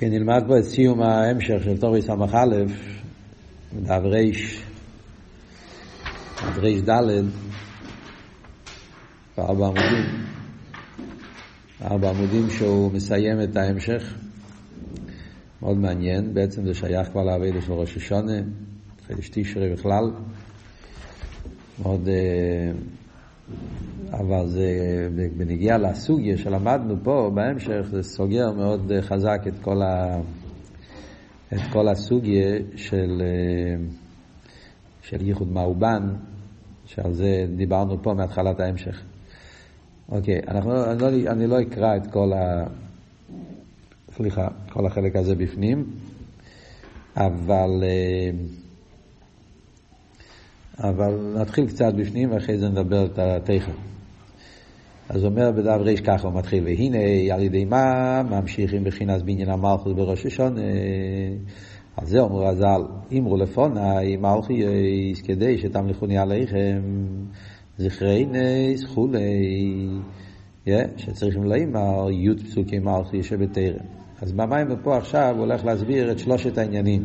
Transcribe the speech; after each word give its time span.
כן, 0.00 0.10
נלמד 0.10 0.44
פה 0.46 0.58
את 0.58 0.64
סיום 0.64 1.02
ההמשך 1.02 1.64
של 1.64 1.76
תורי 1.76 2.02
ס"א, 2.02 2.14
דף 3.82 4.00
ריש, 4.02 4.62
דף 6.36 6.58
ריש 6.58 6.82
ד', 6.82 7.24
בארבע 9.36 9.66
עמודים, 9.66 10.24
ארבע 11.82 12.10
עמודים 12.10 12.50
שהוא 12.50 12.92
מסיים 12.92 13.40
את 13.42 13.56
ההמשך, 13.56 14.14
מאוד 15.62 15.76
מעניין, 15.76 16.34
בעצם 16.34 16.66
זה 16.66 16.74
שייך 16.74 17.08
כבר 17.08 17.22
לעבודה 17.22 17.60
של 17.60 17.72
ראש 17.72 17.96
השונה, 17.96 18.38
חידש 19.06 19.28
תשרי 19.32 19.72
בכלל, 19.72 20.10
מאוד... 21.82 22.08
אבל 24.12 24.46
זה, 24.46 24.68
בנגיעה 25.36 25.78
לסוגיה 25.78 26.38
שלמדנו 26.38 26.94
פה 27.02 27.30
בהמשך, 27.34 27.80
זה 27.90 28.02
סוגר 28.02 28.52
מאוד 28.52 28.92
חזק 29.00 29.40
את 29.48 29.58
כל, 29.62 29.82
ה, 29.82 30.20
את 31.52 31.60
כל 31.72 31.88
הסוגיה 31.88 32.58
של, 32.76 33.22
של 35.02 35.26
ייחוד 35.26 35.52
מאובן, 35.52 36.14
שעל 36.84 37.12
זה 37.12 37.46
דיברנו 37.56 38.02
פה 38.02 38.14
מהתחלת 38.14 38.60
ההמשך. 38.60 39.02
אוקיי, 40.08 40.40
אנחנו, 40.48 40.84
אני, 40.84 41.00
לא, 41.00 41.30
אני 41.30 41.46
לא 41.46 41.60
אקרא 41.60 41.96
את 41.96 42.06
כל 42.12 42.32
ה... 42.32 42.66
סליחה, 44.10 44.48
כל 44.72 44.86
החלק 44.86 45.16
הזה 45.16 45.34
בפנים, 45.34 45.84
אבל... 47.16 47.84
אבל 50.80 51.34
נתחיל 51.40 51.66
קצת 51.66 51.94
בפנים 51.96 52.32
ואחרי 52.32 52.58
זה 52.58 52.68
נדבר 52.68 53.06
את 53.06 53.18
התכף. 53.18 53.72
אז 55.08 55.24
אומר 55.24 55.50
בדף 55.50 55.80
ריש 55.80 56.00
ככה 56.00 56.28
הוא 56.28 56.38
מתחיל, 56.38 56.64
והנה 56.64 57.34
על 57.34 57.42
ידי 57.42 57.64
מה 57.64 58.22
ממשיכים 58.22 58.84
בחינס 58.84 59.22
בעניין 59.22 59.50
המלכות 59.50 59.96
בראש 59.96 60.26
השונה. 60.26 60.60
על 61.96 62.06
זה 62.06 62.20
אומרו 62.20 62.38
רז"ל, 62.38 62.82
אמרו 63.18 63.36
לפוני 63.36 64.16
מלכי 64.16 64.62
כדי 65.24 65.58
שתמליכוני 65.58 66.18
עליכם 66.18 66.82
זכרי 67.78 68.26
נס 68.26 68.84
כולי, 68.94 69.88
שצריכים 70.96 71.44
לאמר 71.44 72.10
י' 72.10 72.36
פסוקי 72.44 72.78
מלכי 72.78 73.22
שבתרם. 73.22 73.84
אז 74.22 74.32
במים 74.32 74.66
ופה 74.70 74.96
עכשיו 74.96 75.34
הוא 75.34 75.40
הולך 75.40 75.64
להסביר 75.64 76.12
את 76.12 76.18
שלושת 76.18 76.58
העניינים. 76.58 77.04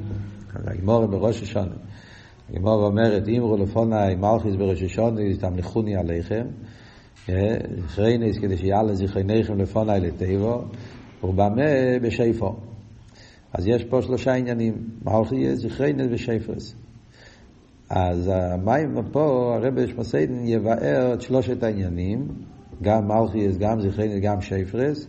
הגמור 0.53 1.05
בראש 1.05 1.41
השונה. 1.41 1.75
הגמור 2.49 2.85
אומרת, 2.85 3.23
אמרו 3.37 3.57
לפוני 3.57 4.15
מלכיס 4.15 4.55
בראש 4.55 4.83
השונה, 4.83 5.21
תמליכוני 5.39 5.95
עליכם. 5.95 6.47
זכרינס 7.87 8.37
כדי 8.37 8.57
שיעלה 8.57 8.93
זכרינכם 8.93 9.57
לפוני 9.57 9.99
לטבו, 9.99 10.61
ובמה 11.23 11.99
בשיפו. 12.01 12.55
אז 13.53 13.67
יש 13.67 13.83
פה 13.83 14.01
שלושה 14.01 14.33
עניינים, 14.33 14.73
מלכי 15.05 15.55
זכרינס 15.55 16.07
ושיפרס. 16.11 16.75
אז 17.89 18.31
המים 18.33 18.97
פה, 19.11 19.55
הרב 19.55 19.87
שמסיידן 19.87 20.47
יבאר 20.47 21.13
את 21.13 21.21
שלושת 21.21 21.63
העניינים, 21.63 22.27
גם 22.81 23.07
מלכיס, 23.07 23.57
גם 23.57 23.81
זכרינס, 23.81 24.23
גם 24.23 24.41
שיפרס, 24.41 25.07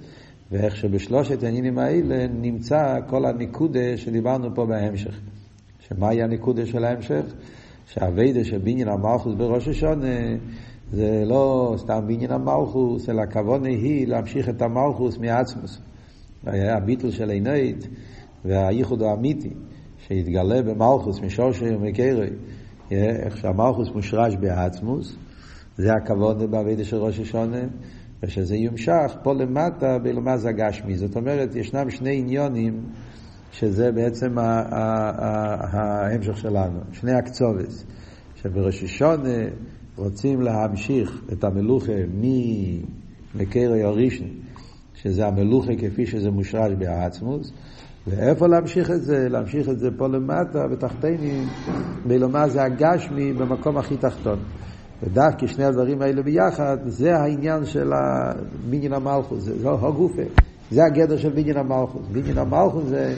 ואיך 0.52 0.76
שבשלושת 0.76 1.42
העניינים 1.42 1.78
האלה 1.78 2.26
נמצא 2.26 2.98
כל 3.06 3.24
הניקודה 3.26 3.96
שדיברנו 3.96 4.54
פה 4.54 4.66
בהמשך. 4.66 5.20
שמהי 5.88 6.22
הניקודה 6.22 6.66
של 6.66 6.84
ההמשך? 6.84 7.24
שהאביידה 7.86 8.44
של 8.44 8.58
בניין 8.58 8.88
המלכוס 8.88 9.34
בראש 9.34 9.68
השונה 9.68 10.36
זה 10.92 11.22
לא 11.26 11.74
סתם 11.78 12.00
בניין 12.06 12.30
המלכוס, 12.30 13.08
אלא 13.08 13.22
הכוונה 13.22 13.68
היא 13.68 14.08
להמשיך 14.08 14.48
את 14.48 14.62
המלכוס 14.62 15.18
מעצמוס. 15.18 15.80
הביטל 16.46 17.10
של 17.10 17.30
עינית 17.30 17.88
והייחוד 18.44 19.02
האמיתי 19.02 19.50
שהתגלה 19.98 20.62
במלכוס 20.62 21.20
משורשי 21.20 21.74
ומקרי, 21.74 22.30
איך 22.90 23.36
שהמלכוס 23.36 23.88
מושרש 23.94 24.36
בעצמוס, 24.36 25.16
זה 25.76 25.92
הכוונה 25.92 26.46
בעבידה 26.46 26.84
של 26.84 26.96
ראש 26.96 27.20
השונה, 27.20 27.62
ושזה 28.22 28.56
יומשך 28.56 29.16
פה 29.22 29.32
למטה 29.32 29.98
בלמז 29.98 30.46
הגשמי. 30.46 30.96
זאת 30.96 31.16
אומרת, 31.16 31.56
ישנם 31.56 31.90
שני 31.90 32.18
עניונים 32.18 32.80
שזה 33.58 33.92
בעצם 33.92 34.38
ההמשך 34.38 36.38
שלנו, 36.38 36.80
שני 36.92 37.12
הקצובס, 37.12 37.84
שבראש 38.36 38.82
השונה 38.82 39.38
רוצים 39.96 40.42
להמשיך 40.42 41.22
את 41.32 41.44
המלוכה 41.44 41.92
ממקרי 43.34 43.82
הראשון, 43.82 44.28
שזה 44.94 45.26
המלוכה 45.26 45.72
כפי 45.76 46.06
שזה 46.06 46.30
מושרש 46.30 46.72
בעצמוס, 46.78 47.52
ואיפה 48.06 48.46
להמשיך 48.46 48.90
את 48.90 49.02
זה? 49.02 49.28
להמשיך 49.28 49.68
את 49.68 49.78
זה 49.78 49.90
פה 49.96 50.08
למטה, 50.08 50.68
בתחתינים, 50.68 51.44
בלומר 52.06 52.48
זה 52.48 52.62
הגשמי 52.62 53.32
במקום 53.32 53.76
הכי 53.76 53.96
תחתון. 53.96 54.38
ודווקא 55.02 55.46
שני 55.46 55.64
הדברים 55.64 56.02
האלה 56.02 56.22
ביחד, 56.22 56.76
זה 56.86 57.16
העניין 57.16 57.64
של 57.64 57.92
בניין 58.70 58.92
המלכוס, 58.92 59.42
זה 59.42 59.64
לא 59.64 59.88
הגופה, 59.88 60.22
זה 60.70 60.84
הגדר 60.84 61.16
של 61.16 61.30
בניין 61.30 61.56
המלכוס. 61.56 62.06
בניין 62.12 62.38
המלכוס 62.38 62.84
זה 62.84 63.14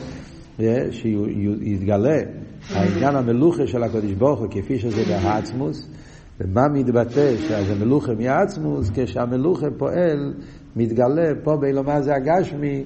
שיתגלה 0.91 2.19
העניין 2.71 3.17
המלוכה 3.17 3.67
של 3.67 3.83
הקדוש 3.83 4.13
ברוך 4.13 4.41
הוא 4.41 4.49
כפי 4.51 4.79
שזה 4.79 5.03
בעצמוס, 5.05 5.89
ומה 6.41 6.69
מתבטא 6.69 7.37
שזה 7.37 7.75
מלוכה 7.85 8.13
מעצמוס, 8.15 8.91
כשהמלוכה 8.95 9.67
פועל, 9.79 10.35
מתגלה 10.77 11.33
פה 11.45 11.57
באילומה 11.57 12.03
זה 12.03 12.15
הגשמי, 12.15 12.85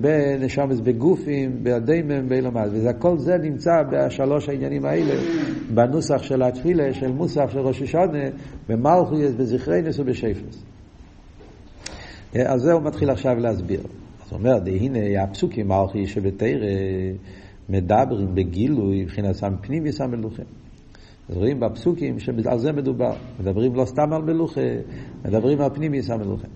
בנשומס 0.00 0.80
בגופים, 0.80 1.50
באדיימם, 1.62 2.28
באילומס. 2.28 2.70
וכל 2.72 3.18
זה 3.18 3.36
נמצא 3.42 3.72
בשלוש 3.90 4.48
העניינים 4.48 4.84
האלה, 4.84 5.14
בנוסח 5.74 6.22
של 6.22 6.42
התפילה, 6.42 6.94
של 6.94 7.12
מוסח 7.12 7.44
של 7.48 7.58
ראש 7.58 7.82
השונה, 7.82 8.24
במלכויס, 8.68 9.32
בזכרינס 9.34 9.98
ובשפס. 9.98 10.67
אז 12.34 12.60
זה 12.60 12.72
הוא 12.72 12.82
מתחיל 12.82 13.10
עכשיו 13.10 13.34
להסביר. 13.34 13.80
אז 13.80 14.32
הוא 14.32 14.38
אומר, 14.38 14.58
הנה 14.66 15.22
הפסוקים 15.22 15.68
מלכי 15.68 16.06
שבתרא 16.06 16.48
מדברים 17.68 18.34
בגילוי 18.34 19.02
מבחינת 19.02 19.34
סם 19.34 19.52
פנימי 19.60 19.92
סם 19.92 20.10
מלוכה. 20.10 20.42
אז 21.28 21.36
רואים 21.36 21.60
בפסוקים 21.60 22.18
שעל 22.18 22.58
זה 22.58 22.72
מדובר. 22.72 23.12
מדברים 23.40 23.74
לא 23.74 23.84
סתם 23.84 24.12
על 24.12 24.22
מלוכה, 24.22 24.60
מדברים 25.24 25.60
על 25.60 25.70
פנימי 25.74 26.02
סם 26.02 26.18
מלוכה. 26.18 26.48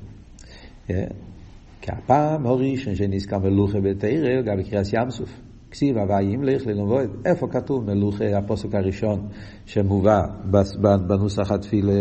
כי 1.80 1.92
הפעם 1.92 2.46
הראשון 2.46 2.94
שנזכר 2.94 3.38
מלוכה 3.38 3.80
בתרא, 3.80 4.42
גם 4.42 4.58
בקריאת 4.58 4.86
ים 4.92 5.10
סוף. 5.10 5.40
כסיב 5.70 5.98
הווי 5.98 6.24
ימלך 6.24 6.66
ללמוד. 6.66 7.10
איפה 7.24 7.48
כתוב 7.48 7.84
מלוכה, 7.84 8.38
הפוסק 8.38 8.74
הראשון 8.74 9.28
שמובא 9.66 10.20
בנוסח 11.06 11.52
התפילה, 11.52 11.92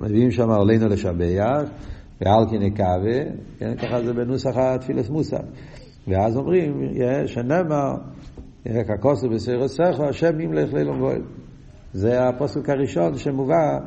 מביאים 0.00 0.30
שם 0.30 0.50
עלינו 0.50 0.88
לשבח, 0.88 1.70
ועל 2.20 2.48
כי 2.50 2.58
נקווה, 2.58 3.20
כן, 3.58 3.76
ככה 3.76 4.02
זה 4.02 4.12
בנוסח 4.12 4.56
התפילס 4.56 5.10
מוסף. 5.10 5.42
ואז 6.08 6.36
אומרים, 6.36 6.80
שנאמר, 7.26 7.94
ככוסו 8.64 9.28
בסיר 9.30 9.68
סכו, 9.68 10.04
השם 10.08 10.40
ימלך 10.40 10.72
ללמוד. 10.72 11.22
זה 11.92 12.28
הפוסק 12.28 12.68
הראשון 12.68 13.16
שמובא 13.18 13.78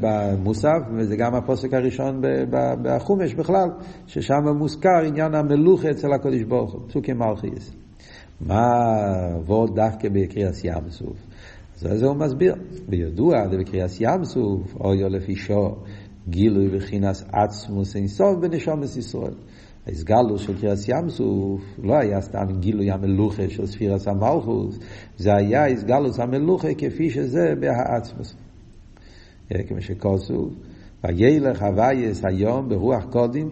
במוסף, 0.00 0.78
וזה 0.96 1.16
גם 1.16 1.34
הפוסק 1.34 1.74
הראשון 1.74 2.22
בחומש 2.82 3.34
בכלל, 3.34 3.68
ששם 4.06 4.48
מוזכר 4.58 5.04
עניין 5.06 5.34
המלוכה 5.34 5.90
אצל 5.90 6.12
הקודש 6.12 6.42
ברוך 6.42 6.72
הוא, 6.72 6.80
פסוקי 6.88 7.12
מלכיס. 7.12 7.72
מה 8.40 8.70
עבוד 9.34 9.76
דווקא 9.76 10.08
בקריאת 10.08 10.64
ים 10.64 10.90
סוף? 10.90 11.16
זה 11.76 12.06
הוא 12.06 12.16
מסביר. 12.16 12.54
בידוע, 12.88 13.48
זה 13.50 13.56
בקריאת 13.58 13.90
ים 14.00 14.24
סוף, 14.24 14.76
אויו 14.80 15.08
לפי 15.08 15.36
שור, 15.36 15.84
גילוי 16.30 16.68
וחינס 16.72 17.24
עצמוס 17.32 17.96
אינסוף 17.96 18.36
בנשומת 18.40 18.96
ישראל. 18.96 19.34
ההסגלו 19.86 20.38
של 20.38 20.60
קריאת 20.60 20.78
ים 20.88 21.10
סוף 21.10 21.60
לא 21.82 21.94
היה 21.98 22.20
סתם 22.20 22.44
גילוי 22.60 22.90
המלוכה 22.90 23.48
של 23.48 23.66
ספירס 23.66 24.08
המלכוס, 24.08 24.78
זה 25.16 25.34
היה 25.34 25.66
הסגלוס 25.66 26.20
המלוכה 26.20 26.74
כפי 26.74 27.10
שזה 27.10 27.54
בהעצמוס. 27.60 28.34
כמו 29.68 29.80
שכוסו, 29.80 30.50
וילך 31.04 31.62
הווייס 31.62 32.24
היום 32.24 32.68
ברוח 32.68 33.04
קודים, 33.04 33.50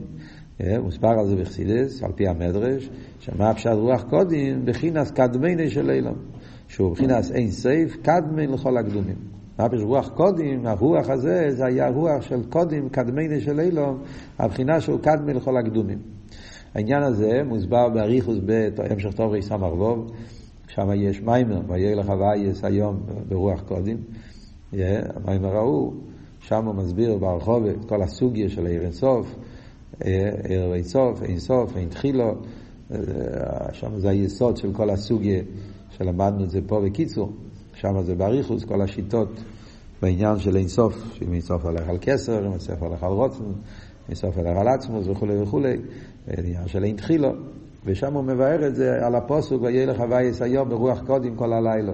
מוסבר 0.83 1.15
על 1.19 1.27
זה 1.27 1.37
בחסידס, 1.37 2.03
על 2.03 2.13
פי 2.13 2.29
המדרש, 2.29 2.91
שמה 3.21 3.55
פשט 3.55 3.71
רוח 3.73 4.03
קודים 4.03 4.65
בחינס 4.65 5.11
קדמייני 5.11 5.71
של 5.71 5.91
אילם, 5.91 6.15
שהוא 6.69 6.93
בחינס 6.93 7.33
אין 7.33 7.51
סייף 7.51 7.97
קדמי 8.03 8.47
לכל 8.47 8.77
הקדומים. 8.77 9.36
פירוש 9.57 9.83
רוח 9.83 10.09
קודים, 10.09 10.67
הרוח 10.67 11.11
הזה, 11.11 11.47
זה 11.51 11.67
היה 11.67 11.89
רוח 11.89 12.23
של 12.23 12.45
קודים, 12.51 12.89
קדמייני 12.89 13.41
של 13.41 13.61
אילום, 13.61 13.99
הבחינה 14.39 14.81
שהוא 14.81 15.01
קדמי 15.01 15.35
לכל 15.35 15.57
הקדומים. 15.57 15.99
העניין 16.75 17.03
הזה 17.03 17.43
מוסבר 17.45 17.89
באריכוס 17.89 18.39
בהמשך 18.77 19.13
טוב 19.17 19.33
ריסם 19.33 19.65
ארבוב, 19.65 20.11
שם 20.69 20.89
יש 20.95 21.23
מיימר, 21.23 21.61
וילך 21.69 22.09
הווייס 22.09 22.65
היום 22.65 23.01
ברוח 23.29 23.61
קודים. 23.61 23.97
המיימר 24.73 25.57
ההוא, 25.57 25.93
שם 26.41 26.67
הוא 26.67 26.75
מסביר 26.75 27.19
ברחוב 27.19 27.65
את 27.65 27.85
כל 27.85 28.03
הסוגיה 28.03 28.49
של 28.49 28.67
עיר 28.67 28.83
אינסוף, 28.83 29.35
עיר 30.45 30.75
אינסוף, 30.75 31.23
אינסוף, 31.23 31.77
אין 31.77 31.89
תחילו, 31.89 32.35
שם 33.73 33.99
זה 33.99 34.09
היסוד 34.09 34.57
של 34.57 34.73
כל 34.73 34.91
הסוגיה 34.91 35.43
שלמדנו 35.91 36.45
את 36.45 36.51
זה 36.51 36.61
פה 36.67 36.81
בקיצור, 36.81 37.33
שם 37.81 38.03
זה 38.03 38.15
באריכוס, 38.15 38.65
כל 38.65 38.83
השיטות 38.83 39.45
בעניין 40.03 40.39
של 40.39 40.57
אינסוף, 40.57 41.15
שאם 41.15 41.33
אינסוף 41.33 41.65
הולך 41.65 41.89
על 41.89 41.99
כסר, 42.01 42.47
אם 42.47 42.53
אינסוף 42.53 42.83
הולך 42.83 43.03
על 43.03 43.13
רוצן, 43.13 43.45
אינסוף 44.09 44.37
הולך 44.39 44.57
על 44.57 44.69
עצמוס 44.69 45.07
וכולי 45.09 45.43
וכולי, 45.43 45.77
בעניין 46.27 46.69
של 46.69 46.85
אין 46.85 46.97
תחילו, 46.97 47.29
ושם 47.85 48.15
הוא 48.15 48.25
מבאר 48.25 48.67
את 48.67 48.75
זה 48.75 49.07
על 49.07 49.15
הפוסוק, 49.15 49.63
וילך 49.63 50.01
הווייס 50.01 50.43
היום 50.43 50.69
ברוח 50.69 51.01
קודים 51.07 51.37
כל 51.37 51.53
הלילה. 51.53 51.93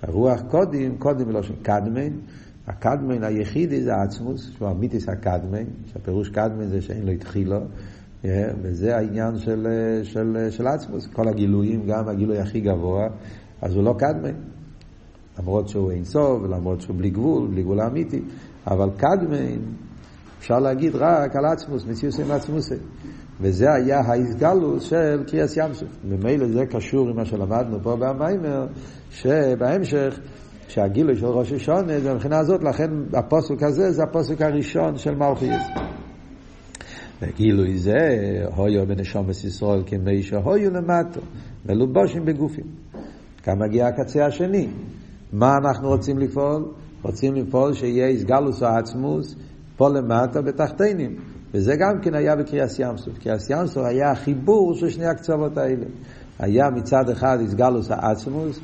שהרוח 0.00 0.40
קודים, 0.50 0.98
קודים 0.98 1.28
מלושן 1.28 1.54
קדמן, 1.62 2.12
הקדמן 2.66 3.24
היחידי 3.24 3.82
זה 3.82 3.94
עצמוס, 3.94 4.50
שהוא 4.56 4.70
אמיתיס 4.70 5.08
הקדמן, 5.08 5.64
שהפירוש 5.86 6.28
קדמן 6.28 6.66
זה 6.66 6.82
שאין 6.82 7.06
לו 7.06 7.12
התחילו, 7.12 7.60
וזה 8.62 8.96
העניין 8.96 9.38
של, 9.38 9.66
של, 10.02 10.46
של 10.50 10.66
עצמוס, 10.66 11.06
כל 11.06 11.28
הגילויים, 11.28 11.86
גם 11.86 12.08
הגילוי 12.08 12.38
הכי 12.38 12.60
גבוה, 12.60 13.08
אז 13.62 13.74
הוא 13.74 13.84
לא 13.84 13.94
קדמן. 13.98 14.34
למרות 15.40 15.68
שהוא 15.68 15.90
אין 15.90 16.04
סוף, 16.04 16.42
ולמרות 16.42 16.80
שהוא 16.80 16.96
בלי 16.96 17.10
גבול, 17.10 17.48
בלי 17.48 17.62
גבול 17.62 17.80
האמיתי, 17.80 18.20
אבל 18.66 18.90
קדמן, 18.96 19.58
אפשר 20.38 20.58
להגיד 20.58 20.96
רק 20.96 21.36
על 21.36 21.44
עצמוס, 21.44 21.86
מציוס 21.86 22.20
עם 22.20 22.30
עצמוסי. 22.30 22.74
וזה 23.40 23.72
היה 23.72 24.00
ההסגלוס 24.00 24.82
של 24.82 25.24
קריאס 25.26 25.56
ים. 25.56 25.70
ממילא 26.04 26.48
זה 26.48 26.66
קשור 26.66 27.08
עם 27.08 27.16
מה 27.16 27.24
שלמדנו 27.24 27.78
פה 27.82 27.96
במיימר, 27.96 28.66
שבהמשך, 29.10 30.20
שהגילוי 30.68 31.16
של 31.16 31.26
ראש 31.26 31.52
השונה, 31.52 32.00
זה 32.00 32.14
מבחינה 32.14 32.38
הזאת, 32.38 32.64
לכן 32.64 32.90
הפוסק 33.14 33.62
הזה 33.62 33.90
זה 33.90 34.02
הפוסק 34.02 34.42
הראשון 34.42 34.98
של 34.98 35.14
מלכיאס. 35.14 35.62
וגילוי 37.22 37.78
זה, 37.78 37.98
הויו 38.56 38.86
בנשומת 38.86 39.44
ישראל 39.44 39.82
כמי 39.86 40.22
שהויו 40.22 40.70
למטו, 40.70 41.20
מלובושים 41.68 42.24
בגופים. 42.24 42.66
כאן 43.42 43.58
מגיע 43.58 43.86
הקצה 43.86 44.26
השני. 44.26 44.68
מה 45.32 45.56
אנחנו 45.56 45.88
רוצים 45.88 46.18
לפעול? 46.18 46.64
רוצים 47.02 47.34
לפעול 47.34 47.74
שיהיה 47.74 48.06
איסגלוס 48.06 48.62
או 48.62 48.68
עצמוס 48.68 49.36
פה 49.76 49.88
למטה 49.88 50.42
בתחתינים. 50.42 51.16
וזה 51.54 51.76
גם 51.76 52.00
כן 52.02 52.14
היה 52.14 52.36
בקריאס 52.36 52.78
ים 52.78 52.96
סוף. 52.96 53.18
קריאס 53.18 53.50
ים 53.50 53.66
סוף 53.66 53.84
היה 53.86 54.10
החיבור 54.10 54.74
של 54.74 54.88
שני 54.88 55.06
הקצוות 55.06 55.58
האלה. 55.58 55.86
היה 56.38 56.70
מצד 56.70 57.08
אחד 57.12 57.38
איסגלוס 57.40 57.90
העצמוס, 57.90 58.60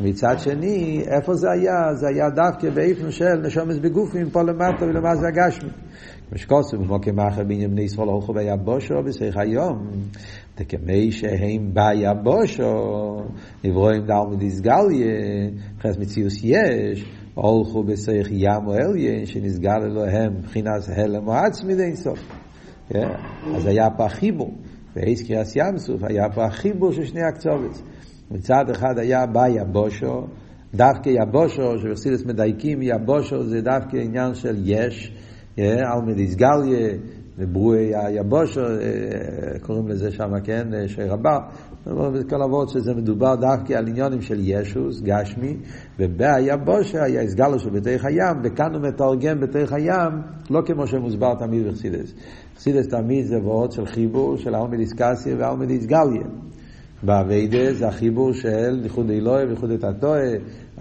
מצד 0.00 0.34
שני, 0.38 1.02
איפה 1.06 1.34
זה 1.34 1.50
היה? 1.50 1.94
זה 1.94 2.08
היה 2.08 2.30
דווקא 2.30 2.70
באיפן 2.70 3.10
של 3.10 3.34
נשומס 3.42 3.78
בגופים 3.78 4.30
פה 4.30 4.42
למטה 4.42 4.84
ולמה 4.84 5.16
זה 5.16 5.26
הגשמי. 5.28 5.70
משקוסו 6.32 6.78
במוקם 6.78 7.16
מאחר 7.16 7.44
בעניין 7.44 7.70
בני 7.70 7.82
ישראל 7.82 8.08
הולכו 8.08 8.32
ביבושו 8.32 8.94
בשיח 9.04 9.36
היום. 9.36 9.90
דכמי 10.60 11.12
שהם 11.12 11.74
ביבושו, 11.74 13.16
נברואים 13.64 14.06
דלמי 14.06 14.36
דיסגליה, 14.36 15.50
חס 15.80 15.98
מציאוס 15.98 16.44
יש, 16.44 17.04
הולכו 17.34 17.82
בשיח 17.82 18.26
ים 18.30 18.66
או 18.66 18.74
אליין, 18.74 19.26
שנסגל 19.26 19.82
אלוהם 19.82 20.36
מבחינת 20.38 20.82
הלם 20.96 21.28
או 21.28 21.32
עצמי 21.32 21.74
די 21.74 21.96
סוף. 21.96 22.18
אז 23.54 23.66
היה 23.66 23.90
פה 23.96 24.04
החיבור, 24.04 24.54
ואיס 24.96 25.22
קריאס 25.22 25.56
ים 25.56 25.78
סוף, 25.78 26.02
היה 26.04 26.30
פה 26.34 26.44
החיבור 26.44 26.92
של 26.92 27.04
שני 27.04 27.22
הקצובץ. 27.22 27.82
מצד 28.30 28.70
אחד 28.70 28.98
היה 28.98 29.26
ביבושו, 29.26 30.26
דווקא 30.74 31.08
יבושו, 31.08 31.78
שבחסידס 31.78 32.24
מדייקים, 32.24 32.82
יבושו 32.82 33.42
זה 33.42 33.60
דווקא 33.60 33.96
עניין 33.96 34.34
של 34.34 34.56
יש, 34.64 35.12
על 35.56 36.02
מדיסגליה, 36.06 36.88
וברוי 37.38 37.96
היבושו, 37.96 38.60
קוראים 39.62 39.88
לזה 39.88 40.10
שם, 40.10 40.40
כן, 40.44 40.68
שרבה, 40.86 41.38
כל 42.28 42.42
אבות 42.42 42.68
שזה 42.68 42.94
מדובר 42.94 43.34
דווקא 43.34 43.72
על 43.72 43.88
עניונים 43.88 44.20
של 44.20 44.38
ישוס, 44.40 45.00
גשמי, 45.00 45.56
ובהיבושו 45.98 46.98
היה 46.98 47.22
הסגלו 47.22 47.58
של 47.58 47.70
בתוך 47.70 48.04
הים, 48.04 48.36
וכאן 48.44 48.74
הוא 48.74 48.82
מתרגם 48.82 49.40
בתוך 49.40 49.72
הים, 49.72 50.12
לא 50.50 50.60
כמו 50.66 50.86
שמוסבר 50.86 51.34
תמיד 51.34 51.66
בחסידס. 51.66 52.14
חסידס 52.56 52.88
תמיד 52.88 53.26
זה 53.26 53.38
וורד 53.38 53.72
של 53.72 53.86
חיבור 53.86 54.36
של 54.36 54.54
האומדיסקסיה 54.54 55.36
והאומדיסגליה. 55.38 56.26
באביידה 57.02 57.74
זה 57.74 57.88
החיבור 57.88 58.32
של 58.32 58.80
ייחוד 58.82 59.10
אלוהי 59.10 59.44
וייחוד 59.44 59.70
התתוה, 59.70 60.18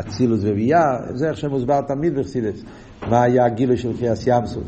אצילוס 0.01 0.39
וביאה, 0.43 0.97
זה 1.13 1.29
איך 1.29 1.37
שמוסבר 1.37 1.81
תמיד 1.81 2.19
בחסידס. 2.19 2.63
מה 3.09 3.23
היה 3.23 3.45
הגילוי 3.45 3.77
של 3.77 3.97
קריאס 3.97 4.27
ים 4.27 4.45
סוף? 4.45 4.63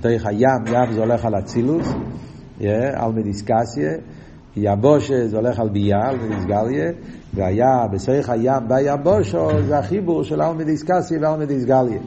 תריך 0.00 0.26
הים, 0.26 0.66
ים 0.66 0.92
זה 0.92 1.00
הולך 1.00 1.24
על 1.24 1.38
אצילוס, 1.38 1.88
על 2.94 3.12
מדיסקסיה, 3.12 3.92
יבושה 4.56 5.26
זה 5.26 5.36
הולך 5.36 5.58
על 5.60 5.68
ביאה, 5.68 6.08
על 6.08 6.16
מדיסגליה, 6.16 6.92
והיה 7.34 7.86
בסריך 7.92 8.30
הים 8.30 8.62
ביבושו 8.68 9.48
זה 9.66 9.78
החיבור 9.78 10.24
של 10.24 10.40
על 10.40 10.54
מדיסקסיה 10.54 11.18
ועל 11.22 11.40
מדיסגליה. 11.40 11.98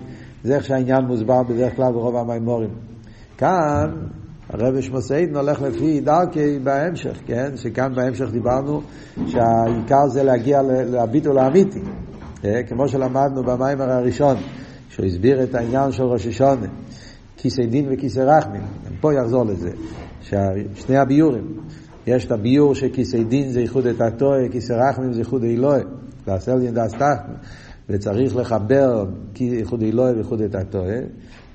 זה 0.43 0.55
איך 0.55 0.63
שהעניין 0.63 1.05
מוסבר 1.05 1.43
בדרך 1.43 1.75
כלל 1.75 1.91
ברוב 1.91 2.15
המימורים. 2.15 2.69
כאן 3.37 3.91
הרב 4.49 4.81
שמוסיידן 4.81 5.35
הולך 5.35 5.61
לפי 5.61 6.01
דרכי 6.01 6.59
בהמשך, 6.59 7.17
כן? 7.25 7.51
שכאן 7.55 7.95
בהמשך 7.95 8.25
דיברנו 8.31 8.81
שהעיקר 9.27 10.07
זה 10.07 10.23
להגיע 10.23 10.61
לביטול 10.63 11.37
האמיתי. 11.37 11.79
כמו 12.67 12.87
שלמדנו 12.87 13.43
במיימר 13.43 13.91
הראשון, 13.91 14.35
שהוא 14.99 15.07
הסביר 15.07 15.43
את 15.43 15.55
העניין 15.55 15.91
של 15.91 16.03
ראש 16.03 16.27
השונה, 16.27 16.67
כיסא 17.37 17.63
דין 17.63 17.85
וכיסא 17.91 18.19
רחמים, 18.19 18.61
פה 19.01 19.13
יחזור 19.13 19.45
לזה, 19.45 19.71
שני 20.75 20.97
הביורים, 20.97 21.43
יש 22.07 22.25
את 22.25 22.31
הביור 22.31 22.75
שכיסא 22.75 23.23
דין 23.23 23.49
זה 23.49 23.61
ייחוד 23.61 23.85
את 23.85 24.01
התועה, 24.01 24.49
כיסא 24.51 24.73
רחמים 24.73 25.13
זה 25.13 25.21
ייחוד 25.21 25.43
אלוהי, 25.43 25.83
לעשל 26.27 26.59
דין 26.59 26.73
דס 26.73 26.91
תחתן, 26.91 27.33
וצריך 27.89 28.35
לחבר 28.35 29.05
ייחוד 29.39 29.83
אלוהי 29.83 30.13
וייחוד 30.13 30.41
את 30.41 30.55
התועה, 30.55 30.99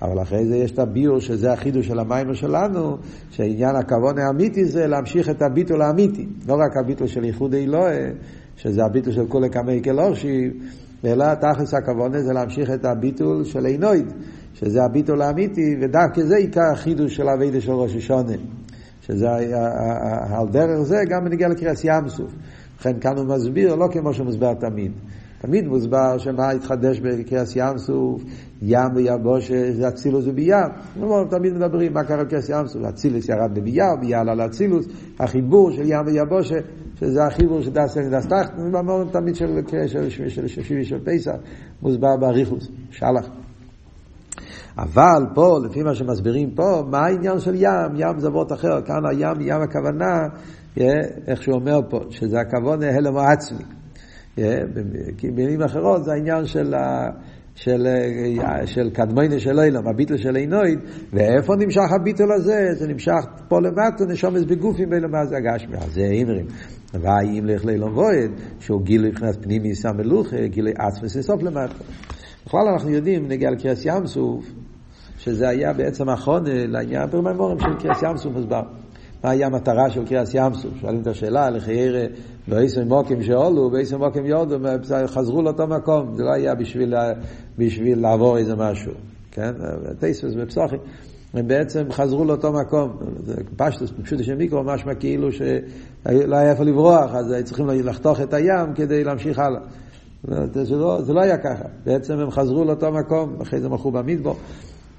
אבל 0.02 0.22
אחרי 0.22 0.46
זה 0.46 0.56
יש 0.56 0.70
את 0.70 0.78
הביור 0.78 1.20
שזה 1.20 1.52
החידוש 1.52 1.86
של 1.86 1.98
המים 1.98 2.34
שלנו, 2.34 2.96
שעניין 3.30 3.76
הכוון 3.76 4.18
האמיתי 4.18 4.64
זה 4.64 4.86
להמשיך 4.86 5.30
את 5.30 5.42
הביטול 5.42 5.82
האמיתי, 5.82 6.26
לא 6.48 6.54
רק 6.54 6.76
הביטול 6.84 7.06
של 7.06 7.24
ייחוד 7.24 7.54
אלוהי, 7.54 8.02
שזה 8.56 8.84
הביטול 8.84 9.12
של 9.12 9.26
כולי 9.28 9.48
קמי 9.48 9.82
כלושי, 9.82 10.50
אלא 11.06 11.34
תכלס 11.34 11.74
הכוונה 11.74 12.20
זה 12.20 12.32
להמשיך 12.32 12.70
את 12.70 12.84
הביטול 12.84 13.44
של 13.44 13.66
עינויד, 13.66 14.12
שזה 14.54 14.84
הביטול 14.84 15.22
האמיתי, 15.22 15.76
ודווקא 15.80 16.22
זה 16.22 16.36
עיקר 16.36 16.72
החידוש 16.72 17.16
של 17.16 17.28
אבידה 17.28 17.60
של 17.60 17.72
ראש 17.72 17.96
השונה. 17.96 18.36
שזה 19.00 19.26
על 20.30 20.48
דרך 20.48 20.80
זה 20.80 20.96
גם 21.08 21.24
בנגיע 21.24 21.48
לקריאס 21.48 21.84
ים 21.84 22.08
סוף. 22.08 22.32
לכן 22.80 23.00
כאן 23.00 23.16
הוא 23.16 23.26
מסביר, 23.26 23.74
לא 23.74 23.88
כמו 23.92 24.14
שמוסבר 24.14 24.54
תמיד. 24.54 24.92
תמיד 25.40 25.66
מוסבר 25.68 26.18
שמה 26.18 26.50
התחדש 26.50 27.00
בקריאס 27.00 27.56
ים 27.56 27.78
סוף, 27.78 28.22
ים 28.62 28.94
ויבוש, 28.94 29.52
זה 29.52 29.88
אצילוס 29.88 30.24
וביאה. 30.26 30.62
תמיד 31.30 31.52
מדברים 31.52 31.92
מה 31.92 32.04
קרה 32.04 32.24
בקריאס 32.24 32.48
ים 32.48 32.66
סוף, 32.66 32.82
אצילוס 32.84 33.28
ירד 33.28 33.58
לביאה, 33.58 33.96
ביאה 34.00 34.20
עלה 34.20 34.34
לאצילוס, 34.34 34.86
החיבור 35.18 35.70
של 35.70 35.82
ים 35.86 36.06
ויבושה. 36.06 36.58
שזה 37.00 37.24
החיבור 37.24 37.62
של 37.62 37.70
דס 37.70 37.96
אין 37.96 38.10
דס 38.10 38.26
תחת, 38.26 38.54
במאמרים 38.58 39.08
תמיד 39.08 39.34
של 39.36 39.60
שישי 40.46 40.84
של 40.84 40.98
פסח, 41.04 41.32
מוסבר 41.82 42.16
באריכוס, 42.20 42.68
שלח. 42.90 43.28
אבל 44.78 45.26
פה, 45.34 45.58
לפי 45.64 45.82
מה 45.82 45.94
שמסבירים 45.94 46.50
פה, 46.50 46.82
מה 46.90 46.98
העניין 46.98 47.38
של 47.40 47.54
ים? 47.54 47.96
ים 47.96 48.18
זה 48.18 48.30
וורט 48.30 48.52
אחר, 48.52 48.82
כאן 48.82 49.06
הים, 49.10 49.40
ים 49.40 49.60
הכוונה, 49.62 50.28
איך 51.26 51.42
שהוא 51.42 51.54
אומר 51.54 51.80
פה, 51.90 51.98
שזה 52.10 52.36
הכוונה 52.40 52.86
הלם 52.86 53.16
העצמי. 53.16 53.64
כי 55.16 55.30
במילים 55.30 55.62
אחרות 55.62 56.04
זה 56.04 56.12
העניין 56.12 56.44
של 56.44 56.74
ה... 56.74 57.06
של, 57.56 57.86
של 58.64 58.90
קדמיינה 58.90 59.38
של 59.38 59.60
אילם, 59.60 59.88
הביטל 59.88 60.16
של 60.16 60.36
עינויד, 60.36 60.78
ואיפה 61.12 61.52
נמשך 61.58 61.92
הביטל 62.00 62.32
הזה? 62.36 62.68
זה 62.72 62.86
נמשך 62.86 63.24
פה 63.48 63.60
למטה, 63.60 64.04
נשומס 64.08 64.44
בגופים 64.44 64.90
באילם 64.90 65.10
מה 65.10 65.26
זה 65.26 65.36
הגשמי, 65.36 65.76
אז 65.76 65.92
זה 65.92 66.00
אימרים. 66.00 66.46
והאם 67.00 67.46
לך 67.46 67.64
לאילום 67.64 67.98
וויד, 67.98 68.30
שהוא 68.60 68.82
גילוי 68.82 69.08
מבחינת 69.10 69.42
פנימי 69.42 69.74
סם 69.74 69.96
מלוכה, 69.96 70.46
גילוי 70.46 70.72
עצמס 70.78 71.16
לסוף 71.16 71.42
למטה. 71.42 71.74
בכלל 72.46 72.68
אנחנו 72.72 72.90
יודעים, 72.90 73.28
נגיע 73.28 73.50
לקריאס 73.50 73.84
ים 73.84 74.06
סוף, 74.06 74.44
שזה 75.18 75.48
היה 75.48 75.72
בעצם 75.72 76.08
אחרון 76.08 76.42
לעניין 76.46 77.10
פרמיימורים 77.10 77.58
של 77.60 77.74
קריאס 77.78 78.02
ים 78.02 78.16
סוף 78.16 78.32
מוסבר. 78.32 78.62
מה 79.24 79.30
היה 79.30 79.46
המטרה 79.46 79.90
של 79.90 80.06
קריאס 80.06 80.34
ים 80.34 80.54
סוף? 80.54 80.72
שואלים 80.80 81.02
את 81.02 81.06
השאלה, 81.06 81.50
לחיירה, 81.50 82.04
באיסם 82.48 82.88
מוקים 82.88 83.22
שעולו, 83.22 83.70
באיסם 83.70 83.98
מוקים 83.98 84.26
יורדו, 84.26 84.56
חזרו 85.06 85.42
לאותו 85.42 85.66
מקום, 85.66 86.16
זה 86.16 86.22
לא 86.22 86.32
היה 86.32 86.54
בשביל, 86.54 86.94
בשביל 87.58 88.00
לעבור 88.00 88.38
איזה 88.38 88.56
משהו, 88.56 88.92
כן? 89.30 89.52
טייסוס 90.00 90.34
בפסוחים. 90.34 90.78
הם 91.34 91.48
בעצם 91.48 91.84
חזרו 91.90 92.24
לאותו 92.24 92.52
מקום. 92.52 92.96
פשטוס, 93.56 93.92
פשוט 94.02 94.20
יש 94.20 94.28
מיקרו, 94.28 94.64
משמע 94.64 94.94
כאילו 94.94 95.32
שלא 95.32 96.36
היה 96.36 96.50
איפה 96.50 96.64
לברוח, 96.64 97.14
אז 97.14 97.34
צריכים 97.44 97.66
לחתוך 97.68 98.20
את 98.20 98.34
הים 98.34 98.74
כדי 98.74 99.04
להמשיך 99.04 99.38
הלאה. 99.38 99.60
זה 100.52 100.76
לא, 100.76 101.02
זה 101.02 101.12
לא 101.12 101.20
היה 101.20 101.38
ככה. 101.38 101.64
בעצם 101.84 102.18
הם 102.18 102.30
חזרו 102.30 102.64
לאותו 102.64 102.92
מקום, 102.92 103.36
אחרי 103.42 103.60
זה 103.60 103.68
מכרו 103.68 103.92
במדבור. 103.92 104.36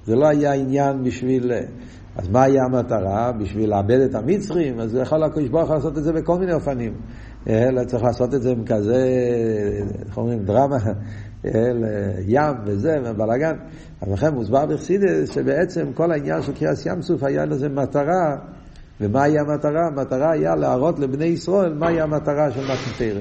זה 0.05 0.15
לא 0.15 0.27
היה 0.27 0.53
עניין 0.53 1.03
בשביל... 1.03 1.51
אז 2.17 2.29
מה 2.29 2.43
היה 2.43 2.63
המטרה? 2.63 3.31
בשביל 3.31 3.69
לאבד 3.69 3.99
את 3.99 4.15
המצרים? 4.15 4.79
אז 4.79 4.95
יכול 4.95 5.23
הקדוש 5.23 5.49
ברוך 5.49 5.67
הוא 5.67 5.75
לעשות 5.75 5.97
את 5.97 6.03
זה 6.03 6.13
בכל 6.13 6.39
מיני 6.39 6.53
אופנים. 6.53 6.93
אלא 7.47 7.83
צריך 7.83 8.03
לעשות 8.03 8.33
את 8.33 8.41
זה 8.41 8.51
עם 8.51 8.65
כזה, 8.65 9.07
איך 10.05 10.17
אומרים, 10.17 10.45
דרמה, 10.45 10.77
ים 12.27 12.53
וזה, 12.65 12.95
ובלאגן. 13.05 13.55
אז 14.01 14.11
לכן 14.11 14.33
מוסבר 14.33 14.65
בחסידס 14.65 15.29
שבעצם 15.29 15.93
כל 15.93 16.11
העניין 16.11 16.41
של 16.41 16.53
קריאס 16.53 16.85
ים 16.85 17.01
סוף 17.01 17.23
היה 17.23 17.45
לזה 17.45 17.69
מטרה, 17.69 18.35
ומהי 19.01 19.39
המטרה? 19.39 19.87
המטרה 19.87 20.31
היה 20.31 20.55
להראות 20.55 20.99
לבני 20.99 21.25
ישראל 21.25 21.73
מהי 21.73 22.01
המטרה 22.01 22.51
של 22.51 22.61
מתנתרא. 22.61 23.19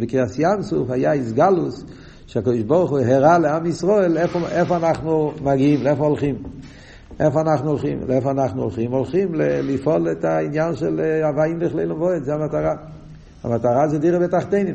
בקריאס 0.00 0.38
ים 0.38 0.62
סוף 0.62 0.90
היה 0.90 1.12
איסגלוס, 1.12 1.84
שהקדוש 2.26 2.62
ברוך 2.62 2.90
הוא 2.90 2.98
הראה 2.98 3.38
לעם 3.38 3.66
ישראל 3.66 4.18
איפה, 4.18 4.38
איפה 4.48 4.76
אנחנו 4.76 5.32
מגיעים, 5.42 5.82
לאיפה 5.82 6.06
הולכים. 6.06 6.34
איפה 7.20 7.40
אנחנו 7.40 7.70
הולכים? 7.70 7.98
לאיפה 8.08 8.30
אנחנו 8.30 8.62
הולכים? 8.62 8.92
הולכים 8.92 9.34
לפעול 9.62 10.12
את 10.12 10.24
העניין 10.24 10.74
של 10.74 11.00
הוואים 11.24 11.60
לכלי 11.60 11.86
לבועד, 11.86 12.22
זה 12.24 12.34
המטרה. 12.34 12.74
המטרה 13.44 13.88
זה 13.88 13.98
דירה 13.98 14.18
בתחתינים. 14.18 14.74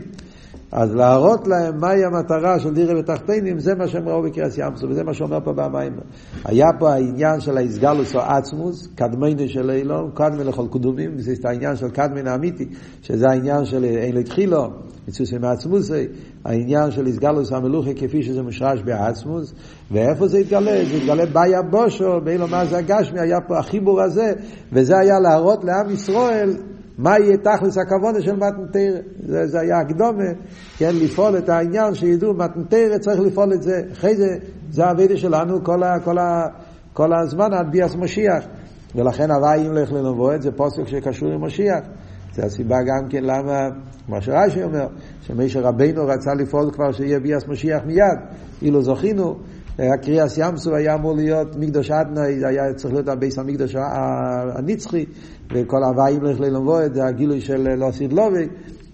אז 0.72 0.96
להראות 0.96 1.48
להם 1.48 1.80
מהי 1.80 2.06
המטרה 2.06 2.60
של 2.60 2.74
דירה 2.74 2.96
בתחתינים, 2.96 3.60
זה 3.60 3.76
מה 3.76 3.88
שהם 3.88 4.10
ראו 4.10 4.22
בקריאת 4.22 4.58
ים 4.58 4.74
וזה 4.90 5.04
מה 5.04 5.14
שאומר 5.14 5.40
פה 5.44 5.54
במים. 5.54 5.94
היה 6.46 6.66
פה 6.80 6.94
העניין 6.94 7.40
של 7.40 7.58
האיסגלוס 7.58 8.16
או 8.16 8.20
עצמוס, 8.20 8.88
קדמיינו 8.96 9.48
של 9.48 9.70
אילון, 9.70 10.12
קדמי 10.14 10.44
לכל 10.44 10.66
קדומים, 10.72 11.18
זה 11.18 11.50
העניין 11.50 11.76
של 11.76 11.90
קדמין 11.90 12.28
האמיתי, 12.28 12.66
שזה 13.02 13.26
העניין 13.30 13.66
של 13.66 13.84
אין 13.84 14.16
לתחילו, 14.16 14.68
מצוסי 15.08 15.38
מעצמוסי, 15.38 16.08
העניין 16.46 16.92
של 16.92 17.08
איסגלוס 17.08 17.52
המלוכה 17.52 17.94
כפי 17.94 18.24
שזה 18.24 18.44
מושרש 18.44 18.82
בעצמוס, 18.82 19.54
ואיפה 19.92 20.28
זה 20.28 20.38
התגלה? 20.38 20.86
זה 20.86 20.96
התגלה 20.96 21.26
ביה 21.26 21.62
בושו, 21.62 22.22
באילו 22.24 22.48
מה 22.48 22.66
זה 22.66 22.78
הגשמי, 22.78 23.20
היה 23.20 23.42
פה 23.48 23.60
החיבור 23.60 24.02
הזה, 24.02 24.34
וזה 24.72 24.98
היה 24.98 25.20
להראות 25.20 25.64
לעם 25.64 25.90
ישראל 25.90 26.50
מה 26.98 27.20
יהיה 27.20 27.38
תכלס 27.38 27.78
הכוונה 27.78 28.22
של 28.22 28.36
מתנתרא? 28.36 29.00
זה, 29.20 29.48
זה 29.48 29.60
היה 29.60 29.80
הקדומה, 29.80 30.24
כן, 30.78 30.96
לפעול 30.96 31.38
את 31.38 31.50
העניין 31.50 31.94
שידעו 31.96 32.34
מתנתרא 32.34 32.98
צריך 32.98 33.20
לפעול 33.20 33.54
את 33.54 33.64
זה. 33.64 33.82
אחרי 33.92 34.16
זה, 34.16 34.38
זה 34.70 34.86
הווידה 34.86 35.18
שלנו 35.18 35.64
כל, 35.64 35.84
ה, 35.84 36.00
כל, 36.00 36.18
ה, 36.18 36.48
כל 36.94 37.14
הזמן 37.14 37.54
עד 37.54 37.72
ביאס 37.72 37.96
משיח. 37.96 38.44
ולכן 38.96 39.32
הוואי 39.32 39.68
אם 39.68 39.74
לך 39.74 39.92
לנבואת 39.92 40.42
זה 40.42 40.52
פוסק 40.52 40.88
שקשור 40.88 41.30
עם 41.30 41.44
משיח. 41.44 41.80
זה 42.34 42.46
הסיבה 42.46 42.78
גם 42.82 43.10
כן 43.10 43.24
למה, 43.24 43.70
מה 44.08 44.22
שרש"י 44.22 44.64
אומר, 44.64 44.88
שמשה 45.22 45.62
רבינו 45.62 46.08
רצה 46.08 46.34
לפעול 46.34 46.72
כבר 46.72 46.92
שיהיה 46.92 47.20
ביאס 47.20 47.48
משיח 47.48 47.82
מיד, 47.86 48.18
אילו 48.62 48.82
זכינו. 48.82 49.36
הקריאס 49.80 50.38
ימסו 50.38 50.76
היה 50.76 50.94
אמור 50.94 51.16
להיות 51.16 51.56
מקדוש 51.56 51.92
אדנאי, 51.92 52.40
זה 52.40 52.48
היה 52.48 52.74
צריך 52.74 52.94
להיות 52.94 53.08
הביס 53.08 53.40
המקדוש 53.40 53.76
הנצחי, 54.56 55.06
וכל 55.54 55.84
הוואים 55.84 56.24
לך 56.24 56.40
ללמוד, 56.40 56.94
זה 56.94 57.06
הגילוי 57.06 57.42
של 57.42 57.68
לא 57.76 57.90
לובי. 58.12 58.48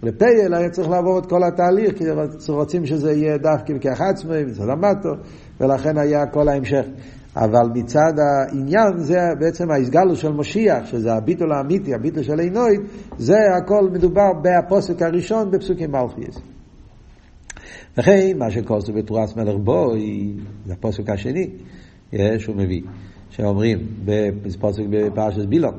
לפייל 0.03 0.53
היה 0.53 0.69
צריך 0.69 0.89
לעבור 0.89 1.19
את 1.19 1.25
כל 1.25 1.43
התהליך, 1.43 1.97
כי 1.97 2.03
רוצים 2.49 2.85
שזה 2.85 3.11
יהיה 3.11 3.37
דווקא 3.37 3.73
בכך 3.73 4.01
עצמי, 4.01 4.43
מצד 4.43 4.69
המטו, 4.69 5.09
ולכן 5.61 5.97
היה 5.97 6.25
כל 6.25 6.47
ההמשך. 6.47 6.85
אבל 7.35 7.69
מצד 7.73 8.13
העניין 8.19 8.97
זה 8.97 9.19
בעצם 9.39 9.71
ההסגלו 9.71 10.15
של 10.15 10.31
משיח, 10.31 10.85
שזה 10.85 11.13
הביטול 11.13 11.53
האמיתי, 11.53 11.93
הביטול 11.93 12.23
של 12.23 12.39
עינוי, 12.39 12.77
זה 13.17 13.37
הכל 13.57 13.89
מדובר 13.91 14.31
בפוסק 14.41 15.01
הראשון 15.01 15.51
בפסוקים 15.51 15.91
מלכיאס. 15.91 16.52
וכן, 17.97 18.37
מה 18.37 18.51
שכוסו 18.51 18.93
בתרועת 18.93 19.37
מלך 19.37 19.55
בוי, 19.63 20.33
זה 20.65 20.73
הפוסק 20.73 21.09
השני, 21.09 21.49
שהוא 22.37 22.55
מביא, 22.55 22.81
שאומרים 23.29 23.79
בפוסק 24.05 24.83
בפרשת 24.89 25.45
בילון, 25.45 25.73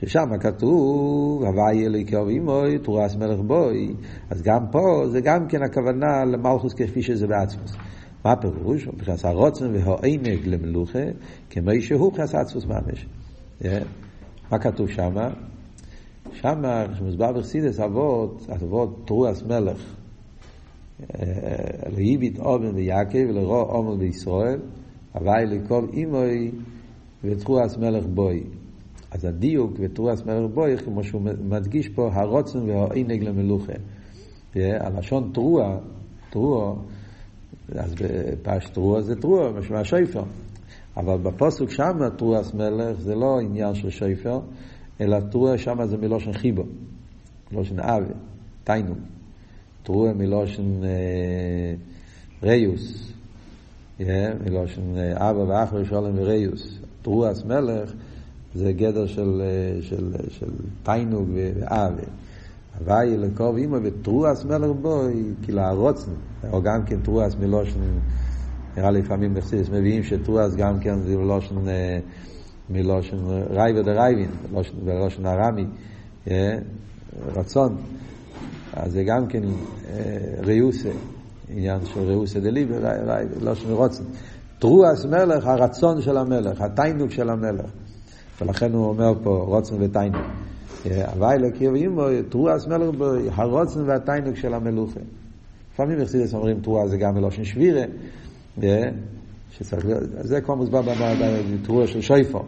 ששם 0.00 0.38
כתוב, 0.40 1.42
הוואי 1.44 1.86
אלוהיקו 1.86 2.26
ואימוי, 2.26 2.78
תרועת 2.78 3.16
מלך 3.16 3.40
בוי, 3.40 3.94
אז 4.30 4.42
גם 4.42 4.60
פה 4.72 5.02
זה 5.10 5.20
גם 5.20 5.48
כן 5.48 5.62
הכוונה 5.62 6.24
למלכוס 6.24 6.74
כפי 6.74 7.02
שזה 7.02 7.26
בעצמוס. 7.26 7.76
מה 8.24 8.32
הפירוש? 8.32 8.86
מבחינת 8.88 9.24
הרוצן 9.24 9.74
והעונג 9.74 10.46
למלוכה, 10.46 11.04
כמו 11.50 11.70
שהוא 11.80 12.10
מבחינת 12.10 12.34
עצמוס 12.34 12.64
ממש. 12.64 13.06
מה 14.52 14.58
כתוב 14.58 14.88
שמה? 14.88 15.28
שמה, 16.32 16.84
כשמוסבר 16.94 17.32
בחסידס 17.32 17.80
אבות, 17.80 18.46
אבות 18.50 19.02
תרועת 19.06 19.42
מלך, 19.42 19.96
להיביט 21.96 22.38
אובן 22.38 22.74
ביעקב 22.74 23.18
ולרוא 23.28 23.62
אומן 23.62 23.98
בישראל, 23.98 24.60
הוואי 25.12 25.46
לקוב 25.46 25.90
אימוי 25.92 26.50
ותרועס 27.24 27.76
מלך 27.76 28.06
בוי. 28.06 28.44
אז 29.10 29.24
הדיוק 29.24 29.72
ותרועס 29.80 30.24
מלך 30.24 30.50
בוי, 30.54 30.78
כמו 30.78 31.04
שהוא 31.04 31.22
מדגיש 31.22 31.88
פה, 31.88 32.10
הרוצן 32.12 32.58
והעינג 32.58 33.22
למלוכה. 33.22 33.72
הלשון 34.56 35.30
תרוע, 35.34 35.78
תרוע, 36.30 36.76
אז 37.68 37.94
בפש 37.94 38.68
תרוע 38.68 39.02
זה 39.02 39.16
תרוע, 39.16 39.50
משמע 39.52 39.84
שויפר. 39.84 40.22
אבל 40.96 41.16
בפוסק 41.16 41.70
שם 41.70 41.98
תרועס 42.16 42.54
מלך 42.54 43.00
זה 43.00 43.14
לא 43.14 43.40
עניין 43.40 43.74
של 43.74 43.90
שויפר, 43.90 44.40
אלא 45.00 45.20
תרוע 45.20 45.58
שם 45.58 45.84
זה 45.84 45.96
מלושן 45.96 46.32
חיבו, 46.32 46.62
מלושן 47.52 47.80
אבי, 47.80 48.12
תיינום. 48.64 49.15
תרועה 49.86 50.12
מלושן 50.12 50.80
ריוס, 52.42 53.12
מלושן 54.44 54.82
אבא 55.14 55.38
ואחר 55.38 55.84
שולם 55.84 56.18
וריוס. 56.18 56.78
תרועס 57.02 57.44
מלך 57.44 57.92
זה 58.54 58.72
גדר 58.72 59.06
של, 59.06 59.42
של, 59.80 60.12
של 60.28 60.46
תיינוג 60.82 61.28
ואבי. 61.34 62.02
הוואי 62.78 63.16
לקרוב 63.16 63.56
אימא 63.56 63.78
ותרועס 63.82 64.44
מלך 64.44 64.70
בו 64.82 65.02
כאילו 65.42 65.60
הרוצן, 65.60 66.10
או 66.52 66.62
גם 66.62 66.84
כן 66.84 67.00
תרועס 67.02 67.34
מלושן, 67.40 67.80
נראה 68.76 68.90
לי 68.90 69.00
לפעמים 69.00 69.34
נחסיס, 69.34 69.68
מביאים 69.68 70.02
שתרועס 70.02 70.54
גם 70.54 70.80
כן 70.80 71.00
זה 71.00 71.16
מלושן, 71.16 71.54
מלושן 72.70 73.16
רייבר 73.50 73.82
דרייבין, 73.82 74.30
מלושן 74.84 75.26
ארמי, 75.26 75.64
רצון. 77.36 77.76
אז 78.76 78.92
זה 78.92 79.04
גם 79.04 79.26
כן 79.26 79.42
ריוסה, 80.38 80.90
עניין 81.48 81.78
של 81.84 82.00
ריוסה 82.00 82.40
דליב, 82.40 82.72
לא 83.40 83.54
של 83.54 83.72
רוצן. 83.72 84.04
תרועס 84.58 85.04
מלך, 85.04 85.46
הרצון 85.46 86.02
של 86.02 86.16
המלך, 86.16 86.60
התיינוק 86.60 87.10
של 87.10 87.30
המלך. 87.30 87.70
ולכן 88.40 88.72
הוא 88.72 88.88
אומר 88.88 89.12
פה 89.22 89.44
רוצן 89.46 89.76
ותיינוק. 89.82 90.22
הוואי 90.84 91.38
לקיר 91.38 91.72
ואימו, 91.72 92.02
תרועס 92.28 92.66
מלך 92.66 92.96
בו, 92.98 93.04
הרוצן 93.32 93.80
והתיינוק 93.88 94.36
של 94.36 94.54
המלוכה. 94.54 95.00
לפעמים 95.72 96.00
יחסידס 96.00 96.34
אומרים 96.34 96.60
תרועה 96.60 96.88
זה 96.88 96.96
גם 96.96 97.14
מלושן 97.14 97.44
שבירה, 97.44 97.82
שצריך 99.50 99.86
להיות, 99.86 100.02
זה 100.20 100.40
כבר 100.40 100.54
מוסבר 100.54 100.80
בתרועה 101.62 101.86
של 101.86 102.00
שויפו. 102.00 102.42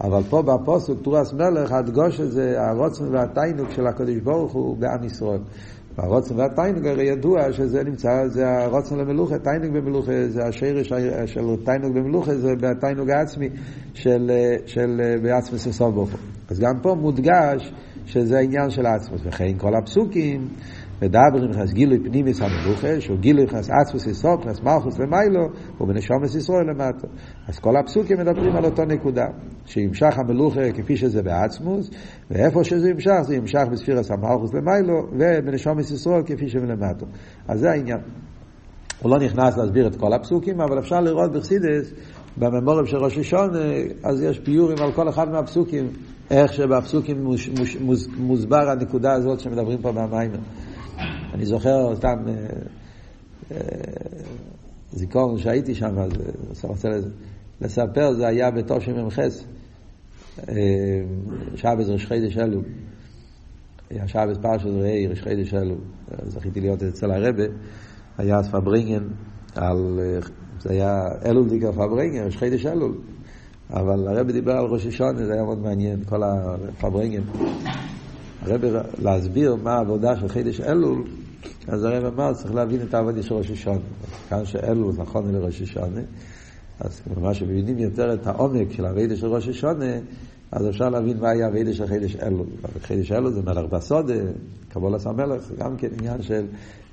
אבל 0.00 0.22
פה 0.30 0.42
בפוסק 0.42 0.92
תורס 1.02 1.32
מלך 1.32 1.72
הדגוש 1.72 2.20
הזה 2.20 2.56
הרוצן 2.62 3.14
והתיינוק 3.14 3.70
של 3.70 3.86
הקדוש 3.86 4.16
ברוך 4.16 4.52
הוא 4.52 4.76
בעם 4.76 5.04
ישראל. 5.04 5.40
והרוצן 5.98 6.38
והתיינוק 6.38 6.86
הרי 6.86 7.04
ידוע 7.04 7.52
שזה 7.52 7.84
נמצא, 7.84 8.26
זה 8.26 8.62
הרוצן 8.62 8.96
למלוכה, 8.96 9.38
תיינוק 9.38 9.70
במלוכה, 9.70 10.28
זה 10.28 10.46
השרש 10.46 10.92
של 11.26 11.56
תיינוק 11.64 11.92
במלוכה, 11.94 12.34
זה 12.34 12.54
בתיינוק 12.60 13.08
העצמי 13.08 13.48
של, 13.94 14.30
של 14.66 15.00
בעצמי 15.22 15.58
ססוב 15.58 15.94
ברוך 15.94 16.10
אז 16.50 16.60
גם 16.60 16.80
פה 16.82 16.94
מודגש 16.94 17.72
שזה 18.06 18.38
העניין 18.38 18.70
של 18.70 18.86
עצמוס, 18.86 19.20
וכן 19.24 19.58
כל 19.58 19.74
הפסוקים 19.74 20.48
מדברים 21.02 21.50
נכנס 21.50 21.72
גילוי 21.72 21.98
פנימיס 21.98 22.40
המלוכה, 22.42 23.00
שהוא 23.00 23.18
גילוי 23.18 23.44
נכנס 23.44 23.70
עצמוס 23.70 24.06
יסוד, 24.06 24.40
נכנס 24.40 24.60
מלכוס 24.60 24.98
למיילו, 24.98 25.48
ובנשומס 25.80 26.34
ישראל 26.34 26.70
למטה. 26.70 27.06
אז 27.48 27.58
כל 27.58 27.76
הפסוקים 27.76 28.18
מדברים 28.18 28.56
על 28.56 28.64
אותו 28.64 28.84
נקודה, 28.84 29.24
שימשך 29.66 30.18
המלוכה 30.18 30.72
כפי 30.74 30.96
שזה 30.96 31.22
בעצמוס, 31.22 31.90
ואיפה 32.30 32.64
שזה 32.64 32.90
ימשך, 32.90 33.20
זה 33.22 33.36
ימשך 33.36 33.64
בספירס 33.72 34.10
המלכוס 34.10 34.54
למיילו, 34.54 35.06
ובנשומס 35.12 35.90
ישראל 35.90 36.22
כפי 36.26 36.48
שמלמטה. 36.48 37.06
אז 37.48 37.60
זה 37.60 37.70
העניין. 37.70 37.98
הוא 39.02 39.10
לא 39.10 39.18
נכנס 39.18 39.56
להסביר 39.56 39.86
את 39.86 39.96
כל 39.96 40.12
הפסוקים, 40.12 40.60
אבל 40.60 40.78
אפשר 40.78 41.00
לראות 41.00 41.32
בחסידס, 41.32 41.92
בממורים 42.36 42.86
של 42.86 42.96
ראש 42.96 43.18
ראשון, 43.18 43.50
אז 44.04 44.22
יש 44.22 44.38
פיורים 44.38 44.78
על 44.82 44.92
כל 44.92 45.08
אחד 45.08 45.28
מהפסוקים, 45.28 45.88
איך 46.30 46.52
שבפסוקים 46.52 47.24
מוש, 47.24 47.48
מוש, 47.48 47.76
מוש, 47.76 48.06
מוסבר 48.18 48.70
הנקודה 48.70 49.12
הזאת 49.12 49.40
שמדברים 49.40 49.78
פה 49.78 49.92
במיימר. 49.92 50.38
אני 51.34 51.46
זוכר 51.46 51.96
סתם 51.96 52.18
אה, 52.28 52.34
אה, 53.50 53.58
זיכרון 54.92 55.38
שהייתי 55.38 55.74
שם, 55.74 55.98
אז 55.98 56.10
אני 56.64 56.70
רוצה 56.70 56.88
לספר, 57.60 58.12
זה 58.12 58.26
היה 58.26 58.50
בתושמ"ח, 58.50 59.18
אה, 59.18 60.54
שבס 61.54 61.88
ראש 61.88 62.06
חידש 62.06 62.38
אלול. 62.38 62.64
היה 63.90 64.08
שבס 64.08 64.36
פרשת 64.42 64.66
ראי 64.66 65.06
ראש 65.06 65.20
חידש 65.20 65.54
אלול. 65.54 65.78
זכיתי 66.26 66.60
להיות 66.60 66.82
אצל 66.82 67.10
הרבה, 67.10 67.44
היה 68.18 68.38
אז 68.38 68.48
פברינגן, 68.48 69.04
על, 69.54 70.00
זה 70.60 70.72
היה 70.72 71.02
אלול 71.26 71.48
דיקר 71.48 71.72
פברינגן, 71.72 72.24
ראש 72.24 72.36
חידש 72.36 72.66
אלול. 72.66 72.94
אבל 73.70 74.08
הרבי 74.08 74.32
דיבר 74.32 74.52
על 74.52 74.64
ראש 74.64 74.86
השונה, 74.86 75.26
זה 75.26 75.32
היה 75.32 75.42
מאוד 75.42 75.58
מעניין, 75.58 76.04
כל 76.04 76.22
הפברינגים. 76.22 77.22
הרבי, 78.46 78.68
להסביר 79.02 79.56
מה 79.56 79.72
העבודה 79.72 80.16
של 80.16 80.28
חידש 80.28 80.60
אלול, 80.60 81.04
אז 81.68 81.84
הרבי 81.84 82.06
אמר, 82.06 82.32
צריך 82.32 82.54
להבין 82.54 82.82
את 82.82 82.94
העבודה 82.94 83.22
של 83.22 83.34
ראש 83.34 83.50
השונה. 83.50 83.78
כאן 84.28 84.44
שאלול 84.44 84.94
נכון 84.96 85.32
לראש 85.32 85.62
השונה, 85.62 86.00
אז 86.80 87.00
מה 87.20 87.34
שמבינים 87.34 87.78
יותר 87.78 88.14
את 88.14 88.26
העומק 88.26 88.72
של 88.72 88.84
העבודה 88.84 89.16
של 89.16 89.26
ראש 89.26 89.48
השונה, 89.48 89.94
אז 90.52 90.68
אפשר 90.68 90.88
להבין 90.88 91.18
מה 91.20 91.30
היה 91.30 91.46
העבודה 91.46 91.72
של 91.72 91.86
חידש 91.86 92.16
אלול. 92.16 92.46
חידש 92.82 93.12
אלול 93.12 93.32
זה 93.32 93.42
מלך 93.42 93.72
בסודה, 93.72 94.14
קבולת 94.68 95.06
המלך, 95.06 95.52
גם 95.58 95.76
כן 95.76 95.88
עניין 96.00 96.22
של 96.22 96.46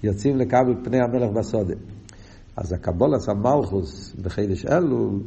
יוצאים 0.03 0.38
לקבל 0.38 0.75
פני 0.83 0.98
המלך 1.01 1.29
בסודה. 1.29 1.74
אז 2.57 2.74
הקבולת 2.74 3.22
המלכוס 3.27 4.15
בחידש 4.22 4.65
אלול, 4.65 5.19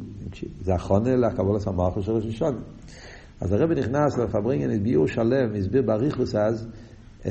זה 0.61 0.73
החונה 0.75 1.15
לקבולת 1.15 1.67
המלכוס 1.67 2.05
של 2.05 2.11
ראש 2.11 2.25
השונה. 2.25 2.59
אז 3.41 3.53
הרבי 3.53 3.75
נכנס 3.75 4.17
לפברינגן 4.17 4.83
ביור 4.83 5.07
שלם, 5.07 5.55
הסביר 5.55 5.81
באריכוס 5.81 6.35
אז 6.35 6.67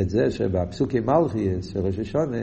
את 0.00 0.10
זה 0.10 0.30
שבפסוקי 0.30 1.00
מלכיאס 1.00 1.66
של 1.66 1.80
ראש 1.80 1.98
השונה, 1.98 2.42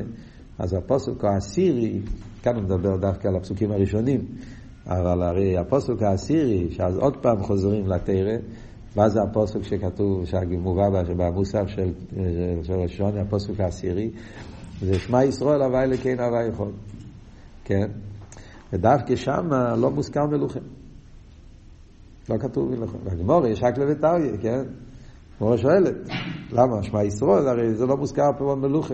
אז 0.59 0.73
הפוסק 0.73 1.23
העשירי, 1.23 2.01
כאן 2.43 2.55
הוא 2.55 2.63
מדבר 2.63 2.97
דווקא 2.97 3.27
על 3.27 3.35
הפסוקים 3.35 3.71
הראשונים, 3.71 4.25
אבל 4.87 5.23
הרי 5.23 5.57
הפוסק 5.57 6.01
העשירי, 6.01 6.71
שאז 6.71 6.97
עוד 6.97 7.17
פעם 7.17 7.43
חוזרים 7.43 7.87
לתרא, 7.87 8.37
מה 8.95 9.09
זה 9.09 9.19
הפוסק 9.21 9.63
שכתוב, 9.63 10.25
שמובא 10.25 10.83
במוסף 11.17 11.67
של, 11.67 11.93
של 12.63 12.73
ראש 12.73 12.91
השונה, 12.91 13.21
הפוסק 13.21 13.59
העשירי, 13.59 14.11
זה 14.81 14.99
שמע 14.99 15.23
ישראל 15.23 15.61
הווי 15.61 15.87
לקין 15.87 16.19
הווי 16.19 16.47
יכול, 16.47 16.71
כן? 17.63 17.87
ודווקא 18.73 19.15
שם 19.15 19.49
לא 19.77 19.91
מוזכר 19.91 20.25
מלוכה. 20.25 20.59
לא 22.29 22.37
כתוב 22.37 22.71
מלוכה. 22.71 22.97
בגמור 22.97 23.47
יש 23.47 23.63
רק 23.63 23.77
לביתריה, 23.77 24.37
כן? 24.41 24.63
גמור 25.39 25.57
שואלת, 25.57 25.95
למה? 26.51 26.83
שמע 26.83 27.03
ישראל, 27.03 27.47
הרי 27.47 27.73
זה 27.73 27.85
לא 27.85 27.97
מוזכר 27.97 28.31
פה 28.37 28.55
במלוכה. 28.55 28.93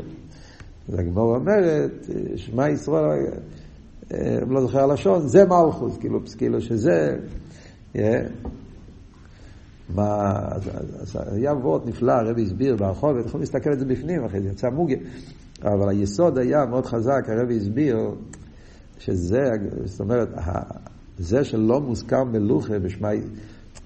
אז 0.90 1.00
הגמור 1.00 1.36
אומרת, 1.36 2.06
שמע 2.36 2.70
ישראל, 2.70 3.32
אני 4.12 4.54
לא 4.54 4.62
זוכר 4.62 4.80
הלשון, 4.80 5.28
זה 5.28 5.46
מלכוס, 5.46 5.98
כאילו, 5.98 6.20
כאילו 6.38 6.62
שזה, 6.62 7.18
מה, 9.96 10.40
אז, 10.52 10.70
אז 11.02 11.18
היה 11.32 11.54
וורט 11.54 11.86
נפלא, 11.86 12.12
הרבי 12.12 12.44
הסביר 12.44 12.76
ברחוב, 12.76 13.18
אתם 13.18 13.28
יכולים 13.28 13.42
להסתכל 13.42 13.70
על 13.70 13.80
זה 13.80 13.86
בפנים, 13.86 14.26
אחרי 14.26 14.42
זה 14.42 14.48
יצא 14.50 14.70
מוגה, 14.70 14.96
אבל 15.64 15.90
היסוד 15.90 16.38
היה 16.38 16.66
מאוד 16.66 16.86
חזק, 16.86 17.26
הרבי 17.28 17.58
הסביר 17.58 17.98
שזה, 19.00 19.44
זאת 19.86 20.00
אומרת, 20.00 20.30
זה 21.20 21.44
שלא 21.44 21.82
מוזכר 21.82 22.24
מלוכה 22.24 22.80
בשמע, 22.80 23.10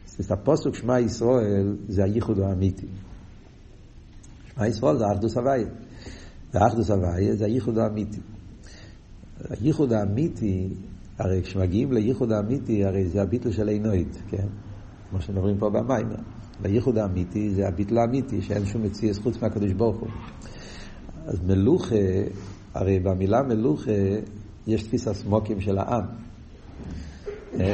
זאת 0.06 0.32
הפוסק 0.32 0.76
שמע 0.76 1.00
ישראל 1.00 1.76
זה 1.88 2.04
הייחוד 2.04 2.40
האמיתי. 2.40 2.88
שמע 4.54 4.68
ישראל 4.68 4.98
זה 4.98 5.04
אחדוס 5.14 5.38
הוויה. 5.38 5.68
ואחדוס 6.54 6.90
הוויה 6.90 7.36
זה 7.36 7.46
הייחוד 7.46 7.78
האמיתי. 7.78 8.20
הייחוד 9.50 9.94
האמיתי, 9.94 10.70
הרי 11.20 11.42
כשמגיעים 11.44 11.92
לייחוד 11.92 12.32
האמיתי, 12.32 12.86
הרי 12.86 13.10
זה 13.10 13.22
הביטל 13.22 13.52
של 13.52 13.68
עינויד, 13.68 14.08
כן? 14.30 14.48
כמו 15.10 15.22
שמדברים 15.22 15.58
פה 15.58 15.70
במים. 15.70 16.08
והייחוד 16.62 16.98
האמיתי 16.98 17.54
זה 17.54 17.68
הביטל 17.68 17.98
האמיתי, 17.98 18.42
שאין 18.42 18.66
שום 18.66 18.84
מציאס 18.84 19.20
חוץ 19.20 19.42
מהקדוש 19.42 19.72
ברוך 19.72 19.98
הוא. 19.98 20.10
אז 21.26 21.40
מלוכה, 21.48 21.96
הרי 22.74 23.00
במילה 23.00 23.44
מלוכה 23.44 23.92
יש 24.68 24.84
תפיסה 24.84 25.14
סמוקים 25.14 25.62
של 25.62 25.78
העם. 25.78 26.06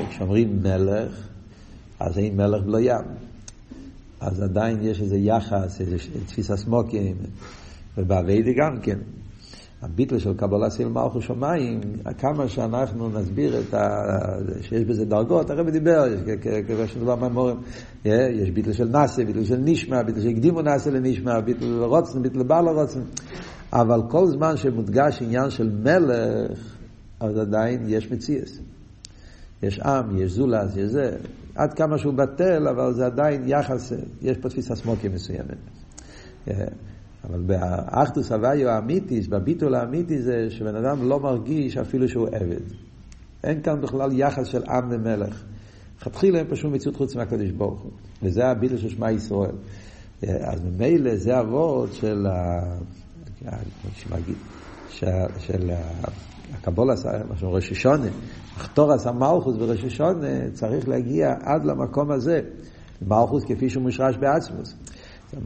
כשאומרים 0.10 0.60
מלך, 0.64 1.28
אז 2.00 2.18
אין 2.18 2.38
מלך 2.38 2.64
בלא 2.64 2.80
ים. 2.80 3.06
אז 4.20 4.42
עדיין 4.42 4.78
יש 4.82 5.02
איזה 5.02 5.18
יחס, 5.18 5.82
איזה 5.82 5.98
תפיסה 6.28 6.58
סמוקים, 6.58 7.16
ובאביידי 7.98 8.54
גם 8.54 8.80
כן. 8.82 8.98
הביטל 9.82 10.20
של 10.20 10.34
קבלה 10.34 10.70
סיל 10.70 10.88
מלכו 10.88 11.22
שמיים, 11.22 11.80
כמה 12.18 12.48
שאנחנו 12.48 13.10
נסביר 13.10 13.60
את 13.60 13.74
ה... 13.74 13.88
שיש 14.62 14.84
בזה 14.84 15.06
דרגות, 15.06 15.50
הרב 15.50 15.70
דיבר, 15.70 16.04
כיוון 16.68 16.88
שדבר 16.88 17.16
מהמורים, 17.16 17.58
יש 18.06 18.52
ביטל 18.54 18.74
של 18.74 18.88
נאסה, 18.88 19.26
ביטל 19.26 19.44
של 19.44 19.58
נשמע, 19.58 20.04
ביטל 20.04 20.22
שהקדימו 20.22 20.62
נאסה 20.62 20.92
לנשמע, 20.92 21.40
ביטל 21.40 21.84
רוצן, 21.84 22.22
ביטל 22.22 22.44
בעל 22.44 22.68
הרוצן, 22.68 23.02
אבל 23.74 24.02
כל 24.10 24.28
זמן 24.28 24.58
שמודגש 24.58 25.22
עניין 25.22 25.50
של 25.50 25.70
מלך, 25.84 26.76
אז 27.20 27.38
עדיין 27.38 27.84
יש 27.88 28.12
מציאס. 28.12 28.60
יש 29.64 29.80
עם, 29.80 30.18
יש 30.18 30.32
זולס, 30.32 30.78
יש 30.78 30.90
זה, 30.90 31.18
עד 31.56 31.74
כמה 31.74 31.98
שהוא 31.98 32.14
בטל, 32.14 32.68
אבל 32.68 32.94
זה 32.94 33.06
עדיין 33.06 33.44
יחס, 33.48 33.94
יש 34.22 34.38
פה 34.38 34.50
תפיסה 34.50 34.76
סמוקי 34.76 35.08
מסוימת. 35.08 35.58
אבל 37.24 37.40
באחדוס 37.40 38.32
הוויו 38.32 38.70
האמיתיס, 38.70 39.28
בביטול 39.28 39.76
האמיתי 39.76 40.22
זה 40.22 40.50
שבן 40.50 40.76
אדם 40.76 41.10
לא 41.10 41.20
מרגיש 41.20 41.78
אפילו 41.78 42.10
שהוא 42.10 42.28
עבד. 42.28 42.62
אין 43.44 43.62
כאן 43.62 43.82
בכלל 43.82 44.20
יחס 44.20 44.48
של 44.48 44.64
עם 44.70 44.90
ומלך. 44.92 45.44
לכתחילה 45.98 46.40
אין 46.40 46.48
פשוט 46.50 46.72
מציאות 46.72 46.96
חוץ 46.96 47.16
מהקדוש 47.16 47.52
ברוך 47.52 47.82
הוא. 47.82 47.92
וזה 48.24 48.46
הביטול 48.46 48.78
של 48.78 48.90
שמע 48.90 49.12
ישראל. 49.12 49.56
אז 50.22 50.62
ממילא 50.66 51.16
זה 51.16 51.40
אבות 51.40 51.94
של 51.94 52.26
ה... 52.26 52.62
של, 54.90 55.06
של 55.38 55.72
הקבולה, 56.54 56.94
מה 57.30 57.38
שאומר 57.38 57.56
ראש 57.56 57.74
אחתורס 58.60 59.08
המלכוס 59.08 59.56
בראש 59.56 59.84
השונה, 59.84 60.50
צריך 60.54 60.90
להגיע 60.90 61.34
עד 61.44 61.66
למקום 61.66 62.12
הזה. 62.12 62.40
מלכוס 63.08 63.44
כפי 63.44 63.70
שהוא 63.70 63.84
מושרש 63.84 64.18
בעצמוס. 64.18 64.76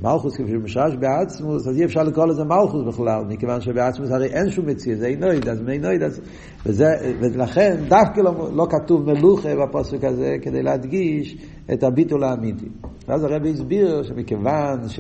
מלכוס 0.02 0.34
כפי 0.34 0.47
שהוא 0.47 0.62
מושרש 0.62 0.93
בעצמוס, 0.95 1.67
אז 1.67 1.80
אי 1.80 1.86
אפשר 1.86 2.04
לקרוא 2.04 2.26
לזה 2.26 2.43
מלכוס 2.43 2.84
בכלל, 2.88 3.23
מכיוון 3.30 3.62
שבעצמוס 3.62 4.12
הרי 4.12 4.28
אין 4.28 4.49
שום 4.49 4.65
מציאות, 4.65 4.99
זה 4.99 5.06
אינויד, 5.06 5.47
אז 5.47 5.62
מאינויד, 5.62 6.04
אז... 6.04 6.21
וזה, 6.65 6.86
ולכן 7.19 7.76
דווקא 7.88 8.21
לא, 8.21 8.49
לא 8.54 8.67
כתוב 8.69 9.12
מלוכה 9.12 9.49
בפוסק 9.56 10.04
הזה, 10.04 10.36
כדי 10.41 10.63
להדגיש 10.63 11.38
את 11.73 11.84
הביטול 11.84 12.23
האמיתי. 12.23 12.69
ואז 13.08 13.23
הרבי 13.23 13.49
הסביר 13.49 14.04
שמכיוון 14.04 14.89
ש... 14.89 14.99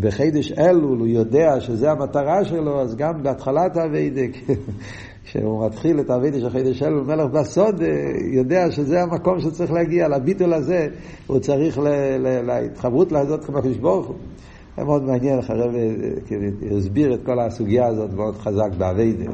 בחידש 0.00 0.52
אלול 0.52 0.98
הוא 0.98 1.06
יודע 1.06 1.60
שזה 1.60 1.90
המטרה 1.90 2.44
שלו, 2.44 2.80
אז 2.80 2.96
גם 2.96 3.22
בהתחלת 3.22 3.76
האביידק, 3.76 4.30
כשהוא 5.28 5.66
מתחיל 5.66 6.00
את 6.00 6.10
האביידק 6.10 6.38
של 6.38 6.50
חידש 6.50 6.82
אלול, 6.82 7.04
מלך 7.04 7.30
בסוד, 7.32 7.82
יודע 8.32 8.70
שזה 8.70 9.02
המקום 9.02 9.40
שצריך 9.40 9.72
להגיע, 9.72 10.08
לביטול 10.08 10.54
הזה, 10.54 10.86
הוא 11.26 11.38
צריך 11.38 11.78
להתחברות 12.42 13.12
לזאת 13.12 13.44
כמו 13.44 13.58
הקדוש 13.58 13.76
ברוך 13.76 14.06
הוא. 14.06 14.16
זה 14.76 14.84
מאוד 14.84 15.02
מעניין, 15.02 15.38
איך 15.38 15.50
הרב 15.50 15.70
הסביר 16.76 17.14
את 17.14 17.20
כל 17.24 17.40
הסוגיה 17.40 17.86
הזאת 17.86 18.12
מאוד 18.12 18.36
חזק 18.36 18.68
באביידק, 18.78 19.30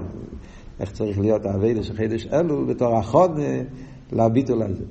איך 0.80 0.92
צריך 0.92 1.18
להיות 1.18 1.46
האביידק 1.46 1.82
של 1.82 1.96
חידש 1.96 2.26
אלול 2.26 2.64
בתור 2.64 3.00
אחרון 3.00 3.34
לביטול 4.12 4.62
הזה. 4.62 4.84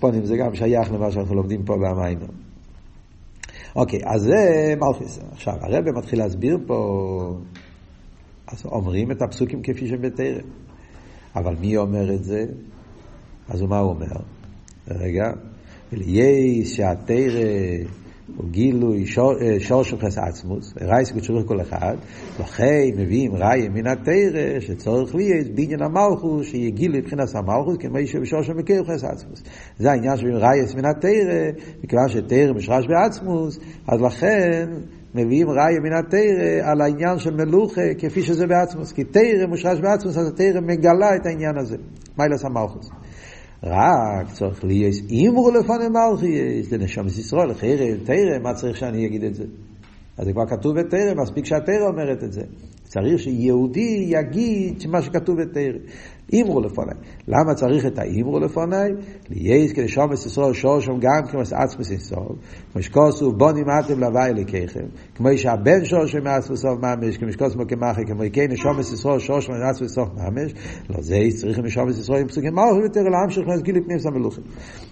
פונים 0.00 0.24
זה 0.24 0.36
גם 0.36 0.54
שייך 0.54 0.92
למה 0.92 1.10
שאנחנו 1.10 1.34
לומדים 1.34 1.62
פה 1.62 1.76
במים. 1.76 2.18
אוקיי, 3.76 4.00
אז 4.06 4.22
זה 4.22 4.74
מלכיס. 4.80 5.20
עכשיו, 5.32 5.54
הרב 5.60 5.84
מתחיל 5.98 6.18
להסביר 6.18 6.58
פה, 6.66 6.76
אז 8.52 8.64
אומרים 8.64 9.10
את 9.10 9.22
הפסוקים 9.22 9.62
כפי 9.62 9.88
שהם 9.88 10.02
בתרם. 10.02 10.44
אבל 11.36 11.56
מי 11.60 11.76
אומר 11.76 12.14
את 12.14 12.24
זה? 12.24 12.44
אז 13.48 13.62
מה 13.62 13.78
הוא 13.78 13.90
אומר? 13.90 14.06
רגע, 14.88 15.24
ולייס 15.92 16.72
שהתרא 16.72 17.44
הוא 18.36 18.50
גילוי 18.50 19.06
שור 19.58 19.82
של 19.82 19.98
חס 19.98 20.18
עצמוס, 20.18 20.74
רייס 20.80 21.12
וצורך 21.16 21.46
כל 21.46 21.60
אחד, 21.60 21.96
לכן 22.40 22.88
מביאים 22.96 23.34
ראי 23.34 23.68
מן 23.68 23.86
התרא 23.86 24.60
שצורך 24.60 25.14
להיות 25.14 25.46
בעניין 25.54 25.82
המלכוס, 25.82 26.46
שיהיה 26.46 26.70
גילוי 26.70 26.98
מבחינת 26.98 27.28
המלכוס, 27.34 27.76
כמו 27.80 27.98
שבשור 28.06 28.42
של 28.42 28.52
מקר 28.52 28.84
חס 28.84 29.04
עצמוס. 29.04 29.42
זה 29.78 29.90
העניין 29.90 30.16
שמביאים 30.16 30.38
רייס 30.38 30.74
מן 30.74 30.84
התרא, 30.84 31.50
מכיוון 31.84 32.08
שתרא 32.08 32.52
משרש 32.52 32.86
בעצמוס, 32.86 33.58
אז 33.88 34.00
לכן 34.00 34.70
מביאים 35.14 35.50
ראי 35.50 35.78
מן 35.82 35.92
התרא 35.92 36.70
על 36.70 36.80
העניין 36.80 37.18
של 37.18 37.34
מלוכה 37.34 37.94
כפי 37.98 38.22
שזה 38.22 38.46
בעצמוס, 38.46 38.92
כי 38.92 39.04
תרא 39.04 39.46
מושרש 39.48 39.80
בעצמוס, 39.80 40.18
אז 40.18 40.28
התרא 40.28 40.60
מגלה 40.60 41.16
את 41.16 41.26
העניין 41.26 41.58
הזה, 41.58 41.76
מיילס 42.18 42.44
המלכוס. 42.44 42.90
רק 43.62 44.32
צריך 44.32 44.64
להיות 44.64 44.94
אימרו 45.10 45.50
לפני 45.50 45.88
מלכיאס, 45.88 46.72
לנשום 46.72 47.06
ישראל, 47.06 47.54
חרם, 47.54 47.96
תרם, 48.04 48.42
מה 48.42 48.54
צריך 48.54 48.76
שאני 48.76 49.06
אגיד 49.06 49.24
את 49.24 49.34
זה? 49.34 49.44
אז 50.18 50.24
זה 50.26 50.32
כבר 50.32 50.46
כתוב 50.46 50.80
בתרם, 50.80 51.20
מספיק 51.22 51.44
שהתרם 51.44 51.86
אומרת 51.86 52.24
את 52.24 52.32
זה. 52.32 52.42
צריך 52.90 53.18
שיהודי 53.18 54.06
יגיד 54.08 54.82
מה 54.88 55.02
שכתוב 55.02 55.40
בתרא. 55.40 55.78
אימרו 56.32 56.60
לפניי. 56.60 56.94
למה 57.28 57.54
צריך 57.54 57.86
את 57.86 57.98
האימרו 57.98 58.40
לפניי? 58.40 58.90
לייס 59.30 59.72
כדי 59.72 59.88
שומס 59.88 60.26
ישראל 60.26 60.52
שורשם 60.52 60.92
גם 61.00 61.26
כמו 61.30 61.40
עצמס 61.40 61.90
ישראל. 61.90 62.34
כמו 62.72 62.82
שכוסו 62.82 63.32
בונים 63.32 63.64
אתם 63.80 64.00
להווי 64.00 64.26
אליקיכם. 64.28 64.84
כמו 65.14 65.28
שהבן 65.36 65.84
שורשם 65.84 66.24
מעצמס 66.24 66.58
ישראל 66.58 66.74
ממש, 66.74 67.16
כמו 67.16 67.32
שכוסו 67.32 67.58
כמחי, 67.68 68.00
כמו 68.06 68.22
כן 68.32 68.56
שומס 68.56 68.92
ישראל 68.92 69.18
שורשם 69.18 69.52
מעצמס 69.52 69.90
ישראל 69.90 70.06
ממש. 70.16 70.54
לא 70.90 71.00
זה 71.00 71.18
צריכים 71.36 71.64
לשומס 71.64 71.98
ישראל 71.98 72.20
עם 72.20 72.28
פסוקים 72.28 72.54
מהו 72.54 72.80
יותר 72.82 73.00
להמשיך 73.02 73.48
להסגיל 73.48 73.76
לפני 73.76 73.98
סמלוכים. 73.98 74.44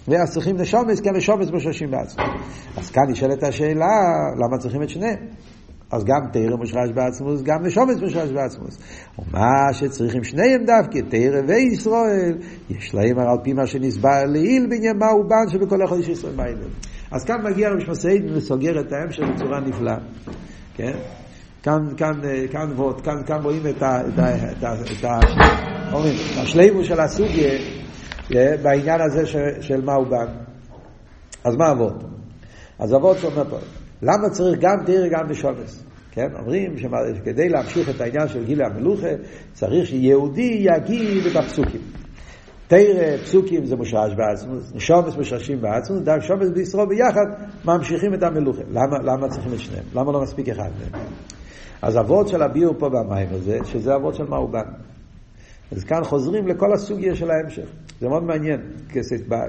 ואז 0.08 0.32
צריכים 0.32 0.56
לשומס 0.56 1.00
כי 1.00 1.08
המשומס 1.08 1.50
בשורשים 1.50 1.90
בעצמם. 1.90 2.24
אז 2.76 2.90
כאן 2.90 3.10
נשאלת 3.10 3.42
השאלה, 3.42 3.86
למה 4.36 4.58
צריכים 4.58 4.82
את 4.82 4.88
שניהם? 4.88 5.18
אז 5.90 6.04
גם 6.04 6.30
תרא 6.32 6.56
מושרש 6.56 6.90
בעצמוס, 6.94 7.42
גם 7.42 7.66
נשומת 7.66 8.00
מושרש 8.02 8.30
בעצמוס. 8.30 8.78
ומה 9.18 9.72
שצריכים 9.72 10.24
שניהם 10.24 10.64
דווקא, 10.64 10.98
תרא 11.08 11.40
וישראל, 11.48 12.38
יש 12.70 12.94
להם 12.94 13.18
על 13.18 13.38
פי 13.42 13.52
מה 13.52 13.66
שנסבר 13.66 14.24
לעיל 14.26 14.66
בעניין 14.70 14.98
מה 14.98 15.06
הוא 15.06 15.24
בן 15.24 15.48
שבכל 15.52 15.84
אחד 15.84 15.96
יש 15.98 16.08
ישראל 16.08 16.36
מיילים. 16.36 16.70
אז 17.10 17.24
כאן 17.24 17.36
מגיע 17.44 17.70
רבי 17.70 17.84
שמסעידן 17.84 18.36
וסוגר 18.36 18.80
את 18.80 18.92
ההמשך 18.92 19.22
בצורה 19.34 19.60
נפלאה. 19.60 19.98
כן? 20.74 20.92
כאן, 21.62 21.96
כאן, 21.96 22.12
כאן, 22.50 22.72
ועוד, 22.76 23.00
כאן, 23.00 23.22
כאן 23.26 23.42
רואים 23.42 23.62
את 23.66 23.82
ה... 23.82 24.00
את 24.08 24.18
ה... 24.18 24.50
את 24.52 24.64
ה... 24.64 24.74
את 24.98 25.04
ה... 25.04 25.18
אומרים, 25.92 26.14
השלימו 26.36 26.84
של 26.84 27.00
הסוגיה 27.00 27.58
בעניין 28.62 29.00
הזה 29.00 29.26
של, 29.26 29.60
של 29.60 29.84
מה 29.84 29.94
הוא 29.94 30.06
בן. 30.06 30.26
אז 31.44 31.56
מה 31.56 31.70
אבות? 31.70 32.04
אז 32.78 32.94
אבות 32.94 33.18
שאומר 33.18 33.50
פה, 33.50 33.56
למה 34.02 34.30
צריך 34.30 34.58
גם 34.60 34.84
תרא 34.86 35.08
גם 35.08 35.30
נשומס? 35.30 35.84
כן, 36.10 36.28
אומרים 36.38 36.78
שכדי 36.78 37.48
להמשיך 37.48 37.90
את 37.90 38.00
העניין 38.00 38.28
של 38.28 38.44
גילי 38.44 38.64
המלוכה, 38.64 39.08
צריך 39.52 39.86
שיהודי 39.86 40.58
יגיד 40.60 41.26
את 41.26 41.36
הפסוקים. 41.36 41.80
תרא, 42.68 43.16
פסוקים 43.24 43.64
זה 43.64 43.76
מושרש 43.76 44.12
בעצמוס, 44.14 44.72
נשומס 44.74 45.16
מושרשים 45.16 45.60
בעצמוס, 45.60 46.00
דם 46.00 46.20
שומס 46.20 46.48
בישראל 46.48 46.86
ביחד 46.86 47.44
ממשיכים 47.64 48.14
את 48.14 48.22
המלוכה. 48.22 48.62
למה, 48.70 48.98
למה 49.02 49.28
צריכים 49.28 49.52
את 49.52 49.58
שניהם? 49.58 49.84
למה 49.94 50.12
לא 50.12 50.22
מספיק 50.22 50.48
אחד 50.48 50.70
מהם? 50.80 51.02
אז 51.82 51.98
אבות 51.98 52.28
של 52.28 52.42
הביאו 52.42 52.78
פה 52.78 52.88
במים 52.88 53.28
הזה, 53.30 53.58
שזה 53.64 53.94
אבות 53.94 54.14
של 54.14 54.24
מאובן. 54.24 54.70
אז 55.72 55.84
כאן 55.84 56.04
חוזרים 56.04 56.48
לכל 56.48 56.72
הסוגיה 56.72 57.14
של 57.14 57.30
ההמשך. 57.30 57.68
זה 58.00 58.08
מאוד 58.08 58.22
מעניין. 58.22 58.60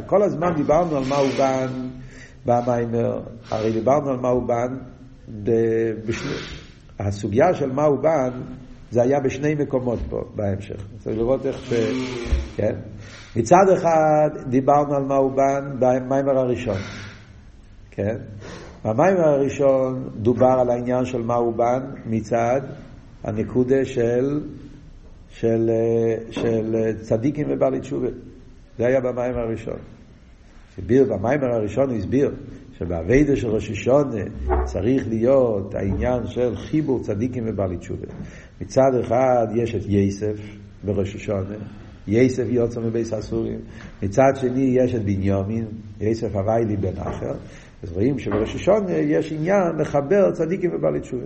כל 0.06 0.24
הזמן 0.24 0.54
דיברנו 0.56 0.98
על 0.98 1.04
מאובן, 1.10 1.68
במיימר, 2.46 3.22
הרי 3.52 3.72
דיברנו 3.72 4.10
על 4.10 4.18
מה 4.18 4.30
הוא 4.30 4.48
בן, 4.48 4.78
בשני, 6.08 6.32
הסוגיה 7.00 7.54
של 7.54 7.72
מה 7.72 7.84
הוא 7.84 8.00
בן 8.00 8.42
זה 8.92 9.02
היה 9.02 9.20
בשני 9.20 9.56
מקומות 9.56 10.00
פה 10.10 10.22
בהמשך. 10.36 10.88
צריך 11.00 11.18
לראות 11.18 11.46
איך 11.46 11.58
ש... 11.66 11.74
כן? 12.56 12.76
מצד 13.36 13.70
אחד 13.74 14.30
דיברנו 14.50 14.96
על 14.96 15.04
מה 15.04 15.16
הוא 15.16 15.32
בן 15.32 15.76
במיימר 15.80 16.38
הראשון. 16.38 16.78
כן? 17.92 18.18
במיימר 18.86 19.28
הראשון 19.28 20.10
דובר 20.16 20.58
על 20.60 20.70
העניין 20.70 21.06
של 21.06 21.22
מה 21.22 21.36
הוא 21.36 21.54
בן 21.54 21.80
מצד 22.06 22.62
הנקודה 23.24 23.86
של, 23.86 24.44
של, 25.30 25.72
של 26.32 26.76
צדיקים 27.02 27.48
ובעלי 27.50 27.80
תשובה. 27.80 28.08
זה 28.78 28.86
היה 28.88 29.00
במיימר 29.00 29.40
הראשון. 29.40 29.80
הסביר 30.80 31.04
במיימר 31.04 31.54
הראשון, 31.54 31.90
הוא 31.90 31.98
הסביר 31.98 32.32
שבאביידה 32.78 33.36
של 33.36 33.48
ראש 33.48 33.72
השונה 33.72 34.24
צריך 34.64 35.08
להיות 35.08 35.76
העניין 35.76 36.28
של 36.28 36.56
חיבור 36.56 37.04
צדיקים 37.04 37.44
ובעלי 37.48 37.78
תשובה. 37.78 38.08
מצד 38.62 38.92
אחד 39.02 39.48
יש 39.56 39.76
את 39.76 39.82
יסף 39.88 40.40
בראש 40.84 41.16
השונה, 41.16 41.56
יסף 42.08 42.44
יוצא 42.48 42.82
מבייס 42.82 43.14
הסורים, 43.14 43.60
מצד 44.04 44.32
שני 44.36 44.76
יש 44.84 44.96
את 44.96 45.02
בנימין, 45.02 45.66
יסף 46.02 46.36
הווי 46.36 46.66
לי 46.66 46.78
בן 46.78 46.98
אחר, 46.98 47.34
אז 47.84 47.92
רואים 47.92 48.20
שבראש 48.20 48.56
השונה 48.56 48.98
יש 48.98 49.32
עניין 49.32 49.76
לחבר 49.80 50.32
צדיקים 50.32 50.72
ובעלי 50.76 51.00
תשובה. 51.00 51.26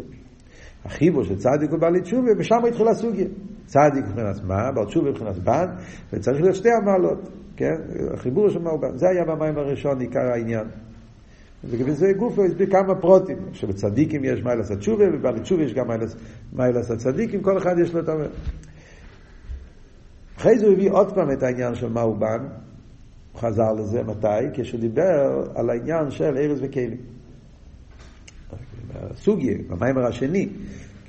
החיבור 0.86 1.24
של 1.24 1.36
צדיק 1.36 1.74
ובעלי 1.74 2.02
תשובה, 2.02 2.32
ושם 2.38 2.66
התחילה 2.68 2.92
הסוגיה. 2.92 3.28
צדיק 3.66 4.06
מבחינת 4.08 4.44
מה, 4.48 4.72
בעל 4.72 4.86
תשובה 4.86 5.10
מבחינת 5.10 5.38
בן, 5.38 5.66
וצריך 6.14 6.42
להיות 6.42 6.56
שתי 6.56 6.70
המעלות. 6.82 7.30
כן? 7.64 7.76
החיבור 8.14 8.50
של 8.50 8.60
מרבן. 8.60 8.98
זה 8.98 9.10
היה 9.10 9.26
במים 9.26 9.58
הראשון 9.58 10.00
עיקר 10.00 10.20
העניין. 10.20 10.68
ובזה 11.64 12.14
גוף 12.14 12.38
הוא 12.38 12.46
הסביר 12.46 12.72
כמה 12.72 12.96
פרוטים, 12.96 13.38
שבצדיקים 13.54 14.24
יש 14.24 14.44
מיילס 14.44 14.72
התשובה, 14.72 15.06
ובעלי 15.14 15.40
תשובה 15.40 15.64
יש 15.64 15.74
גם 15.74 15.86
מיילס 16.54 16.92
הצדיקים, 16.92 17.42
כל 17.42 17.58
אחד 17.58 17.80
יש 17.80 17.94
לו 17.94 18.00
את 18.00 18.10
ה... 18.10 18.14
אחרי 20.38 20.60
זה 20.60 20.66
הוא 20.66 20.74
הביא 20.74 20.92
עוד 20.92 21.16
פעם 21.16 21.32
את 21.32 21.44
העניין 21.44 21.76
של 21.76 21.90
מהו 21.90 22.16
בן, 22.16 22.40
הוא 23.32 23.42
חזר 23.42 23.74
לזה, 23.74 24.04
מתי? 24.04 24.28
כשהוא 24.54 24.80
דיבר 24.80 25.44
על 25.56 25.70
העניין 25.70 26.12
של 26.12 26.38
ארז 26.38 26.60
וכלים. 26.62 26.98
הסוגיה, 28.96 29.58
במיימר 29.70 30.06
השני, 30.06 30.50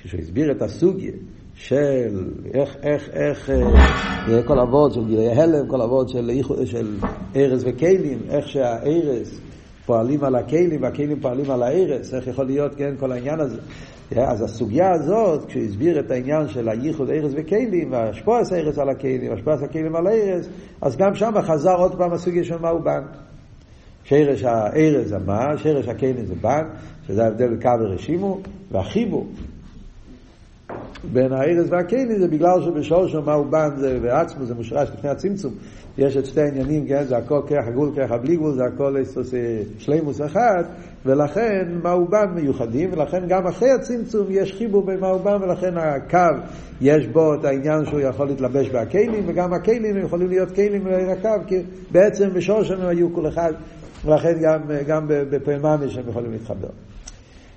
כשהוא 0.03 0.21
הסביר 0.21 0.53
את 0.53 0.63
הסוגיה, 0.63 1.13
של 1.55 2.29
איך, 2.55 2.77
איך, 2.83 3.09
איך, 3.13 3.51
אה, 3.51 4.43
כל 4.47 4.61
אבות 4.61 4.93
של 4.93 5.07
גילי 5.07 5.29
הלם, 5.29 5.69
כל 5.69 5.83
אבות 5.83 6.09
של, 6.09 6.31
של 6.65 6.97
ארז 7.37 7.65
וכלים, 7.67 8.19
איך 8.29 8.49
שהארז 8.49 9.41
פועלים 9.87 10.25
על 10.25 10.35
הכלים 10.35 10.83
והכלים 10.83 11.21
פועלים 11.21 11.51
על 11.51 11.63
הארז, 11.63 12.15
איך 12.15 12.27
יכול 12.27 12.47
להיות, 12.47 12.75
כן, 12.75 12.95
כל 13.01 13.13
העניין 13.13 13.41
הזה. 13.41 13.59
אז 14.17 14.43
הסוגיה 14.43 14.93
הזאת, 14.93 15.45
כשהוא 15.45 15.63
הסביר 15.63 16.01
את 16.01 16.11
העניין 16.11 16.49
של 16.49 16.69
הייחוד 16.69 17.11
ארז 17.11 17.35
וכלים, 17.37 17.93
והשפועס 17.93 18.53
הארז 18.53 18.79
על 18.79 18.89
הכלים, 18.89 19.31
והשפועס 19.31 19.63
הכלים 19.63 19.97
על 19.97 20.07
הארז, 20.07 20.49
אז 20.81 20.97
גם 20.97 21.15
שם 21.15 21.33
חזר 21.43 21.77
עוד 21.77 21.99
פעם 21.99 22.13
הסוגיה 22.13 22.45
של 22.45 22.59
מהו 22.59 22.83
בנק. 22.83 23.17
שרש 24.05 24.43
הארז 24.45 25.09
זה 25.09 25.19
מה, 25.19 25.59
שרש 25.59 25.89
הכלים 25.89 26.27
זה 26.27 26.35
בנק, 26.35 26.67
שזה 27.07 27.25
ההבדל 27.25 27.57
בקו 27.57 27.71
ורשימו, 27.81 28.41
והחיבור 28.71 29.27
בין 31.13 31.33
הארז 31.33 31.67
והכלי 31.71 32.19
זה 32.19 32.29
בגלל 32.29 32.63
שבשורשו 32.63 33.23
מה 33.23 33.33
הוא 33.33 33.47
בן 33.47 33.69
זה 33.77 33.99
בעצמו 34.03 34.45
זה 34.45 34.55
מושרש 34.55 34.89
לפני 34.99 35.11
הצמצום. 35.11 35.53
יש 35.99 36.17
את 36.17 36.27
שתי 36.27 36.41
העניינים 36.41 36.87
כן? 36.89 37.05
זה 37.05 37.17
הכל 37.17 37.41
כרך 37.47 37.67
הגבול 37.67 37.91
כרך 37.97 38.11
הבלי 38.11 38.37
גבול 38.37 38.55
זה 38.55 38.65
הכל 38.65 38.97
שלימוס 39.79 40.21
אחד 40.21 40.65
ולכן 41.07 41.69
מה 41.83 41.91
הוא 41.91 42.09
בן 42.09 42.31
מיוחדים 42.35 42.91
ולכן 42.93 43.29
גם 43.29 43.47
אחרי 43.47 43.71
הצמצום 43.71 44.27
יש 44.31 44.53
חיבור 44.53 44.83
בין 44.83 45.01
מה 45.01 45.09
הוא 45.09 45.21
בן 45.21 45.43
ולכן 45.43 45.77
הקו 45.77 46.19
יש 46.81 47.07
בו 47.07 47.35
את 47.35 47.45
העניין 47.45 47.85
שהוא 47.85 48.01
יכול 48.01 48.27
להתלבש 48.27 48.71
בהכלים 48.71 49.25
וגם 49.27 49.53
הכלים 49.53 49.97
יכולים 49.97 50.29
להיות 50.29 50.51
כלים 50.51 50.87
לעיר 50.87 51.11
הקו 51.11 51.47
כי 51.47 51.63
בעצם 51.91 52.31
בשורשו 52.35 52.75
הם 52.75 52.87
היו 52.87 53.15
כל 53.15 53.29
אחד 53.29 53.53
ולכן 54.05 54.33
גם, 54.43 54.61
גם 54.87 55.05
בפעממש 55.09 55.97
הם 55.97 56.09
יכולים 56.09 56.33
להתחבר. 56.33 56.69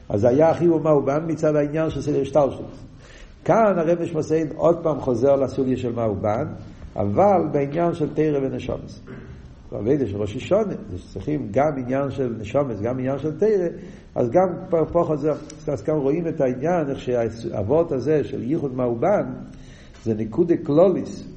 אז 0.09 0.25
היה 0.25 0.49
החיבור 0.49 0.79
מה 0.79 0.89
הוא 0.89 1.03
בן 1.03 1.19
מצד 1.27 1.55
העניין 1.55 1.89
של 1.89 2.01
סדר 2.01 2.23
שטלשלוס 2.23 2.87
כאן 3.47 3.79
הרב 3.79 4.01
משמעסיין 4.01 4.47
עוד 4.55 4.83
פעם 4.83 4.99
חוזר 4.99 5.35
לסוגיה 5.35 5.77
של 5.77 5.93
מה 5.93 6.03
הוא 6.03 6.17
בן, 6.17 6.45
אבל 6.95 7.47
בעניין 7.51 7.93
של 7.93 8.13
תרא 8.13 8.39
ונשומס. 8.43 9.01
בעבידה 9.71 10.07
של 10.07 10.17
ראש 10.17 10.35
השונה, 10.35 10.73
צריכים 11.13 11.47
גם 11.51 11.71
עניין 11.77 12.11
של 12.11 12.35
נשומס, 12.39 12.81
גם 12.81 12.99
עניין 12.99 13.19
של 13.19 13.39
תרא, 13.39 13.67
אז 14.15 14.29
גם 14.29 14.47
פה, 14.69 15.03
חוזר, 15.03 15.33
אז 15.67 15.81
כאן 15.81 15.95
רואים 15.95 16.27
את 16.27 16.41
העניין, 16.41 16.89
איך 16.89 16.99
שהאבות 16.99 17.91
הזה 17.91 18.23
של 18.23 18.43
ייחוד 18.43 18.75
מאובן, 18.75 19.33
זה 20.03 20.13
ניקודי 20.13 20.57
קלוליס, 20.57 21.27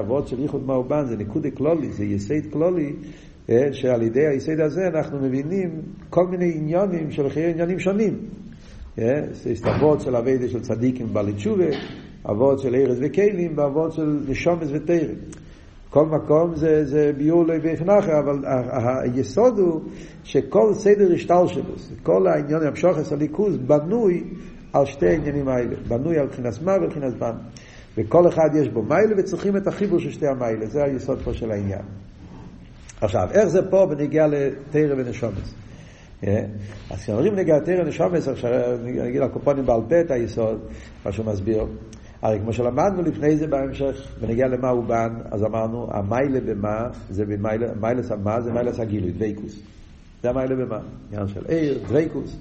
אבות 0.00 0.28
של 0.28 0.40
ייחוד 0.40 0.66
מאובן 0.66 1.06
זה 1.06 1.16
ניקודי 1.16 1.50
קלוליס, 1.50 1.96
זה 1.96 2.04
יסייד 2.04 2.46
קלולי, 2.52 2.92
שעל 3.72 4.02
ידי 4.02 4.26
היסייד 4.26 4.60
הזה 4.60 4.86
אנחנו 4.94 5.18
מבינים 5.18 5.70
כל 6.10 6.26
מיני 6.26 6.52
עניונים 6.56 7.10
של 7.10 7.28
חיי 7.28 7.50
עניינים 7.50 7.78
שונים. 7.78 8.18
זה 8.96 9.50
הסתבות 9.52 10.00
של 10.00 10.16
אביידה 10.16 10.48
של 10.48 10.60
צדיקים 10.60 11.06
בעלי 11.12 11.32
תשובה, 11.32 11.64
אבות 12.30 12.58
של 12.58 12.74
ארז 12.74 12.98
וכלים, 13.00 13.52
ואבות 13.58 13.92
של 13.92 14.20
נשומס 14.28 14.68
ותרם. 14.72 15.14
כל 15.90 16.06
מקום 16.06 16.56
זה, 16.56 16.84
זה 16.84 17.12
ביור 17.16 17.46
לבית 17.46 17.82
אחר, 17.82 18.18
אבל 18.18 18.44
היסוד 19.02 19.58
הוא 19.58 19.80
שכל 20.24 20.74
סדר 20.74 21.14
השטל 21.14 21.46
שלו, 21.46 21.74
כל 22.02 22.26
העניין 22.26 22.62
המשוחס 22.62 23.12
הליכוז 23.12 23.56
בנוי 23.56 24.24
על 24.72 24.86
שתי 24.86 25.06
העניינים 25.06 25.48
האלה, 25.48 25.76
בנוי 25.88 26.18
על 26.18 26.26
מבחינת 26.26 26.62
מה 26.62 26.72
ובחינת 26.82 27.14
בן. 27.14 27.34
וכל 27.98 28.28
אחד 28.28 28.50
יש 28.54 28.68
בו 28.68 28.82
מיילה 28.82 29.14
וצריכים 29.18 29.56
את 29.56 29.66
החיבור 29.66 29.98
של 29.98 30.10
שתי 30.10 30.26
המיילה, 30.26 30.66
זה 30.66 30.84
היסוד 30.84 31.18
פה 31.18 31.34
של 31.34 31.50
העניין. 31.50 31.82
עכשיו, 33.00 33.28
איך 33.32 33.46
זה 33.46 33.70
פה 33.70 33.86
בנגיע 33.86 34.26
לתרא 34.26 34.94
ונשומס? 34.96 35.65
אז 36.90 37.02
כשאומרים 37.02 37.34
נגע 37.34 37.58
תרא 37.58 37.84
נשומס, 37.84 38.28
עכשיו 38.28 38.50
נגיד 38.84 39.22
הקופונים 39.22 39.66
בעל 39.66 39.80
פה 39.88 40.00
את 40.00 40.10
היסוד, 40.10 40.58
מה 41.04 41.12
שהוא 41.12 41.26
מסביר. 41.26 41.66
הרי 42.22 42.40
כמו 42.40 42.52
שלמדנו 42.52 43.02
לפני 43.02 43.36
זה 43.36 43.46
בהמשך, 43.46 44.16
ונגיע 44.20 44.46
למה 44.46 44.68
הוא 44.68 44.84
בן, 44.84 45.14
אז 45.30 45.44
אמרנו, 45.44 45.88
המיילה 45.90 46.40
במה, 46.40 46.88
זה 47.10 47.24
מיילס 47.80 48.12
המה, 48.12 48.40
זה 48.40 48.52
מיילס 48.52 48.80
הגילוי, 48.80 49.10
דוויקוס. 49.10 49.60
זה 50.22 50.30
המעלה 50.30 50.54
במה, 50.56 50.78
עניין 51.12 51.28
של 51.28 51.46
עיר, 51.48 51.78
דבקות. 51.88 52.36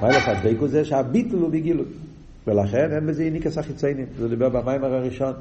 מעלת 0.00 0.28
הדבקות 0.28 0.70
זה 0.70 0.84
שהביטול 0.84 1.40
הוא 1.40 1.50
בגילוי. 1.50 1.86
ולכן 2.46 2.92
אין 2.92 3.06
בזה 3.06 3.22
יניקת 3.22 3.58
החיצונים. 3.58 4.06
זה 4.18 4.28
דיבר 4.28 4.48
במאמר 4.48 4.94
הראשון. 4.94 5.32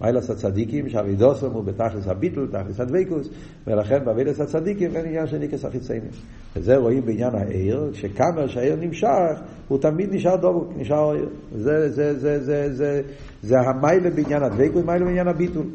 מעלת 0.00 0.30
הצדיקים, 0.30 0.88
שעבודתם 0.88 1.50
הוא 1.50 1.64
בתכלית 1.64 2.08
הביטול, 2.08 2.48
תכלית 2.52 2.80
הדבקות, 2.80 3.28
ולכן 3.66 4.04
בעבודת 4.04 4.40
הצדיקים 4.40 4.96
אין 4.96 5.06
עניין 5.06 5.26
של 5.26 5.34
יניקת 5.34 5.64
החיצונים. 5.64 6.10
וזה 6.56 6.76
רואים 6.76 7.06
בעניין 7.06 7.34
העיר, 7.34 7.90
שכמה 7.92 8.48
שהעיר 8.48 8.76
נמשך, 8.76 9.40
הוא 9.68 9.78
תמיד 9.78 10.14
נשאר 10.14 10.36
דבוק, 10.36 10.72
נשאר 10.76 11.12
עיר. 11.12 11.28
זה, 11.56 11.90
זה, 11.90 12.18
זה, 12.18 12.44
זה, 12.44 12.74
זה, 12.74 13.02
זה 13.42 13.60
המעלה 13.60 14.10
בעניין 14.10 14.42
הדבקות, 14.42 14.84
מעלה 14.84 15.04
בעניין 15.04 15.28
הביטול. 15.28 15.66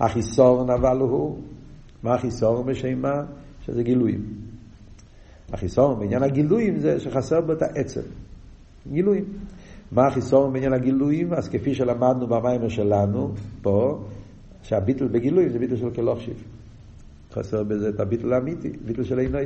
החיסורן 0.00 0.70
אבל 0.70 0.98
הוא, 0.98 1.38
מה 2.02 2.14
החיסורן 2.14 2.66
בשם 2.66 3.02
מה? 3.02 3.22
שזה 3.66 3.82
גילויים. 3.82 4.24
החיסורן 5.52 6.00
בעניין 6.00 6.22
הגילויים 6.22 6.78
זה 6.78 7.00
שחסר 7.00 7.40
בו 7.40 7.52
את 7.52 7.62
העצם. 7.62 8.00
גילויים. 8.92 9.24
מה 9.92 10.06
החיסורן 10.06 10.52
בעניין 10.52 10.72
הגילויים? 10.72 11.32
אז 11.32 11.48
כפי 11.48 11.74
שלמדנו 11.74 12.26
במיימר 12.26 12.68
שלנו, 12.68 13.32
פה, 13.62 13.98
שהביטל 14.62 15.08
בגילויים 15.08 15.48
זה 15.48 15.58
ביטל 15.58 15.76
של 15.76 15.90
כלוכשיב. 15.90 16.44
חסר 17.32 17.62
בזה 17.64 17.88
את 17.88 18.00
הביטל 18.00 18.32
האמיתי, 18.32 18.68
ביטל 18.84 19.04
של 19.04 19.18
עינוי. 19.18 19.44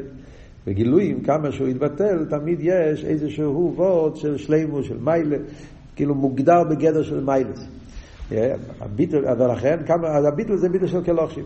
בגילויים, 0.67 1.21
כמה 1.21 1.53
שהוא 1.53 1.69
יתבטל, 1.69 2.25
תמיד 2.31 2.59
יש 2.61 3.05
איזשהו 3.05 3.73
וורד 3.77 4.17
של 4.17 4.37
שלימו, 4.37 4.83
של 4.83 4.99
מיילה, 5.01 5.37
כאילו 5.97 6.15
מוגדר 6.15 6.65
בגדר 6.71 7.03
של 7.03 7.25
מיילס. 7.25 7.69
הביטל, 8.81 9.25
ולכן, 9.39 9.77
כמה, 9.87 10.09
אז 10.09 10.25
הביטל 10.25 10.57
זה 10.57 10.69
ביטל 10.69 10.87
של 10.87 11.05
כלוכשיב. 11.05 11.45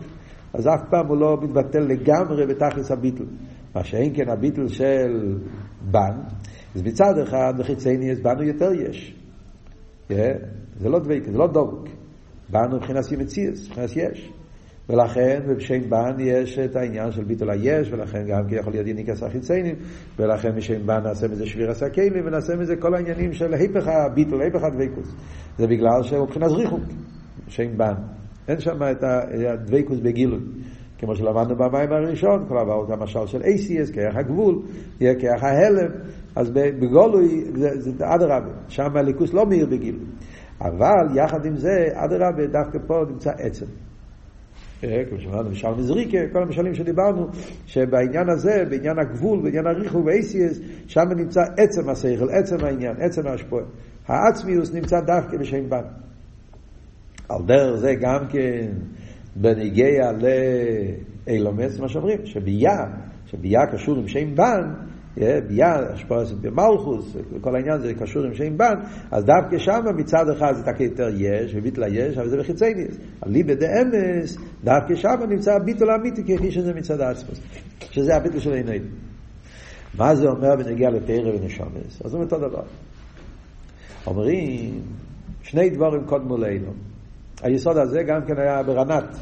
אז 0.52 0.66
אף 0.66 0.80
פעם 0.90 1.06
הוא 1.06 1.16
לא 1.16 1.38
מתבטל 1.42 1.80
לגמרי 1.80 2.46
בתכלס 2.46 2.90
הביטל. 2.90 3.24
מה 3.74 3.84
שאין 3.84 4.12
כן 4.14 4.28
הביטל 4.28 4.68
של 4.68 5.38
בן, 5.90 6.12
אז 6.76 6.82
מצד 6.82 7.18
אחד 7.22 7.54
בחיצייני 7.58 8.10
יש 8.10 8.18
בנו 8.18 8.42
יותר 8.42 8.72
יש. 8.72 9.14
Yeah, 10.10 10.14
זה 10.76 10.88
לא 10.88 10.98
דבק, 10.98 11.22
זה 11.24 11.38
לא 11.38 11.46
דבוק. 11.46 11.88
בנו 12.48 12.76
מבחינת 12.76 13.12
ימציאס, 13.12 13.68
מבחינת 13.68 13.90
יש. 13.96 14.32
ולכן 14.88 15.40
בשם 15.56 15.90
בן 15.90 16.16
יש 16.20 16.58
את 16.58 16.76
העניין 16.76 17.12
של 17.12 17.24
ביטול 17.24 17.50
היש, 17.50 17.92
ולכן 17.92 18.24
גם 18.26 18.48
כי 18.48 18.54
יכול 18.54 18.72
להיות 18.72 18.86
יניקס 18.86 19.22
החיציינים, 19.22 19.74
ולכן 20.18 20.56
בשם 20.56 20.86
בן 20.86 21.00
נעשה 21.02 21.28
מזה 21.28 21.46
שביר 21.46 21.70
הסקיילים, 21.70 22.26
ונעשה 22.26 22.56
מזה 22.56 22.76
כל 22.76 22.94
העניינים 22.94 23.32
של 23.32 23.54
היפך 23.54 23.88
הביטול, 23.88 24.42
היפך 24.42 24.62
הדבקוס. 24.64 25.14
זה 25.58 25.66
בגלל 25.66 26.02
שהוא 26.02 26.24
מבחינת 26.24 26.50
ריחוק, 26.50 26.84
שם 27.48 27.78
בן. 27.78 27.94
אין 28.48 28.60
שם 28.60 28.82
את 28.90 29.02
הדבקוס 29.02 29.98
בגילוי. 29.98 30.40
כמו 30.98 31.16
שלמדנו 31.16 31.56
במים 31.56 31.92
הראשון, 31.92 32.44
כל 32.48 32.54
גם 32.90 33.00
המשל 33.00 33.26
של 33.26 33.42
ACS, 33.42 33.92
כרך 33.92 34.16
הגבול, 34.16 34.62
כרך 34.98 35.42
ההלם, 35.42 35.90
אז 36.36 36.50
בגולוי 36.50 37.44
זה, 37.54 37.90
אדרבה, 38.00 38.52
שם 38.68 38.96
הליכוס 38.96 39.34
לא 39.34 39.46
מאיר 39.46 39.66
בגילוי. 39.66 40.06
אבל 40.60 41.16
יחד 41.16 41.46
עם 41.46 41.56
זה, 41.56 41.88
אדרבה, 41.92 42.46
דווקא 42.46 42.78
פה 42.86 42.94
נמצא 43.08 43.30
עצם. 43.38 43.66
כמו 44.80 45.18
שאמרנו, 45.18 45.50
משל 45.50 45.70
מזריקה, 45.78 46.18
כל 46.32 46.42
המשלים 46.42 46.74
שדיברנו, 46.74 47.26
שבעניין 47.66 48.28
הזה, 48.28 48.64
בעניין 48.70 48.98
הגבול, 48.98 49.42
בעניין 49.42 49.66
הריחו 49.66 50.02
ב-ACS, 50.02 50.60
שם 50.86 51.08
נמצא 51.16 51.40
עצם 51.56 51.88
השכל, 51.88 52.30
עצם 52.30 52.64
העניין, 52.64 52.96
עצם 52.98 53.26
ההשפועה. 53.26 53.64
העצמיוס 54.08 54.74
נמצא 54.74 55.00
דווקא 55.00 55.36
בשם 55.38 55.68
בן. 55.68 55.82
על 57.28 57.42
דרך 57.46 57.76
זה 57.76 57.94
גם 58.00 58.26
כן 58.30 58.68
בניגיע 59.36 60.12
לאילומס, 61.26 61.80
מה 61.80 61.88
שאומרים, 61.88 62.18
שביה, 62.24 62.86
שביה 63.26 63.60
קשור 63.72 63.96
עם 63.98 64.08
שם 64.08 64.34
בן, 64.34 64.72
ביה, 65.16 65.74
השפעה 65.92 66.24
במלכוס, 66.40 67.16
כל 67.40 67.56
העניין 67.56 67.74
הזה 67.74 67.94
קשור 67.94 68.24
עם 68.24 68.34
שם 68.34 68.58
בן, 68.58 68.74
אז 69.10 69.24
דווקא 69.24 69.58
שם 69.58 69.80
מצד 69.96 70.28
אחד 70.28 70.52
זה 70.54 70.84
יותר 70.84 71.08
יש, 71.16 71.54
וביטל 71.54 71.82
יש, 71.94 72.18
אבל 72.18 72.28
זה 72.28 72.36
בחיצייניס. 72.36 72.96
ליבה 73.26 73.54
דאמס, 73.54 74.36
דווקא 74.64 74.94
שם 74.94 75.14
נמצא 75.28 75.54
הביטול 75.54 75.90
האמיתי 75.90 76.22
כפי 76.24 76.50
שזה 76.50 76.74
מצד 76.74 77.00
עצמוס, 77.00 77.40
שזה 77.90 78.16
הביטול 78.16 78.40
של 78.40 78.52
עינינו. 78.52 78.86
מה 79.98 80.14
זה 80.14 80.28
אומר 80.28 80.56
בנגיע 80.56 80.90
לתרא 80.90 81.30
ונשומס? 81.34 82.02
אז 82.04 82.10
זה 82.10 82.16
אותו 82.18 82.38
דבר. 82.38 82.62
אומרים, 84.06 84.80
שני 85.42 85.70
דברים 85.70 86.04
קודמו 86.04 86.36
לאילו. 86.36 86.72
היסוד 87.42 87.76
הזה 87.76 88.02
גם 88.02 88.20
כן 88.26 88.38
היה 88.38 88.62
ברנת, 88.62 89.16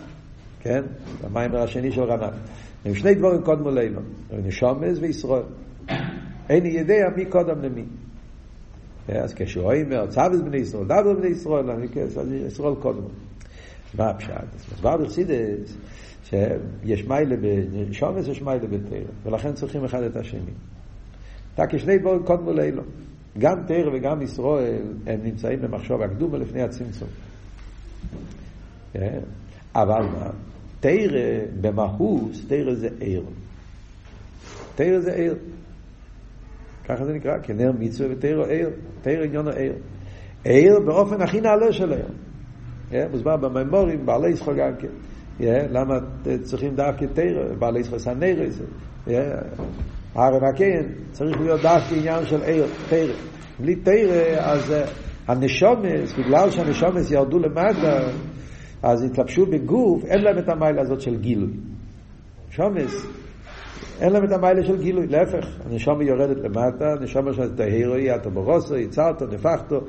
כן? 0.60 0.82
המיימר 1.24 1.62
השני 1.62 1.92
של 1.92 2.02
רנת. 2.02 2.32
הם 2.84 2.94
שני 2.94 3.14
דברים 3.14 3.42
קודמו 3.42 3.70
לאילו, 3.70 4.00
נשומס 4.44 4.98
וישראל. 5.00 5.42
אין 6.48 6.66
יודע 6.66 7.08
מי 7.16 7.24
קודם 7.24 7.62
למי. 7.62 7.84
אז 9.08 9.34
כשהוא 9.34 9.72
אומר, 9.72 10.06
צוויז 10.06 10.42
בני 10.42 10.56
ישראל, 10.56 10.84
דבר 10.84 11.14
בני 11.14 11.28
ישראל, 11.28 11.70
אז 11.70 12.32
ישראל 12.32 12.74
קודם. 12.74 13.02
מה 13.98 14.10
הפשט? 14.10 14.30
אז 14.30 14.72
מסבר 14.72 14.96
בחסידס, 14.96 15.76
שיש 16.24 17.04
מיילה 17.08 17.36
בנשומס, 17.36 18.28
יש 18.28 18.42
מיילה 18.42 18.66
בתרא, 18.66 18.98
ולכן 19.24 19.52
צריכים 19.52 19.84
אחד 19.84 20.02
את 20.02 20.16
השני. 20.16 20.52
רק 21.58 21.76
שני 21.76 21.98
דברים 21.98 22.22
קודמו 22.22 22.52
לאילו. 22.52 22.82
גם 23.38 23.66
תרא 23.66 23.90
וגם 23.96 24.22
ישראל, 24.22 24.82
הם 25.06 25.20
נמצאים 25.24 25.60
במחשוב 25.60 26.02
הקדומה 26.02 26.38
לפני 26.38 26.62
הצמצום. 26.62 27.08
אבל 29.74 30.02
מה? 30.02 30.30
תרא 30.80 31.20
במהות, 31.60 32.30
תרא 32.48 32.74
זה 32.74 32.88
עיר. 33.00 33.24
תרא 34.74 35.00
זה 35.00 35.12
עיר. 35.12 35.36
ככה 36.88 37.04
זה 37.04 37.12
נקרא, 37.12 37.32
כנר 37.42 37.72
מצווה 37.78 38.08
ותרא 38.12 38.46
עיר. 38.46 38.70
תרא 39.02 39.24
עניון 39.24 39.48
העיר. 39.48 39.72
עיר 40.44 40.80
באופן 40.86 41.22
הכי 41.22 41.40
נעלה 41.40 41.72
של 41.72 41.92
עיר. 41.92 42.08
מוסבר 43.10 43.36
במימורים, 43.36 44.06
בעלי 44.06 44.30
ישחו 44.30 44.52
גם 44.54 44.72
כן. 44.78 44.88
למה 45.70 45.94
צריכים 46.42 46.74
דווקא 46.74 47.04
תרא? 47.04 47.54
בעלי 47.58 47.80
ישחו 47.80 47.98
סנרא 47.98 48.48
זה. 48.48 48.64
הר 50.14 50.34
הנקן 50.34 50.92
צריך 51.10 51.40
להיות 51.40 51.60
דווקא 51.60 51.94
עניין 51.94 52.26
של 52.26 52.42
עיר, 52.42 52.66
תרא. 52.88 53.14
בלי 53.60 53.76
תרא, 53.76 54.36
אז 54.38 54.74
הנשומס, 55.26 56.12
בגלל 56.18 56.50
שהנשומס 56.50 57.10
ירדו 57.10 57.38
למטה, 57.38 58.10
אז 58.82 59.04
התלבשו 59.04 59.46
בגוף, 59.46 60.04
אין 60.04 60.22
להם 60.22 60.38
את 60.38 60.48
המיילה 60.48 60.82
הזאת 60.82 61.00
של 61.00 61.16
גילוי. 61.20 61.52
שומס, 62.50 63.06
אין 64.00 64.12
להם 64.12 64.24
את 64.24 64.32
המיילה 64.32 64.62
של 64.62 64.82
גילוי, 64.82 65.06
להפך, 65.06 65.46
הנשומה 65.64 66.04
יורדת 66.04 66.36
למטה, 66.36 66.92
הנשומה 66.92 67.32
של 67.32 67.56
טהירו, 67.56 67.96
יאטו 67.96 68.30
ברוסו, 68.30 68.76
יצרתו, 68.76 69.26
נפחתו, 69.26 69.80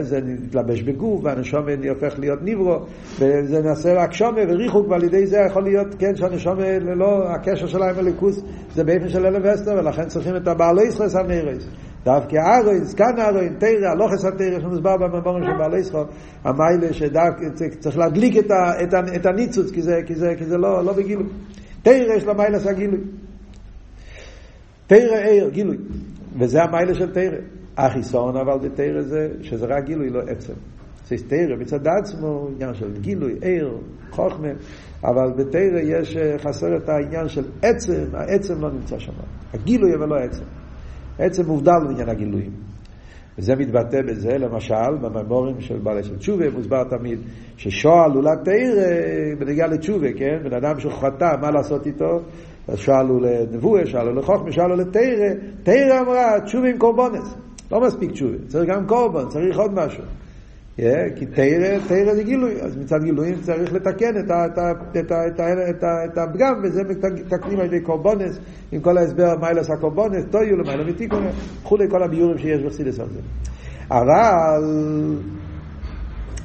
זה 0.00 0.20
נתלבש 0.24 0.82
בגוף, 0.82 1.24
והנשומה 1.24 1.72
הופך 1.88 2.18
להיות 2.18 2.42
ניברו, 2.42 2.76
וזה 3.18 3.62
נעשה 3.62 3.94
רק 3.94 4.12
שומה 4.12 4.40
וריחוק, 4.48 4.88
ועל 4.88 5.04
ידי 5.04 5.26
זה 5.26 5.38
יכול 5.50 5.62
להיות, 5.62 5.86
כן, 5.98 6.16
שהנשומה, 6.16 6.78
לא, 6.78 7.28
הקשר 7.28 7.66
שלה 7.66 7.90
עם 7.90 7.98
הליכוס, 7.98 8.42
זה 8.74 8.84
באופן 8.84 9.08
של 9.08 9.26
אלף 9.26 9.44
אסתר, 9.44 9.74
ולכן 9.78 10.06
צריכים 10.06 10.36
את 10.36 10.48
הבעלי 10.48 10.82
ישראל 10.82 11.08
סנרס. 11.08 11.68
דווקא 12.04 12.36
ארוין, 12.36 12.84
סקן 12.84 13.18
ארוין, 13.18 13.54
תרא, 13.58 13.94
לא 13.98 14.06
חסר 14.12 14.30
תרא, 14.30 14.60
שמוסבר 14.60 14.96
במבורים 14.96 15.44
של 15.44 15.58
בעלי 15.58 15.78
ישראל, 15.78 16.04
המיילה 16.44 16.92
שצריך 16.92 17.98
להדליק 17.98 18.36
את, 19.16 19.26
הניצוץ, 19.26 19.70
כי 19.70 19.82
זה, 20.14 20.56
לא, 20.58 20.84
לא 20.84 20.92
בגילוי. 20.92 21.26
תרא 21.82 22.14
יש 22.16 22.24
לו 22.24 22.34
מיילה 22.34 22.56
עשה 22.56 22.72
גילוי. 22.72 23.00
תרא 24.86 25.16
עיר, 25.16 25.48
גילוי. 25.48 25.76
וזה 26.38 26.62
המיילה 26.62 26.94
של 26.94 27.12
תרא. 27.12 27.38
החיסון 27.76 28.36
אבל 28.36 28.68
בתרא 28.68 29.02
זה, 29.02 29.28
שזה 29.42 29.66
רק 29.66 29.84
גילוי, 29.84 30.10
לא 30.10 30.20
עצם. 30.28 30.52
זה 31.06 31.16
תרא 31.28 31.56
מצד 31.58 31.86
עצמו, 31.86 32.48
עניין 32.54 32.74
של 32.74 33.00
גילוי, 33.00 33.34
עיר, 33.42 33.78
חוכמה, 34.10 34.48
אבל 35.04 35.32
בתרא 35.36 35.80
יש, 35.82 36.16
חסר 36.38 36.76
את 36.76 36.88
העניין 36.88 37.28
של 37.28 37.44
עצם, 37.62 38.04
העצם 38.12 38.60
לא 38.60 38.70
נמצא 38.70 38.98
שם. 38.98 39.12
הגילוי 39.54 39.94
אבל 39.94 40.08
לא 40.08 40.16
עצם. 40.16 40.44
עצם 41.18 41.46
מובדל 41.46 41.72
בעניין 41.86 42.08
הגילויים. 42.08 42.50
וזה 43.38 43.56
מתבטא 43.56 44.02
בזה, 44.02 44.38
למשל, 44.38 44.96
בממורים 45.00 45.60
של 45.60 45.78
בעלי 45.78 46.02
של 46.02 46.16
תשובה, 46.16 46.50
מוסבר 46.50 46.84
תמיד, 46.84 47.18
ששואל 47.56 48.10
הוא 48.14 48.22
לתרא 48.22 49.34
בנגיעה 49.38 49.68
לתשובה, 49.68 50.12
כן? 50.12 50.38
בן 50.44 50.54
אדם 50.54 50.80
שחטא, 50.80 51.36
מה 51.40 51.50
לעשות 51.50 51.86
איתו? 51.86 52.20
אז 52.68 52.78
שאלו 52.78 53.20
לנבואה, 53.20 53.86
שאלו 53.86 54.14
לחוכמה, 54.14 54.52
שאלו 54.52 54.76
לתרא, 54.76 55.28
תרא 55.62 56.00
אמרה, 56.00 56.40
תשובה 56.44 56.68
עם 56.68 56.78
קורבנס. 56.78 57.34
לא 57.72 57.80
מספיק 57.80 58.10
תשובה, 58.10 58.36
צריך 58.48 58.70
גם 58.70 58.86
קורבן, 58.86 59.28
צריך 59.28 59.58
עוד 59.58 59.74
משהו. 59.74 60.02
Yeah, 60.78 61.18
כי 61.18 61.26
תרא, 61.26 61.78
תרא 61.88 62.14
זה 62.14 62.22
גילוי, 62.22 62.60
אז 62.62 62.76
מצד 62.76 62.96
גילויים 63.04 63.34
צריך 63.40 63.72
לתקן 63.72 64.18
את, 64.24 64.30
ה, 64.30 64.46
את, 64.46 64.58
ה, 64.58 64.70
את, 65.00 65.10
ה, 65.12 65.26
את, 65.26 65.40
ה, 65.40 65.70
את, 65.70 65.84
ה, 65.84 66.04
את 66.04 66.18
הפגם, 66.18 66.54
וזה 66.62 66.82
מתקנים 66.84 67.60
על 67.60 67.66
ידי 67.66 67.80
קורבנס, 67.80 68.38
עם 68.72 68.80
כל 68.80 68.98
ההסבר 68.98 69.36
מיילס 69.40 69.70
הקורבנס, 69.70 70.24
טויו 70.30 70.56
למעלה 70.56 70.90
ותיקון, 70.90 71.26
וכולי 71.62 71.90
כל 71.90 72.02
הביורים 72.02 72.38
שיש 72.38 72.62
בחסידס 72.62 73.00
על 73.00 73.08
זה. 73.08 73.20
אבל 73.90 74.64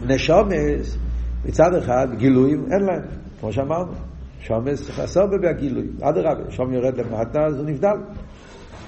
נשומס, 0.08 0.98
מצד 1.46 1.76
אחד, 1.78 2.08
גילויים 2.18 2.66
אין 2.72 2.82
להם, 2.82 3.02
כמו 3.40 3.52
שאמרנו. 3.52 4.11
שומס 4.41 4.89
חסר 4.89 5.25
בגילוי, 5.25 5.88
אדרבה, 6.01 6.51
שום 6.51 6.73
יורד 6.73 6.97
למטה 6.97 7.45
אז 7.45 7.60
הוא 7.60 7.65
נבדל. 7.65 7.97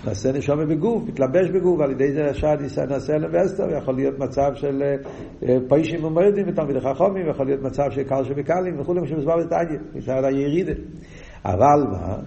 נעשה 0.05 0.31
נשומה 0.31 0.65
בגוף, 0.65 1.03
מתלבש 1.07 1.49
בגוף, 1.49 1.81
על 1.81 1.91
ידי 1.91 2.13
זה 2.13 2.29
השעד 2.29 2.61
נעשה 2.89 3.13
אלם 3.13 3.29
ואסתר, 3.33 3.77
יכול 3.77 3.95
להיות 3.95 4.19
מצב 4.19 4.51
של 4.53 4.83
אה, 5.43 5.55
פיישים 5.69 6.03
ומרדים 6.03 6.45
ותלמידי 6.47 6.79
חכמים, 6.79 7.29
יכול 7.29 7.45
להיות 7.45 7.61
מצב 7.61 7.83
של 7.89 8.03
קל 8.03 8.23
שבקלים 8.23 8.79
וכולי, 8.79 9.01
מה 9.01 9.07
שמסבר 9.07 9.37
בתניא, 9.37 9.79
מצד 9.95 10.23
הירידה. 10.23 10.73
אבל 11.45 11.83
מה? 11.91 12.17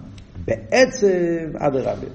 בעצם 0.45 1.49
אדרבה. 1.57 2.07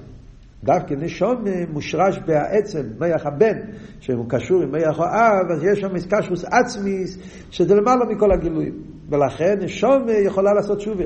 דווקא 0.63 0.93
נשום 0.93 1.43
מושרש 1.73 2.19
בעצם, 2.25 2.81
מח 2.99 3.25
הבן, 3.25 3.59
שהוא 3.99 4.25
קשור 4.29 4.61
עם 4.61 4.71
מח 4.71 4.99
האב, 4.99 5.51
אז 5.51 5.63
יש 5.63 5.79
שם 5.79 6.17
קשוס 6.17 6.45
עצמיס, 6.45 7.17
שזה 7.51 7.75
למעלה 7.75 8.05
מכל 8.05 8.31
הגילויים. 8.31 8.73
ולכן 9.13 9.59
נשום 9.61 10.05
יכולה 10.25 10.53
לעשות 10.53 10.81
שובה. 10.81 11.03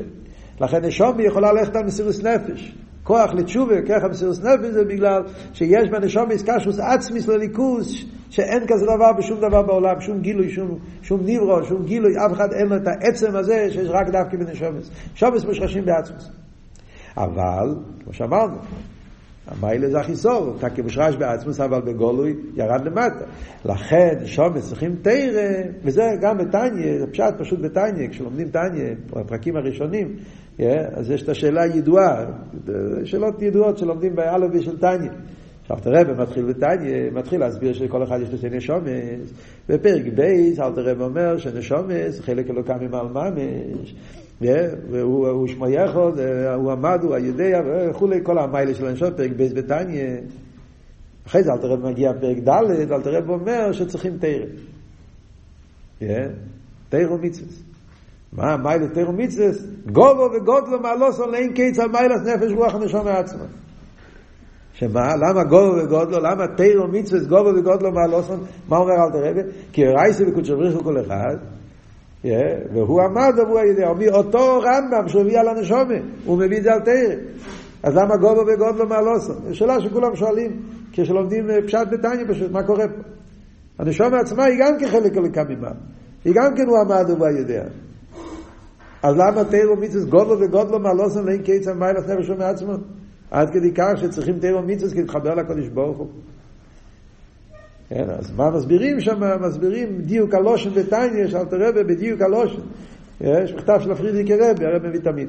לכן 0.61 0.85
נשום 0.85 1.19
יכולה 1.19 1.53
ללכת 1.53 1.75
על 1.75 1.83
מסירוס 1.83 2.23
נפש. 2.23 2.75
כוח 3.03 3.33
לתשובה, 3.33 3.81
ככה 3.81 4.07
מסירוס 4.07 4.39
נפש 4.39 4.65
זה 4.73 4.83
בגלל 4.85 5.23
שיש 5.53 5.89
בנשום 5.89 6.29
קשוס 6.45 6.79
עצמיס 6.79 7.27
לליכוס, 7.27 8.05
שאין 8.29 8.63
כזה 8.67 8.85
דבר 8.85 9.13
בשום 9.17 9.37
דבר 9.37 9.61
בעולם, 9.61 10.01
שום 10.01 10.21
גילוי, 10.21 10.49
שום, 10.49 10.79
שום 11.01 11.21
נברו, 11.25 11.63
שום 11.63 11.85
גילוי, 11.85 12.11
אף 12.25 12.33
אחד 12.33 12.53
אין 12.53 12.67
לו 12.67 12.75
את 12.75 12.87
העצם 12.87 13.35
הזה 13.35 13.67
שיש 13.71 13.87
רק 13.89 14.09
דווקא 14.09 14.37
בנשומס. 14.37 14.91
שומס 15.15 15.45
מושרשים 15.45 15.85
בעצמוס. 15.85 16.31
אבל, 17.17 17.75
כמו 18.03 18.13
שאמרנו, 18.13 18.57
המיילה 19.47 19.89
זה 19.89 19.99
החיסור, 19.99 20.53
ככה 20.61 20.81
מושרש 20.83 21.15
בעצמוס, 21.15 21.59
אבל 21.59 21.81
בגולוי 21.81 22.35
ירד 22.55 22.85
למטה. 22.85 23.25
לכן, 23.65 24.25
שומס 24.25 24.67
צריכים 24.67 24.95
תרא, 25.01 25.41
וזה 25.83 26.01
גם 26.21 26.37
בתניא, 26.37 26.99
זה 26.99 27.07
פשט 27.11 27.33
פשוט 27.39 27.59
בתניא, 27.59 28.07
כשלומדים 28.09 28.49
תניא, 28.49 28.93
בפרקים 29.09 29.55
הראשונים, 29.55 30.15
yeah, 30.57 30.63
אז 30.93 31.11
יש 31.11 31.23
את 31.23 31.29
השאלה 31.29 31.63
הידועה, 31.63 32.25
שאלות 33.03 33.41
ידועות 33.41 33.77
שלומדים 33.77 34.15
באלובי 34.15 34.61
של 34.61 34.77
תניא. 34.77 35.11
עכשיו 35.61 35.77
תראה, 35.83 36.03
מתחיל 36.17 36.45
בתניא, 36.45 37.11
מתחיל 37.11 37.39
להסביר 37.39 37.73
שכל 37.73 38.03
אחד 38.03 38.19
יש 38.21 38.41
שני 38.41 38.57
נשומס. 38.57 39.33
בפרק 39.69 40.03
בייס, 40.15 40.59
אל 40.59 40.71
תראה 40.73 40.93
ואומר 40.97 41.37
שנשומס, 41.37 42.19
חלק 42.19 42.49
אלוקם 42.49 42.77
ממעל 42.81 43.07
ממש. 43.07 43.95
והוא 44.41 45.47
שמו 45.47 45.67
יחוד, 45.67 46.19
הוא 46.55 46.71
עמד, 46.71 46.99
הוא 47.03 47.15
היודע, 47.15 47.61
וכולי, 47.65 48.19
כל 48.23 48.37
המיילה 48.37 48.73
של 48.73 48.87
הנשום, 48.87 49.09
פרק 49.17 49.31
בייס 49.31 49.53
בתניא. 49.53 50.03
אחרי 51.27 51.43
זה 51.43 51.51
אל 51.51 51.57
תראה 51.57 51.77
מגיע 51.77 52.11
פרק 52.21 52.37
ד', 52.37 52.91
אל 52.91 53.01
תראה 53.01 53.19
ואומר 53.27 53.71
שצריכים 53.71 54.17
תרא. 54.17 54.45
תרא 56.89 57.11
ומצווה. 57.11 57.49
מה 58.33 58.57
מיילה 58.57 58.87
תרא 58.87 59.09
ומצווה? 59.09 59.47
גובו 59.91 60.29
וגודלו 60.35 60.79
מעלוסו 60.79 61.27
לאין 61.27 61.53
קיץ 61.53 61.79
על 61.79 61.89
מיילת 61.91 62.21
נפש 62.25 62.51
רוח 62.51 62.75
הנשום 62.75 63.05
מעצמה. 63.05 63.45
שמה? 64.73 65.15
למה 65.15 65.43
גובו 65.43 65.77
וגודלו? 65.83 66.19
למה 66.19 66.47
תירו 66.57 66.87
מצווה 66.87 67.19
גובו 67.19 67.49
וגודלו 67.59 67.91
מעלוסון? 67.91 68.39
מה 68.69 68.77
אומר 68.77 68.93
אל 68.93 69.11
תרבה? 69.11 69.41
כי 69.73 69.81
רייסי 69.85 70.23
וקודשו 70.23 70.57
בריחו 70.57 70.83
כל 70.83 71.01
אחד 71.01 71.56
והוא 72.73 73.01
עמד 73.01 73.33
והוא 73.37 73.59
הידיע, 73.59 73.87
אותו 74.11 74.59
רמב"ם 74.59 75.07
שהוא 75.07 75.21
הביא 75.21 75.39
על 75.39 75.47
הנשומה, 75.47 75.95
הוא 76.25 76.37
מביא 76.37 76.57
את 76.57 76.63
זה 76.63 76.73
על 76.73 76.79
תרא. 76.79 77.15
אז 77.83 77.95
למה 77.95 78.17
גובו 78.17 78.41
וגודלו 78.41 78.87
מעלוסון? 78.87 79.35
זו 79.47 79.55
שאלה 79.55 79.81
שכולם 79.81 80.15
שואלים, 80.15 80.51
כשלומדים 80.91 81.47
פשט 81.65 81.87
בתניא 81.91 82.25
פשוט, 82.27 82.51
מה 82.51 82.63
קורה 82.63 82.87
פה? 82.87 83.01
הנשומה 83.79 84.17
עצמה 84.19 84.43
היא 84.43 84.59
גם 84.59 84.73
כחלק 84.79 85.17
הלקה 85.17 85.43
ממעל. 85.43 85.73
היא 86.25 86.33
גם 86.35 86.55
כן 86.55 86.67
הוא 86.67 86.79
עמד 86.79 87.05
והוא 87.09 87.27
הידיע. 87.27 87.63
אז 89.03 89.15
למה 89.17 89.43
תירו 89.43 89.75
מצווה 89.75 90.05
גודלו 90.05 90.39
וגודלו 90.39 90.79
מעלוסון 90.79 91.25
לאין 91.25 91.41
קיצר 91.41 91.73
מיילך 91.73 92.09
נפש 92.09 92.29
ומעצמו? 92.29 92.73
עד 93.31 93.49
כדי 93.49 93.73
כך 93.73 93.91
שצריכים 93.97 94.39
תירו 94.39 94.61
מצווה 94.61 94.91
כדי 94.91 95.01
להתחבר 95.01 95.35
לקודש 95.35 95.67
ברוך 95.67 95.97
הוא. 95.97 96.07
כן, 97.89 98.09
אז 98.09 98.31
מה 98.35 98.49
מסבירים 98.51 98.99
שם? 98.99 99.19
מסבירים 99.41 100.01
דיוק 100.01 100.33
הלושן 100.33 100.69
בתניא, 100.69 101.23
יש 101.23 101.35
אלתר 101.35 101.57
רבי 101.59 101.83
בדיוק 101.83 102.21
הלושן. 102.21 102.61
יש 103.21 103.53
מכתב 103.53 103.79
של 103.79 103.91
הפרידיקי 103.91 104.33
רבי, 104.33 104.65
הרבי 104.65 104.87
מביא 104.87 104.99
תמיד. 104.99 105.27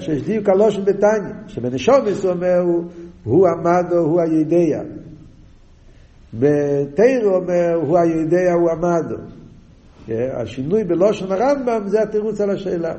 שיש 0.00 0.22
דיוק 0.22 0.48
הלושן 0.48 0.84
בתניא, 0.84 1.32
שבנשומס 1.46 2.24
הוא 2.24 2.32
אומר, 2.32 2.58
הוא, 3.24 3.48
עמדו, 3.48 3.98
הוא 3.98 4.20
הידיע. 4.20 4.82
בתירו 6.34 7.34
אומר, 7.34 7.74
הוא 7.74 7.98
הידיע, 7.98 8.52
הוא 8.52 8.70
עמדו. 8.70 9.16
השינוי 10.08 10.84
בלושן 10.84 11.32
הרמב"ם 11.32 11.88
זה 11.88 12.02
התירוץ 12.02 12.40
על 12.40 12.50
השאלה. 12.50 12.94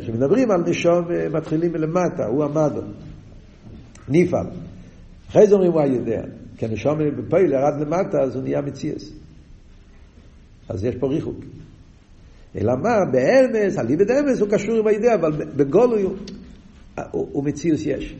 כשמדברים 0.00 0.50
על 0.50 0.60
נשום 0.66 1.04
מתחילים 1.32 1.72
מלמטה, 1.72 2.26
הוא 2.26 2.44
עמדו. 2.44 2.80
נפעל. 4.08 4.46
אחרי 5.30 5.46
זה 5.46 5.54
אומרים 5.54 5.72
הוא 5.72 5.80
היודע. 5.80 6.39
כי 6.60 6.66
הנשום 6.66 6.98
בפועל 7.16 7.52
ירד 7.52 7.80
למטה, 7.80 8.22
אז 8.22 8.36
הוא 8.36 8.42
נהיה 8.42 8.60
מציאס. 8.60 9.12
אז 10.68 10.84
יש 10.84 10.94
פה 10.96 11.06
ריחוק. 11.06 11.36
אלא 12.56 12.72
מה, 12.82 13.04
באמס, 13.12 13.78
הליבד 13.78 14.10
אמס 14.10 14.40
הוא 14.40 14.48
קשור 14.50 14.74
עם 14.74 14.86
הידיעה, 14.86 15.14
אבל 15.14 15.32
בגולוי 15.56 16.02
הוא, 16.02 16.12
הוא, 17.10 17.28
הוא 17.32 17.44
מציאוס 17.44 17.86
יש. 17.86 18.16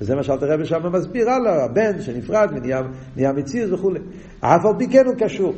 וזה 0.00 0.14
מה 0.14 0.22
שאלת 0.22 0.42
הרבי 0.42 0.64
שם 0.64 0.92
מסביר 0.92 1.30
הלאה, 1.30 1.64
הבן 1.64 2.00
שנפרד 2.00 2.48
ונהיה 2.52 3.32
מציאוס 3.32 3.72
וכולי. 3.72 4.00
אף 4.40 4.64
על 4.64 4.72
פי 4.78 4.88
כן 4.88 5.06
הוא 5.06 5.14
קשור. 5.18 5.54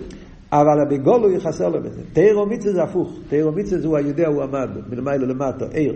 אבל 0.52 0.84
בגולוי 0.90 1.40
חסר 1.40 1.68
לו 1.68 1.82
בזה. 1.82 2.02
תירו 2.12 2.46
מצווה 2.46 2.72
זה 2.72 2.82
הפוך. 2.82 3.18
תירו 3.28 3.52
מצווה 3.52 3.80
זה 3.80 3.86
הוא 3.86 3.96
היודע, 3.96 4.28
הוא 4.28 4.42
עמד, 4.42 4.68
מלמעלה 4.90 5.26
למטה, 5.26 5.64
עיר. 5.72 5.94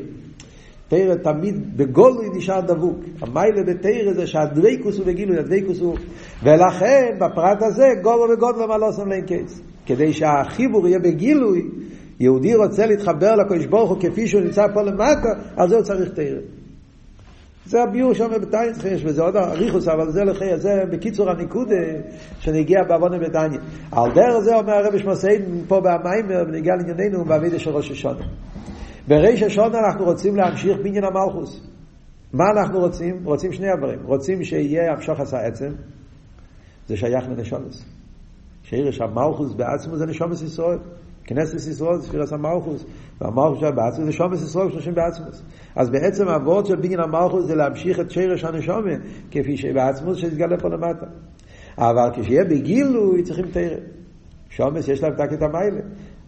תרא 0.90 1.14
תמיד 1.14 1.76
בגולוי 1.76 2.29
נשאר 2.35 2.61
דבוק. 2.61 2.98
המיילה 3.20 3.62
בתרא 3.62 4.12
זה 4.12 4.26
שהדבקוס 4.26 4.98
הוא 4.98 5.07
בגילוי, 5.07 5.38
הדבקוס 5.38 5.81
הוא... 5.81 5.96
ולכן 6.42 7.16
בפרט 7.20 7.62
הזה 7.62 7.87
גולו 8.03 8.33
וגודלו 8.33 8.68
מה 8.68 8.79
לא 8.79 8.88
עושים 8.88 9.09
להם 9.09 9.22
קייס. 9.22 9.62
כדי 9.87 10.12
שהחיבור 10.12 10.88
יהיה 10.88 10.98
בגילוי, 10.98 11.68
יהודי 12.20 12.55
רוצה 12.55 12.87
להתחבר 12.87 13.35
לקדוש 13.35 13.66
ברוך 13.66 13.90
הוא 13.90 14.00
כפי 14.00 14.29
שהוא 14.29 14.42
נמצא 14.42 14.62
פה 14.74 14.83
למטה, 14.83 15.29
אז 15.57 15.70
זהו 15.70 15.83
צריך 15.83 16.11
תרא. 16.14 16.40
זה 17.66 17.83
הביור 17.83 18.14
שם 18.14 18.29
בתיינס 18.42 18.79
וזה 19.05 19.22
עוד 19.22 19.37
אריכוס, 19.37 19.88
אבל 19.88 20.11
זה 20.11 20.24
לכי, 20.24 20.57
זה 20.57 20.83
בקיצור 20.90 21.31
הניקוד 21.31 21.68
שנגיע 22.38 22.79
בעוונה 22.88 23.18
בתניא. 23.18 23.59
על 23.92 24.11
דרך 24.14 24.38
זה 24.44 24.57
אומר 24.57 24.72
הרב 24.72 24.98
שמוסיין 24.98 25.64
פה 25.68 25.81
במיימר, 25.81 26.44
ונגיע 26.48 26.74
לענייננו 26.76 27.24
בעבידה 27.24 27.59
של 27.59 27.70
ראש 27.70 27.90
השונה. 27.90 28.24
בריש 29.11 29.42
השונה 29.42 29.79
אנחנו 29.79 30.05
רוצים 30.05 30.37
להמשיך 30.37 30.79
בעניין 30.83 31.05
המלכוס. 31.05 31.66
מה 32.33 32.44
אנחנו 32.51 32.79
רוצים? 32.79 33.25
רוצים 33.25 33.53
שני 33.53 33.70
הדברים. 33.70 33.99
רוצים 34.05 34.44
שיהיה 34.44 34.92
המשוך 34.92 35.20
עשה 35.20 35.38
עצם, 35.46 35.70
זה 36.87 36.96
שייך 36.96 37.29
לנשומס. 37.29 37.85
שירש 38.62 39.01
המלכוס 39.01 39.53
בעצמו 39.53 39.96
זה 39.96 40.07
נשומס 40.07 40.42
ישראל. 40.42 40.79
כנסת 41.25 41.55
ישראל 41.55 41.99
זה 41.99 42.11
שירס 42.11 42.33
המלכוס. 42.33 42.85
והמלכוס 43.20 43.61
של 43.61 43.70
בעצמו 43.70 44.05
זה 44.05 44.12
שומס 44.12 44.42
ישראל 44.42 44.70
שנשים 44.70 44.94
בעצמוס. 44.94 45.42
אז 45.77 45.90
בעצם 45.90 46.29
הוורד 46.29 46.66
של 46.66 46.77
בניין 46.77 47.01
המלכוס 47.01 47.46
זה 47.46 47.55
להמשיך 47.55 48.01
את 48.01 48.11
שירש 48.11 48.44
הנשומה, 48.44 48.94
כפי 49.31 49.57
שבעצמוס 49.57 50.18
שיתגלה 50.18 50.59
פה 50.59 50.68
למטה. 50.68 51.07
אבל 51.79 52.11
כשיהיה 52.12 52.44
בגילוי 52.44 53.23
צריכים 53.23 53.46
תרא. 53.53 53.77
שומס 54.51 54.88
יש 54.88 55.03
להם 55.03 55.12
תק 55.12 55.33
את 55.33 55.42
המיילה. 55.42 55.81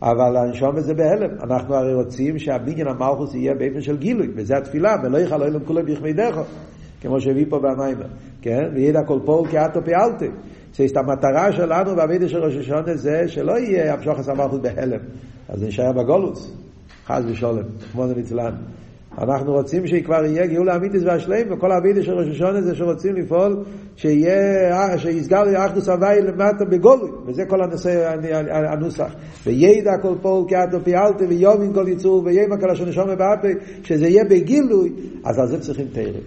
אבל 0.03 0.37
הנשום 0.37 0.81
זה 0.81 0.95
בהלם. 0.95 1.31
אנחנו 1.43 1.75
הרי 1.75 1.95
רוצים 1.95 2.39
שהבניין 2.39 2.87
המלכוס 2.89 3.35
יהיה 3.35 3.55
באופן 3.55 3.81
של 3.81 3.97
גילוי, 3.97 4.29
וזה 4.37 4.57
התפילה, 4.57 4.97
ולא 5.03 5.19
יכל 5.19 5.43
אלוהים 5.43 5.65
כולם 5.65 5.83
ביחמי 5.83 6.13
דרכו, 6.13 6.41
כמו 7.01 7.21
שהביא 7.21 7.47
פה 7.49 7.59
במיימר, 7.59 8.07
כן? 8.43 8.71
וידע 8.75 9.03
כל 9.07 9.19
פול 9.25 9.49
כאתו 9.49 9.81
פעלתי. 9.85 10.29
זאת 10.73 10.97
המטרה 10.97 11.53
שלנו 11.53 11.97
בעבידה 11.97 12.29
של 12.29 12.45
ראש 12.45 12.57
השונה 12.57 12.95
זה 12.95 13.29
שלא 13.29 13.59
יהיה 13.59 13.95
המשוך 13.95 14.29
המלכוס 14.29 14.61
בהלם, 14.61 15.01
אז 15.49 15.63
נשאר 15.63 15.93
בגולוס, 15.93 16.57
חס 17.07 17.23
ושולם, 17.27 17.65
כמו 17.93 18.07
זה 18.07 18.15
נצלן. 18.15 18.55
אנחנו 19.19 19.53
רוצים 19.53 19.87
שכבר 19.87 20.25
יהיה 20.25 20.47
גאולה 20.47 20.77
אמיתית 20.77 21.03
והשלם, 21.05 21.53
וכל 21.53 21.73
האבידה 21.73 22.03
של 22.03 22.13
ראש 22.13 22.29
השונה 22.29 22.61
זה 22.61 22.75
שרוצים 22.75 23.15
לפעול, 23.15 23.65
שיהיה, 23.97 24.99
שיסגר 24.99 25.43
לי 25.43 25.67
אחדוס 25.67 25.89
הוואי 25.89 26.23
למטה 26.23 26.65
בגולוי, 26.65 27.11
וזה 27.27 27.45
כל 27.45 27.63
הנושא, 27.63 28.15
הנוסח. 28.73 29.15
וידע 29.47 29.91
כל 30.03 30.15
פועל 30.23 30.45
כאתו 30.49 30.85
פיאלתי, 30.85 31.25
ויומים 31.25 31.73
כל 31.73 31.89
יצור, 31.89 32.23
ויאמר 32.25 32.61
כל 32.61 32.71
השונה 32.71 33.17
באפה, 33.17 33.49
שזה 33.83 34.09
יהיה 34.09 34.25
בגילוי, 34.25 34.93
אז 35.25 35.39
על 35.39 35.47
זה 35.47 35.61
צריכים 35.61 35.87
תרא. 35.93 36.21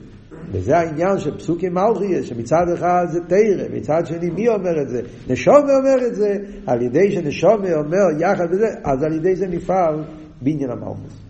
וזה 0.51 0.77
העניין 0.77 1.17
של 1.17 1.37
פסוקים 1.37 1.73
מלכייה, 1.73 2.23
שמצד 2.23 2.65
אחד 2.73 3.05
זה 3.09 3.19
תרא, 3.27 3.63
מצד 3.73 4.05
שני 4.05 4.29
מי 4.29 4.47
אומר 4.47 4.81
את 4.81 4.89
זה? 4.89 5.01
נשומר 5.29 5.77
אומר 5.77 6.07
את 6.07 6.15
זה, 6.15 6.37
על 6.67 6.81
ידי 6.81 7.11
שנשומר 7.11 7.75
אומר 7.77 8.19
יחד 8.19 8.47
וזה, 8.51 8.67
אז 8.83 9.03
על 9.03 9.13
ידי 9.13 9.35
זה 9.35 9.47
נפעל 9.47 10.03
בעניין 10.41 10.69
המלכוס. 10.69 11.24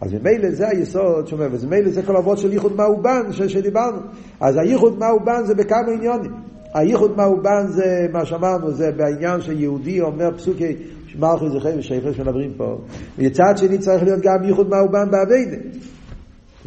אז 0.00 0.14
ממילא 0.14 0.50
זה 0.50 0.68
היסוד 0.68 1.26
שאומר, 1.26 1.48
וממילא 1.50 1.90
זה 1.90 2.02
כל 2.02 2.16
אבות 2.16 2.38
של 2.38 2.52
ייחוד 2.52 2.76
מאובן 2.76 3.32
שדיברנו. 3.32 3.98
אז 4.40 4.56
הייחוד 4.56 4.98
מאובן 4.98 5.44
זה 5.44 5.54
בכמה 5.54 5.92
עניונים. 5.94 6.30
הייחוד 6.74 7.16
מאובן 7.16 7.66
זה 7.66 8.06
מה 8.12 8.24
שאמרנו, 8.24 8.70
זה 8.70 8.92
בעניין 8.92 9.40
שיהודי 9.40 10.00
אומר 10.00 10.30
פסוקי 10.36 10.76
מלכו 11.18 11.48
זכר 11.50 11.78
ושפר 11.78 12.12
שמדברים 12.12 12.52
פה. 12.56 12.78
מצד 13.18 13.54
שני 13.56 13.78
צריך 13.78 14.02
להיות 14.02 14.20
גם 14.22 14.44
ייחוד 14.44 14.68
מאובן 14.68 15.10
באביידה. 15.10 15.56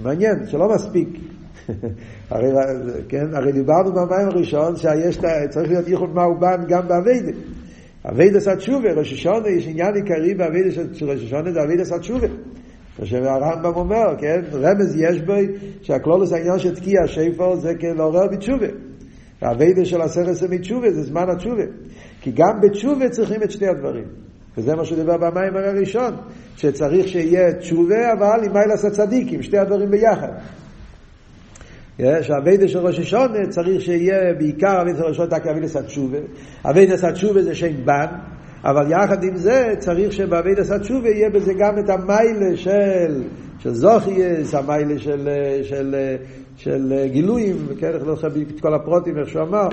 מעניין, 0.03 0.47
שלא 0.47 0.69
מספיק. 0.75 1.09
הרי, 2.29 2.49
כן, 3.09 3.25
הרי 3.33 3.51
דיברנו 3.51 3.93
במים 3.93 4.27
הראשון 4.27 4.75
שצריך 4.75 5.69
להיות 5.69 5.87
ייחוד 5.87 6.15
מאובן 6.15 6.63
גם 6.67 6.87
באביידה. 6.87 7.31
אביידה 8.05 8.37
עשה 8.37 8.55
תשובה, 8.55 8.93
ראש 8.93 9.13
השונה, 9.13 9.49
יש 9.49 9.67
עניין 9.67 9.95
עיקרי 9.95 10.33
באביידה 10.33 10.71
של 10.93 11.09
ראש 11.09 11.23
השונה, 11.23 11.51
זה 11.51 11.63
אביידה 11.63 11.81
עשה 11.81 11.99
תשובה. 11.99 12.27
כאשר 12.97 13.29
הרמב"ם 13.29 13.75
אומר, 13.75 14.15
כן, 14.19 14.41
רמז 14.53 14.95
יש 14.95 15.21
בו, 15.21 15.33
שהכלולוס 15.81 16.33
העניין 16.33 16.59
של 16.59 16.75
תקיע 16.75 17.01
השפר 17.03 17.55
זה 17.55 17.73
לעורר 17.97 18.27
בתשובה. 18.31 18.67
האביידה 19.41 19.85
של 19.85 20.01
הסרס 20.01 20.43
מתשובה, 20.43 20.91
זה 20.91 21.03
זמן 21.03 21.29
התשובה. 21.29 21.63
כי 22.21 22.31
גם 22.31 22.61
בתשובה 22.61 23.09
צריכים 23.09 23.43
את 23.43 23.51
שני 23.51 23.67
הדברים. 23.67 24.05
וזה 24.57 24.75
מה 24.75 24.85
שדיבר 24.85 25.17
במים 25.17 25.55
הראשון, 25.55 26.15
שצריך 26.55 27.07
שיהיה 27.07 27.53
תשובה, 27.53 28.13
אבל 28.13 28.45
עם 28.45 28.53
מיילס 28.53 28.85
הצדיקים, 28.85 29.43
שתי 29.43 29.57
הדברים 29.57 29.91
ביחד. 29.91 30.31
שהאביידה 32.21 32.67
של 32.67 32.79
ראש 32.79 32.99
השונה 32.99 33.47
צריך 33.49 33.81
שיהיה 33.81 34.33
בעיקר 34.37 34.81
אביידה 34.81 34.99
של 34.99 35.05
ראש 35.05 35.19
השונה 35.19 35.35
רק 35.35 35.47
אביידה 35.47 35.79
התשובה. 35.79 36.17
אביידה 36.65 37.07
התשובה 37.09 37.43
זה 37.43 37.55
שם 37.55 37.85
בן, 37.85 38.05
אבל 38.63 38.91
יחד 38.91 39.23
עם 39.23 39.35
זה 39.35 39.75
צריך 39.79 40.13
שבאביידה 40.13 40.75
התשובה 40.75 41.09
יהיה 41.09 41.29
בזה 41.29 41.53
גם 41.53 41.79
את 41.79 41.89
המיילה 41.89 42.57
של, 42.57 43.23
של 43.59 43.73
זוכייס, 43.73 44.55
המיילה 44.55 44.99
של, 44.99 45.29
של, 45.63 45.95
של 46.57 47.05
גילויים, 47.11 47.55
כן, 47.79 47.91
אני 47.93 48.07
לא 48.07 48.15
זוכר 48.15 48.27
את 48.27 48.61
כל 48.61 48.73
הפרוטים, 48.73 49.17
איך 49.17 49.29
שהוא 49.29 49.41
אמר, 49.41 49.67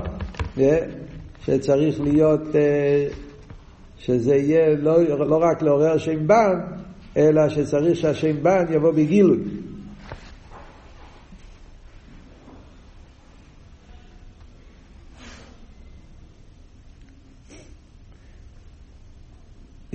שצריך 1.45 2.01
להיות, 2.01 2.43
שזה 3.97 4.35
יהיה 4.35 4.77
לא, 4.77 5.03
לא 5.03 5.37
רק 5.37 5.63
לעורר 5.63 5.99
שם 5.99 6.27
בן, 6.27 6.59
אלא 7.17 7.49
שצריך 7.49 7.97
שהשם 7.97 8.43
בן 8.43 8.65
יבוא 8.71 8.91
בגילוי. 8.93 9.39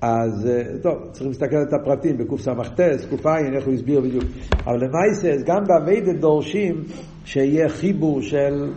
אז 0.00 0.46
אה, 0.46 0.62
טוב, 0.82 1.08
צריכים 1.10 1.28
להסתכל 1.28 1.56
על 1.56 1.80
הפרטים 1.80 2.18
בקס"ט, 2.18 2.50
ק"ע, 2.50 3.38
איך 3.38 3.66
הוא 3.66 3.74
הסביר 3.74 4.00
בדיוק. 4.00 4.24
אבל 4.66 4.84
למעשה, 4.84 5.36
גם 5.46 5.64
באביידה 5.66 6.12
דורשים 6.12 6.84
שיהיה 7.24 7.68
חיבור 7.68 8.22
של, 8.22 8.70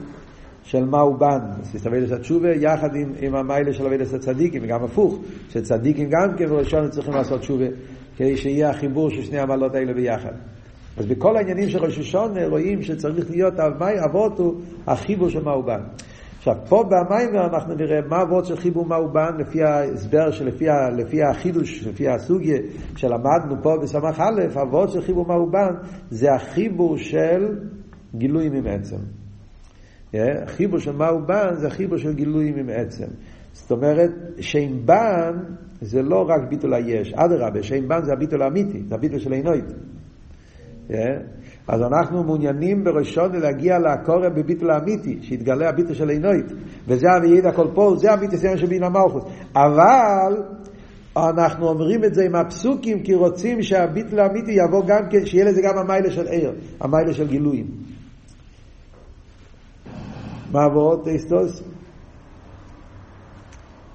של 0.63 0.85
מהו 0.85 1.17
בן, 1.17 1.39
אביידה 1.87 2.15
התשובה, 2.15 2.49
יחד 2.55 2.95
עם, 2.95 3.13
עם 3.19 3.35
המיילה 3.35 3.73
של 3.73 3.85
אביידה 3.85 4.03
הצדיקים, 4.15 4.63
וגם 4.63 4.83
הפוך, 4.83 5.19
שצדיקים 5.49 6.09
גם 6.09 6.37
כן 6.37 6.51
וראשון 6.51 6.89
צריכים 6.89 7.13
לעשות 7.13 7.39
תשובה, 7.39 7.65
כדי 8.17 8.37
שיהיה 8.37 8.69
החיבור 8.69 9.09
של 9.09 9.23
שני 9.23 9.39
המעלות 9.39 9.75
האלה 9.75 9.93
ביחד. 9.93 10.33
אז 10.97 11.05
בכל 11.05 11.37
העניינים 11.37 11.69
של 11.69 11.79
ראש 11.79 11.99
השונה 11.99 12.47
רואים 12.47 12.81
שצריך 12.81 13.29
להיות 13.29 13.53
אבות 14.05 14.39
הוא 14.39 14.61
החיבור 14.87 15.29
של 15.29 15.43
מהו 15.43 15.63
בן. 15.63 15.81
עכשיו, 16.41 16.55
פה 16.69 16.83
במיימר 16.83 17.45
אנחנו 17.45 17.75
נראה 17.75 18.01
מה 18.09 18.21
הוורד 18.21 18.45
של 18.45 18.55
חיבור 18.55 18.85
מאובן 18.85 19.37
לפי 19.39 19.63
ההסבר 19.63 20.31
שלפי 20.31 20.65
לפי 20.97 21.23
החידוש, 21.23 21.87
לפי 21.87 22.09
הסוגיה 22.09 22.57
שלמדנו 22.95 23.63
פה 23.63 23.77
בסמך 23.81 24.19
א', 24.19 24.59
הוורד 24.59 24.89
של 24.89 25.01
חיבור 25.01 25.25
מאובן 25.27 25.73
זה 26.09 26.33
החיבור 26.33 26.97
של 26.97 27.59
גילויים 28.15 28.53
עם 28.53 28.67
עצם. 28.67 28.97
חיבור 30.45 30.79
של 30.79 30.91
מאובן 30.91 31.53
זה 31.53 31.67
החיבור 31.67 31.97
של 31.97 32.13
גילויים 32.13 32.55
עם 32.57 32.69
עצם. 32.69 33.07
זאת 33.53 33.71
אומרת, 33.71 34.11
שם 34.39 34.85
בן 34.85 35.37
זה 35.81 36.01
לא 36.01 36.25
רק 36.29 36.49
ביטול 36.49 36.73
היש, 36.73 37.13
אדרבה, 37.13 37.63
שם 37.63 37.87
בן 37.87 38.03
זה 38.03 38.13
הביטול 38.13 38.41
האמיתי, 38.41 38.81
זה 38.87 38.95
הביטול 38.95 39.19
של 39.19 39.33
עינוית. 39.33 39.65
אז 41.67 41.81
אנחנו 41.81 42.23
מעוניינים 42.23 42.83
בראשון 42.83 43.35
להגיע 43.35 43.79
לקורא 43.79 44.29
בביטול 44.29 44.71
האמיתי, 44.71 45.17
שיתגלה 45.21 45.69
הביטול 45.69 45.93
של 45.93 46.09
עינוית, 46.09 46.45
וזה 46.87 47.07
אביעיד 47.17 47.45
הכל 47.45 47.67
פה, 47.73 47.93
זה 47.97 48.11
הביטול 48.11 48.57
של 48.57 48.65
בינה 48.65 48.89
מלכוס. 48.89 49.23
אבל 49.55 50.43
אנחנו 51.17 51.67
אומרים 51.67 52.03
את 52.03 52.13
זה 52.13 52.25
עם 52.25 52.35
הפסוקים, 52.35 53.03
כי 53.03 53.13
רוצים 53.13 53.61
שהביטול 53.61 54.19
האמיתי 54.19 54.51
יבוא 54.51 54.83
גם 54.87 55.09
כן, 55.09 55.25
שיהיה 55.25 55.45
לזה 55.45 55.61
גם 55.61 55.77
המיילה 55.77 56.11
של 56.11 56.27
עיר, 56.27 56.53
המיילה 56.79 57.13
של 57.13 57.27
גילויים. 57.27 57.67
מה 60.51 60.63
עבוד 60.63 61.07
אסטוס? 61.07 61.63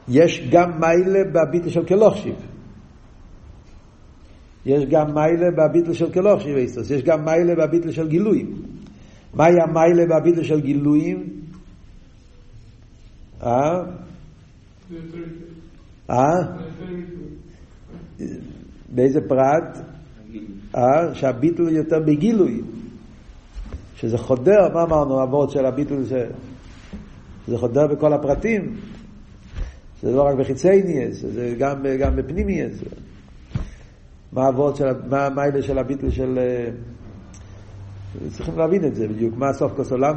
יש 0.08 0.48
גם 0.52 0.80
מיילה 0.80 1.24
בביטול 1.32 1.70
של 1.70 1.84
כלוכשיב. 1.84 2.55
יש 4.66 4.84
גם 4.90 5.14
מיילה 5.14 5.46
בביטל 5.50 5.92
של 5.92 6.12
כלוך 6.12 6.42
שיבייסטוס, 6.42 6.90
יש 6.90 7.02
גם 7.02 7.24
מיילה 7.24 7.54
בביטל 7.54 7.90
של 7.90 8.08
גילויים. 8.08 8.62
מהי 9.34 9.54
המיילה 9.62 10.04
בביטל 10.06 10.42
של 10.42 10.60
גילויים? 10.60 11.24
אה? 13.42 13.82
אה? 16.10 16.16
באיזה 18.88 19.20
פרט? 19.28 19.78
אה? 20.76 21.14
שהביטל 21.14 21.68
יותר 21.68 21.98
בגילוי. 22.06 22.62
שזה 23.96 24.18
חודר, 24.18 24.68
מה 24.74 24.82
אמרנו, 24.82 25.22
אבות 25.22 25.50
של 25.50 25.66
הביטל, 25.66 26.04
שזה 26.04 27.58
חודר 27.58 27.86
בכל 27.86 28.12
הפרטים. 28.12 28.76
זה 30.02 30.10
לא 30.10 30.22
רק 30.22 30.34
בחיצי 30.38 30.82
ניאס, 30.82 31.20
זה 31.20 31.54
גם, 31.58 31.76
גם 32.00 32.16
בפנימי. 32.16 32.62
מה 34.36 34.44
העבוד 34.44 34.76
של, 34.76 34.84
מה 35.10 35.26
המיילה 35.26 35.62
של 35.62 35.78
הביטל 35.78 36.10
של... 36.10 36.38
אה, 36.38 36.70
צריכים 38.28 38.58
להבין 38.58 38.84
את 38.84 38.94
זה 38.94 39.08
בדיוק, 39.08 39.34
מה 39.36 39.48
הסוף 39.48 39.72
כוס 39.76 39.92
עולם. 39.92 40.14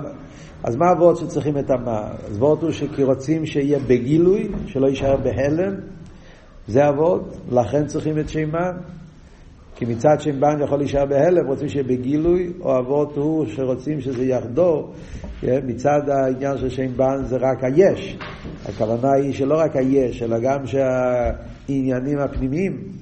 אז 0.64 0.76
מה 0.76 0.86
העבוד 0.88 1.16
שצריכים 1.16 1.58
את 1.58 1.70
המה? 1.70 2.12
אז 2.26 2.36
עבוד 2.36 2.64
הוא 2.64 2.72
שכי 2.72 3.04
רוצים 3.04 3.46
שיהיה 3.46 3.80
בגילוי, 3.80 4.48
שלא 4.68 4.88
יישאר 4.88 5.18
בהלם, 5.18 5.76
זה 6.68 6.86
עבוד, 6.86 7.36
לכן 7.52 7.86
צריכים 7.86 8.20
את 8.20 8.30
שימן. 8.30 8.72
כי 9.76 9.86
מצד 9.86 10.16
שימן 10.20 10.62
יכול 10.64 10.78
להישאר 10.78 11.06
בהלם, 11.06 11.48
רוצים 11.48 11.70
שיהיה 11.70 11.84
בגילוי, 11.84 12.54
או 12.62 12.72
עבוד 12.72 13.12
הוא 13.16 13.46
שרוצים 13.46 14.02
שזה 14.02 14.26
יחדור, 14.26 14.94
אה, 15.44 15.60
מצד 15.66 16.10
העניין 16.10 16.58
של 16.58 16.70
שימן 16.70 17.18
זה 17.24 17.38
רק 17.38 17.64
היש. 17.64 18.18
הכוונה 18.66 19.12
היא 19.12 19.34
שלא 19.34 19.60
רק 19.60 19.76
היש, 19.76 20.24
אלא 20.24 20.40
גם 20.40 20.66
שהעניינים 20.66 22.20
הפנימיים, 22.20 22.99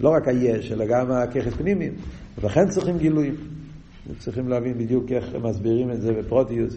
לא 0.00 0.08
רק 0.08 0.28
היש, 0.28 0.72
אלא 0.72 0.84
גם 0.86 1.10
הככס 1.10 1.54
פנימיים, 1.54 1.92
ולכן 2.40 2.68
צריכים 2.68 2.98
גילויים. 2.98 3.34
צריכים 4.18 4.48
להבין 4.48 4.78
בדיוק 4.78 5.12
איך 5.12 5.34
מסבירים 5.42 5.90
את 5.90 6.00
זה 6.00 6.12
בפרוטיוס, 6.12 6.76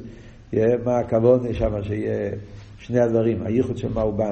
מה 0.86 1.00
הכוון 1.00 1.54
שם 1.54 1.84
שיהיה 1.84 2.32
שני 2.78 3.00
הדברים, 3.00 3.46
הייחוד 3.46 3.78
של 3.78 3.94
מה 3.94 4.02
הוא 4.02 4.14
בא, 4.14 4.32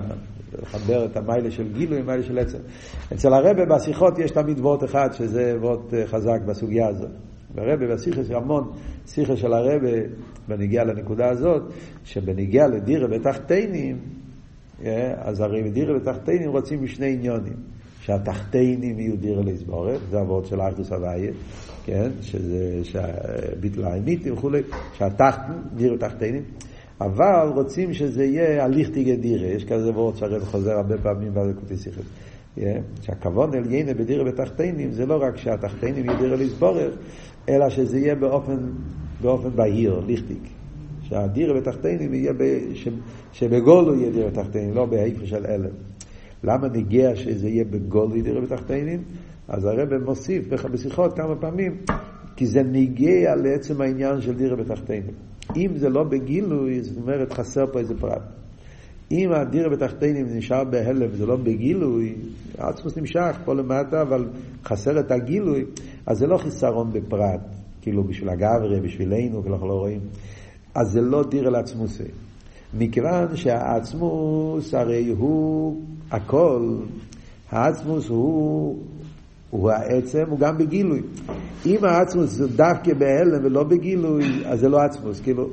לחבר 0.62 1.06
את 1.06 1.18
המיילה 1.18 1.52
של 1.52 1.74
גילוי 1.74 1.98
עם 1.98 2.04
המיילה 2.04 2.24
של 2.24 2.40
עצם. 2.40 2.58
אצל 3.14 3.34
הרבה 3.34 3.66
בשיחות 3.66 4.20
יש 4.20 4.32
תמיד 4.32 4.60
וורט 4.60 4.84
אחד, 4.84 5.10
שזה 5.14 5.56
וורט 5.62 5.94
אה, 5.94 6.08
חזק 6.08 6.40
בסוגיה 6.46 6.88
הזאת. 6.88 7.10
והרבה 7.56 7.88
בשיחה 7.88 8.24
של 8.24 8.36
המון, 8.36 8.72
שיחה 9.08 9.38
של 9.38 9.54
הרבה, 9.54 9.90
בניגיע 10.48 10.84
לנקודה 10.84 11.30
הזאת, 11.30 11.62
שבניגיע 12.04 12.68
לדירה 12.68 13.08
בתחתינים, 13.08 13.98
אז 15.18 15.40
הרי 15.40 15.64
בדירה 15.64 16.00
בתחתינים 16.00 16.50
רוצים 16.50 16.84
משני 16.84 17.14
עניונים. 17.14 17.77
שהתחתינים 18.08 19.00
יהיו 19.00 19.18
דירה 19.18 19.42
לסבורך, 19.44 20.02
זה 20.10 20.20
הוורד 20.20 20.46
של 20.46 20.62
אחדוס 20.62 20.92
הוויה, 20.92 21.32
כן, 21.86 22.10
שזה 22.22 22.82
ביטל 23.60 23.84
האמיתי 23.84 24.32
וכולי, 24.32 24.62
שהתחתן, 24.94 25.54
דירה 25.76 25.98
תחתינים, 25.98 26.44
אבל 27.02 27.52
רוצים 27.56 27.94
שזה 27.94 28.24
יהיה 28.24 28.66
הליך 28.66 28.90
תיגה 28.90 29.16
דירה, 29.16 29.48
יש 29.48 29.66
כזה 29.66 29.92
וורד 29.92 30.16
שהרב 30.16 30.44
חוזר 30.44 30.72
הרבה 30.72 30.98
פעמים 30.98 31.32
בקוטי 31.34 31.78
שיחס. 31.78 32.04
שהכוון 33.02 33.54
אל 33.54 33.72
יינה 33.72 33.94
בדירה 33.94 34.24
בתחתינים 34.24 34.92
זה 34.92 35.06
לא 35.06 35.22
רק 35.22 35.38
שהתחתינים 35.38 36.06
יהיו 36.06 36.18
דירה 36.18 36.36
לסבורך, 36.36 36.94
אלא 37.50 37.70
שזה 37.70 38.00
יהיה 38.00 38.16
באופן, 38.16 38.58
באופן 39.22 39.50
בהיר, 39.50 40.00
ליכטיק. 40.08 40.44
שהדירה 41.02 41.54
בתחתינים 41.54 42.14
יהיה, 42.14 42.34
שבגולו 43.32 43.96
יהיה 43.96 44.12
דירה 44.12 44.30
בתחתינים, 44.30 44.76
לא 44.76 44.86
בהיפה 44.86 45.26
של 45.26 45.46
אלם. 45.46 45.87
למה 46.44 46.68
נגיע 46.68 47.16
שזה 47.16 47.50
יהיה 47.50 47.64
בגולוי 47.64 48.22
דירה 48.22 48.42
בתחתינים? 48.42 49.04
אז 49.48 49.66
הרב 49.66 49.98
מוסיף 50.06 50.48
בשיחות 50.48 51.16
כמה 51.16 51.36
פעמים, 51.36 51.78
כי 52.36 52.46
זה 52.46 52.64
נגיע 52.64 53.36
לעצם 53.36 53.82
העניין 53.82 54.22
של 54.22 54.36
דירה 54.36 54.56
בתחתינים. 54.56 55.14
אם 55.56 55.72
זה 55.76 55.90
לא 55.90 56.04
בגילוי, 56.04 56.82
זאת 56.82 56.98
אומרת 56.98 57.34
חסר 57.34 57.66
פה 57.72 57.80
איזה 57.80 57.94
פרט. 58.00 58.22
אם 59.12 59.32
הדירה 59.32 59.70
בתחתינים 59.70 60.26
נשאר 60.30 60.64
בהלם 60.64 61.08
וזה 61.12 61.26
לא 61.26 61.36
בגילוי, 61.36 62.16
עצמוס 62.58 62.98
נמשך 62.98 63.38
פה 63.46 63.54
למטה, 63.54 64.02
אבל 64.02 64.28
חסר 64.66 65.00
את 65.00 65.12
הגילוי, 65.12 65.66
אז 66.06 66.18
זה 66.18 66.28
לא 66.28 66.38
חיסרון 66.38 66.94
בפרט, 66.94 67.42
כאילו 67.82 68.04
בשביל 68.04 68.30
הגברי, 68.30 68.80
בשבילנו, 68.80 69.44
כי 69.44 69.50
אנחנו 69.50 69.68
לא 69.68 69.74
רואים. 69.74 70.00
אז 70.76 70.92
זה 70.92 71.02
לא 71.02 71.24
דירה 71.30 71.50
לעצמוסי. 71.50 72.04
מכיוון 72.78 73.36
שהעצמוס 73.36 74.74
הרי 74.74 75.08
הוא 75.18 75.82
הכל, 76.12 76.76
העצמוס 77.52 78.10
הוא 78.10 78.84
הוא 79.50 79.72
העצם, 79.72 80.24
הוא 80.30 80.40
גם 80.40 80.58
בגילוי. 80.58 81.02
אם 81.66 81.86
העצמוס 81.86 82.30
זה 82.30 82.48
דווקא 82.48 82.94
בהלם 82.94 83.46
ולא 83.46 83.64
בגילוי, 83.64 84.24
אז 84.46 84.60
זה 84.60 84.70
לא 84.70 84.78
עצמוס, 84.78 85.22
כאילו, 85.22 85.50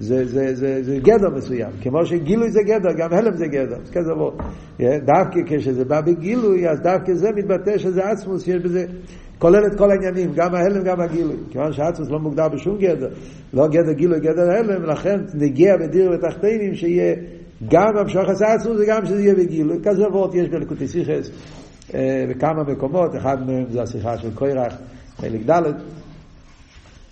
זה, 0.00 0.26
זה, 0.26 0.54
זה, 0.54 0.82
זה 0.82 0.98
גדר 0.98 1.30
מסוים. 1.36 1.70
כמו 1.82 2.06
שגילוי 2.06 2.50
זה 2.50 2.60
גדר, 2.62 2.92
גם 2.96 3.12
הלם 3.12 3.36
זה 3.36 3.46
גדר. 3.46 3.78
זה 3.84 3.92
כזה 3.92 4.10
עבור. 4.10 4.32
דווקא 4.80 5.40
כשזה 5.46 5.84
בא 5.84 6.00
בגילוי, 6.00 6.68
אז 6.68 6.80
דווקא 6.80 7.14
זה 7.14 7.28
מתבטא 7.36 7.78
שזה 7.78 8.04
עצמוס, 8.04 8.44
שיש 8.44 8.62
בזה, 8.62 8.86
כולל 9.38 9.66
את 9.66 9.78
כל 9.78 9.90
העניינים, 9.90 10.32
גם 10.34 10.54
ההלם, 10.54 10.84
גם 10.84 11.00
הגילוי. 11.00 11.36
כיוון 11.50 11.72
שעצמוס 11.72 12.10
לא 12.10 12.18
מוגדר 12.18 12.48
בשום 12.48 12.78
גדר, 12.78 13.08
לא 13.54 13.68
גדר 13.68 13.92
גילוי, 13.92 14.20
גדר 14.20 14.50
הלם, 14.50 14.84
ולכן 14.84 15.20
נגיע 15.34 15.76
בדיר 15.76 16.10
ותחתינים 16.10 16.74
שיהיה 16.74 17.14
גם 17.68 17.96
המשוך 17.96 18.22
עצמוס 18.54 18.76
וגם 18.80 19.06
שזה 19.06 19.22
יהיה 19.22 19.34
בגילוי. 19.34 19.78
כזה 19.84 20.06
עבוד 20.06 20.34
יש 20.34 20.48
בלקוטי 20.48 20.88
סיכס 20.88 21.30
בכמה 22.30 22.62
מקומות, 22.72 23.16
אחד 23.16 23.46
מהם 23.46 23.64
זה 23.70 23.82
השיחה 23.82 24.18
של 24.18 24.34
קוירח, 24.34 24.74
חלק 25.16 25.40
ד', 25.50 25.62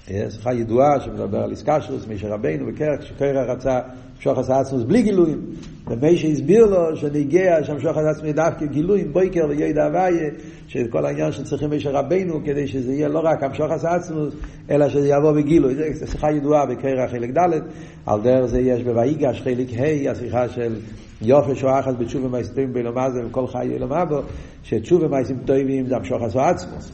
שיחה 0.09 0.55
ידועה 0.55 1.01
שמדבר 1.01 1.43
על 1.43 1.51
איסקשרוס, 1.51 2.07
מישר 2.07 2.29
רבינו 2.29 2.67
וקרח, 2.69 3.03
שקרח 3.03 3.49
רצה 3.49 3.81
המשוך 4.17 4.39
עצמוס 4.51 4.83
בלי 4.83 5.03
גילויים. 5.03 5.41
ומי 5.87 6.17
שהסביר 6.17 6.67
לו 6.67 6.97
שנגיע 6.97 7.65
שהמשוך 7.65 7.97
עצמוס 7.97 8.33
דווקא 8.35 8.67
גילויים, 8.67 9.13
בויקר 9.13 9.47
וידע 9.49 9.85
הוויה, 9.85 10.31
שכל 10.69 11.07
העניין 11.07 11.33
שצריכים 11.33 11.71
מישר 11.71 11.91
רבינו 11.91 12.41
כדי 12.45 12.67
שזה 12.67 12.93
יהיה 12.93 13.09
לא 13.09 13.21
רק 13.25 13.43
המשוך 13.43 13.71
עצמוס, 13.71 14.35
אלא 14.71 14.89
שזה 14.89 15.09
יבוא 15.09 15.33
בגילוי. 15.33 15.75
זו 15.95 16.07
שיחה 16.07 16.33
ידועה 16.33 16.67
בקרח 16.67 17.11
חלק 17.11 17.31
ד', 17.31 17.61
על 18.07 18.21
דרך 18.23 18.47
זה 18.47 18.61
יש 18.61 18.83
בויגש 18.83 19.41
חלק 19.41 19.69
ה', 19.79 20.11
השיחה 20.11 20.49
של 20.49 20.77
יופי 21.23 21.55
שואה 21.55 21.81
אחת 21.81 21.99
בתשובה 21.99 22.29
מייסטויים 22.29 22.73
בלומזה 22.73 23.27
וכל 23.27 23.47
חי 23.47 23.65
ילומה 23.65 24.05
בו, 24.05 24.21
שתשובה 24.63 25.09
מייסים 25.09 25.39
טובים 25.45 25.87
זה 25.87 25.97
המשוך 25.97 26.23
עצמוס. 26.37 26.93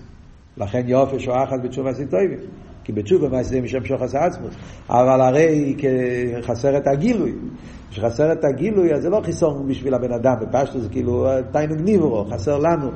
לכן 0.56 0.82
יופי 0.86 1.20
שואה 1.20 1.44
אחת 1.44 1.62
בתשובה 1.62 1.84
מייסים 1.84 2.06
טובים. 2.06 2.38
כי 2.90 2.94
בתשובה 2.94 3.28
מעשה 3.28 3.60
משם 3.60 3.84
שוחס 3.84 4.14
עצמוס. 4.14 4.54
אבל 4.90 5.20
הרי 5.20 5.76
חסר 6.42 6.76
את 6.76 6.86
הגילוי. 6.86 7.32
כשחסר 7.90 8.32
את 8.32 8.44
הגילוי, 8.44 8.94
אז 8.94 9.02
זה 9.02 9.10
לא 9.10 9.20
חיסון 9.24 9.68
בשביל 9.68 9.94
הבן 9.94 10.12
אדם, 10.12 10.34
בפשטו 10.40 10.80
זה 10.80 10.88
כאילו 10.88 11.28
תיינוג 11.52 11.80
ניברו, 11.80 12.24
חסר 12.24 12.58
לנו. 12.58 12.90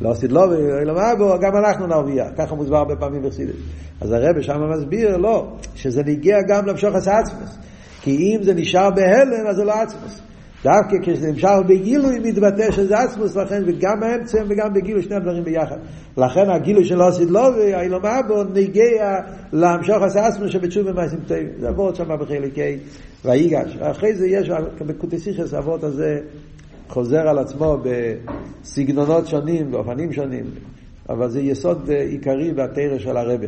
לא 0.00 0.10
עשית 0.10 0.32
לו 0.32 0.40
ולא 0.40 0.94
מה 0.94 1.14
בו, 1.18 1.38
גם 1.40 1.56
אנחנו 1.56 1.86
נרוויח. 1.86 2.26
ככה 2.38 2.54
מוסבר 2.54 2.76
הרבה 2.76 2.96
פעמים 2.96 3.22
בחסידת. 3.22 3.54
אז 4.00 4.12
הרב 4.12 4.40
שם 4.40 4.70
מסביר, 4.70 5.16
לא, 5.16 5.46
שזה 5.74 6.02
נגיע 6.02 6.36
גם 6.48 6.66
למשוחס 6.66 7.08
עצמוס. 7.08 7.58
כי 8.02 8.16
אם 8.16 8.42
זה 8.42 8.54
נשאר 8.54 8.90
בהלם, 8.90 9.46
אז 9.50 9.56
זה 9.56 9.64
לא 9.64 9.72
עצמוס. 9.72 10.20
דווקא 10.64 10.96
כשזה 11.02 11.28
נמשך 11.28 11.48
בגילוי 11.68 12.18
מתבטא 12.18 12.70
שזה 12.70 12.98
עצמוס, 12.98 13.36
לכן 13.36 13.62
וגם 13.66 14.02
האמצע 14.02 14.38
וגם 14.48 14.74
בגילוי 14.74 15.02
שני 15.02 15.16
הדברים 15.16 15.44
ביחד. 15.44 15.76
לכן 16.16 16.50
הגילוי 16.50 16.84
של 16.84 17.02
אוסיד 17.02 17.30
לובי, 17.30 17.74
האילומה 17.74 18.22
בו, 18.28 18.44
נגיע 18.44 19.16
להמשוך 19.52 20.02
עשה 20.02 20.26
עצמוס 20.26 20.50
שבתשוב 20.50 20.90
במעשים 20.90 21.18
טובים. 21.26 21.48
זה 21.58 21.68
עבוד 21.68 21.96
שם 21.96 22.16
בחלקי 22.20 22.78
ויגש. 23.24 23.76
אחרי 23.80 24.14
זה 24.14 24.26
יש, 24.26 24.50
בקוטסיכס 24.86 25.54
העבוד 25.54 25.84
הזה 25.84 26.20
חוזר 26.88 27.28
על 27.28 27.38
עצמו 27.38 27.76
בסגנונות 28.62 29.26
שונים, 29.26 29.70
באופנים 29.70 30.12
שונים, 30.12 30.44
אבל 31.08 31.28
זה 31.28 31.40
יסוד 31.40 31.90
עיקרי 31.90 32.52
בתרא 32.52 32.98
של 32.98 33.16
הרבה. 33.16 33.46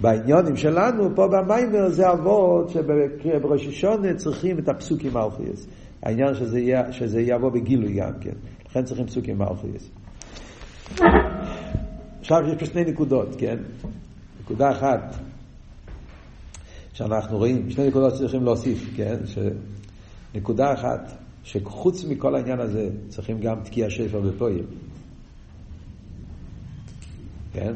בעניונים 0.00 0.56
שלנו, 0.56 1.14
פה 1.14 1.26
במיימר 1.26 1.88
זה 1.88 2.10
אבות 2.10 2.70
שבראש 2.70 3.66
השונה 3.66 4.14
צריכים 4.14 4.58
את 4.58 4.68
הפסוקים 4.68 5.16
האוכייס. 5.16 5.66
העניין 6.02 6.34
שזה, 6.34 6.60
יהיה, 6.60 6.92
שזה 6.92 7.20
יבוא 7.20 7.50
בגילוי 7.50 7.94
גם 7.94 8.12
כן. 8.20 8.34
לכן 8.66 8.84
צריכים 8.84 9.06
פסוקים 9.06 9.38
מאלכויס. 9.38 9.90
עכשיו 12.20 12.38
יש 12.48 12.58
פה 12.58 12.66
שני 12.66 12.84
נקודות, 12.84 13.28
כן? 13.38 13.56
נקודה 14.40 14.70
אחת 14.70 15.14
שאנחנו 16.92 17.38
רואים, 17.38 17.70
שני 17.70 17.88
נקודות 17.88 18.14
שצריכים 18.14 18.44
להוסיף, 18.44 18.90
כן? 18.96 19.16
ש... 19.26 19.38
נקודה 20.34 20.72
אחת, 20.72 21.12
שחוץ 21.44 22.04
מכל 22.04 22.34
העניין 22.34 22.60
הזה 22.60 22.90
צריכים 23.08 23.40
גם 23.40 23.60
תקיע 23.64 23.90
שפר 23.90 24.20
בפועל. 24.20 24.64
כן? 27.52 27.72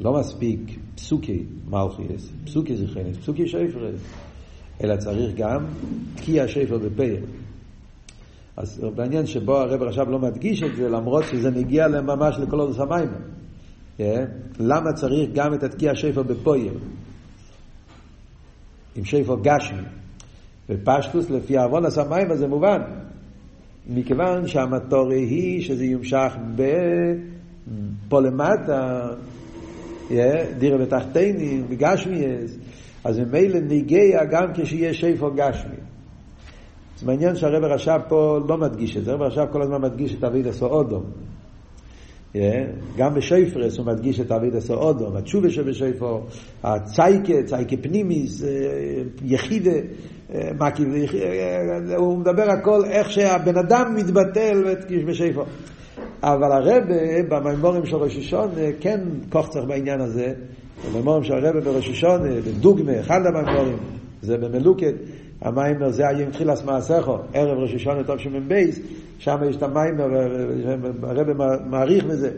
לא 0.00 0.20
מספיק 0.20 0.60
פסוקי 0.94 1.44
מלכיאס, 1.70 2.32
פסוקי 2.44 2.76
זכרנס, 2.76 3.16
פסוקי 3.16 3.48
שפרס. 3.48 4.00
אלא 4.84 4.96
צריך 4.96 5.34
גם 5.36 5.64
תקיע 6.14 6.48
שפר 6.48 6.78
בפייל. 6.78 7.24
אז 8.56 8.84
בעניין 8.94 9.26
שבו 9.26 9.56
הרב 9.58 9.82
עכשיו 9.82 10.10
לא 10.10 10.18
מדגיש 10.18 10.62
את 10.62 10.76
זה, 10.76 10.88
למרות 10.88 11.24
שזה 11.24 11.50
נגיע 11.50 11.88
ממש 11.88 12.36
לכל 12.38 12.60
עוד 12.60 12.80
המים. 12.80 13.08
Yeah. 13.98 14.02
למה 14.58 14.92
צריך 14.92 15.30
גם 15.34 15.54
את 15.54 15.62
התקיע 15.62 15.94
שפר 15.94 16.22
בפויל? 16.22 16.72
עם 18.96 19.04
שפר 19.04 19.36
גשמי. 19.42 19.82
ופשטוס 20.68 21.30
לפי 21.30 21.58
עוון 21.58 21.84
הסמיים 21.84 22.36
זה 22.36 22.48
מובן. 22.48 22.80
מכיוון 23.88 24.46
שהמטורי 24.46 25.20
היא 25.20 25.62
שזה 25.62 25.84
יומשך 25.84 26.32
פה 28.08 28.20
למטה, 28.20 29.08
yeah, 30.08 30.12
דירה 30.58 30.78
בתחתינים, 30.78 31.66
בגשמיאס, 31.68 32.56
אז 33.04 33.18
ממילא 33.18 33.60
ניגע 33.60 34.24
גם 34.30 34.52
כשיהיה 34.54 34.94
שיפו 34.94 35.30
גשמי. 35.34 35.76
זה 36.96 37.06
מעניין 37.06 37.36
שהרב 37.36 37.64
הרש"ב 37.64 37.98
פה 38.08 38.38
לא 38.48 38.56
מדגיש 38.58 38.96
את 38.96 39.04
זה, 39.04 39.10
הרב 39.10 39.22
הרש"ב 39.22 39.46
כל 39.52 39.62
הזמן 39.62 39.82
מדגיש 39.82 40.14
את 40.14 40.24
אביד 40.24 40.46
עשו 40.46 40.66
אודום. 40.66 41.04
גם 42.96 43.14
בשויפרס 43.14 43.78
הוא 43.78 43.86
מדגיש 43.86 44.20
את 44.20 44.32
אביד 44.32 44.56
עשו 44.56 44.74
אודום, 44.74 45.16
התשובה 45.16 45.50
שבשויפו, 45.50 46.20
הצייקה, 46.62 47.42
צייקה 47.46 47.76
פנימיס, 47.82 48.44
יחידה, 49.24 49.78
הוא 51.96 52.18
מדבר 52.18 52.50
הכל 52.50 52.84
איך 52.90 53.10
שהבן 53.10 53.58
אדם 53.58 53.94
מתבטל 53.96 54.74
בשויפו. 55.08 55.42
אבל 56.22 56.52
הרב 56.52 56.82
במימורים 57.28 57.86
של 57.86 57.96
ראש 57.96 58.16
השון 58.16 58.50
כן 58.80 59.00
צריך 59.50 59.64
בעניין 59.68 60.00
הזה, 60.00 60.32
במאמרים 60.88 61.24
של 61.24 61.34
הרב 61.34 61.64
בראש 61.64 61.88
השונה, 61.88 62.40
בדוגמה, 62.46 63.00
אחד 63.00 63.20
המאמרים, 63.26 63.76
זה 64.22 64.36
במלוקת, 64.36 64.94
המיימר 65.40 65.90
זה 65.90 66.08
היה 66.08 66.18
עם 66.18 66.30
תחילס 66.30 66.64
מעשיכו, 66.64 67.18
ערב 67.34 67.58
ראש 67.58 67.74
השונה 67.74 68.18
שמ"בייס, 68.18 68.80
שם 69.18 69.36
יש 69.50 69.56
את 69.56 69.62
המיימר, 69.62 70.04
הרב 71.02 71.26
מעריך 71.66 72.04
בזה. 72.04 72.30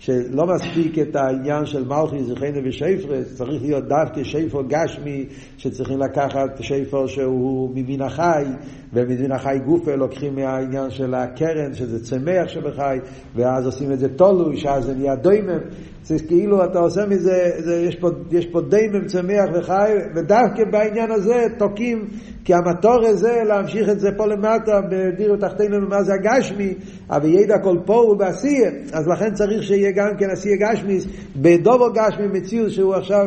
שלא 0.00 0.46
מספיק 0.46 0.98
את 0.98 1.16
העניין 1.16 1.66
של 1.66 1.84
מלכי 1.84 2.24
זכרנו 2.24 2.58
ושפרס, 2.64 3.34
צריך 3.34 3.62
להיות 3.62 3.84
דווקא 3.88 4.24
שפר 4.24 4.62
גשמי, 4.68 5.26
שצריכים 5.56 5.98
לקחת 5.98 6.50
שפר 6.60 7.06
שהוא 7.06 7.70
ממין 7.74 8.02
החי, 8.02 8.44
וממין 8.92 9.32
החי 9.32 9.58
גופה 9.64 9.94
לוקחים 9.94 10.34
מהעניין 10.34 10.90
של 10.90 11.14
הקרן, 11.14 11.74
שזה 11.74 12.04
צמח 12.04 12.48
שבחי, 12.48 12.98
ואז 13.34 13.66
עושים 13.66 13.92
את 13.92 13.98
זה 13.98 14.08
תולוי, 14.08 14.56
שאז 14.56 14.84
זה 14.84 14.94
נהיה 14.94 15.16
דוימם. 15.16 15.60
זה 16.04 16.16
כאילו 16.28 16.64
אתה 16.64 16.78
עושה 16.78 17.06
מזה, 17.06 17.50
זה, 17.58 17.84
יש, 17.88 17.96
פה, 17.96 18.08
יש 18.30 18.46
פה 18.46 18.60
דיימם 18.60 19.06
צמח 19.06 19.50
וחי, 19.54 19.92
ודווקא 20.14 20.64
בעניין 20.70 21.10
הזה 21.10 21.46
תוקעים, 21.58 22.06
כי 22.44 22.54
המטור 22.54 23.06
הזה 23.06 23.42
להמשיך 23.46 23.88
את 23.88 24.00
זה 24.00 24.08
פה 24.16 24.26
למטה, 24.26 24.80
בדיר 24.90 25.32
ותחתינו 25.32 25.80
במה 25.80 26.02
זה 26.02 26.12
הגשמי, 26.14 26.74
אבל 27.10 27.28
ידע 27.28 27.58
כל 27.58 27.76
פה 27.84 27.94
הוא 27.94 28.16
בעשייה, 28.16 28.70
אז 28.92 29.08
לכן 29.08 29.34
צריך 29.34 29.62
שיהיה 29.62 29.90
גם 29.90 30.16
כן 30.18 30.30
עשייה 30.30 30.56
גשמיס, 30.56 31.06
בדובו 31.36 31.92
גשמי 31.92 32.26
מציאות 32.26 32.70
שהוא 32.70 32.94
עכשיו 32.94 33.26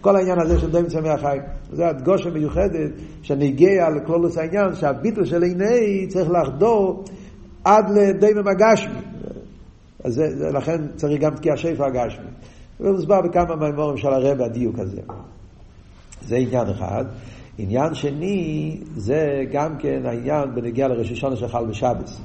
כל 0.00 0.16
העניין 0.16 0.40
הזה 0.40 0.58
של 0.58 0.70
דיימם 0.72 0.88
צמח 0.88 1.20
חי. 1.20 1.38
זה 1.72 1.86
הדגושה 1.86 2.30
מיוחדת 2.30 2.90
שנגיע 3.22 3.90
לכלולוס 3.90 4.38
העניין, 4.38 4.74
שהביטל 4.74 5.24
של 5.24 5.42
עיני 5.42 6.06
צריך 6.08 6.30
לחדור 6.30 7.04
עד 7.64 7.84
לדיימם 7.90 8.48
הגשמי. 8.48 9.15
אז 10.04 10.14
זה, 10.14 10.36
זה, 10.36 10.50
לכן 10.50 10.82
צריך 10.96 11.20
גם 11.20 11.34
תקיע 11.34 11.56
שפע 11.56 11.86
הגשמי. 11.86 12.26
ומוסבר 12.80 13.20
בכמה 13.20 13.56
מהמורים 13.56 13.96
של 13.96 14.08
הרב 14.08 14.40
הדיוק 14.40 14.78
הזה. 14.78 15.00
זה 16.22 16.36
עניין 16.36 16.68
אחד. 16.68 17.04
עניין 17.58 17.94
שני, 17.94 18.76
זה 18.96 19.44
גם 19.52 19.78
כן 19.78 20.02
העניין 20.04 20.54
בנגיע 20.54 20.88
לראש 20.88 21.12
השונה 21.12 21.36
שחל 21.36 21.66
בשבס. 21.66 22.20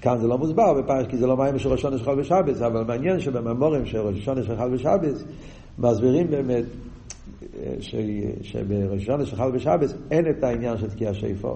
כאן 0.00 0.18
זה 0.18 0.26
לא 0.26 0.38
מוסבר 0.38 0.74
בפרש, 0.74 1.06
כי 1.06 1.16
זה 1.16 1.26
לא 1.26 1.36
מים 1.36 1.58
של 1.58 1.68
ראש 1.68 1.78
השונה 1.78 1.98
שחל 1.98 2.14
בשבס, 2.14 2.62
אבל 2.62 2.84
מעניין 2.84 3.20
שבממורים 3.20 3.86
של 3.86 3.98
ראש 3.98 4.18
השונה 4.18 4.42
שחל 4.42 4.68
בשבס, 4.68 5.24
מסבירים 5.78 6.30
באמת 6.30 6.64
ש... 7.80 7.94
שבראש 8.42 9.02
השונה 9.02 9.26
שחל 9.26 9.50
בשבס 9.50 9.94
אין 10.10 10.30
את 10.30 10.44
העניין 10.44 10.78
של 10.78 10.90
תקיע 10.90 11.14
שפע. 11.14 11.52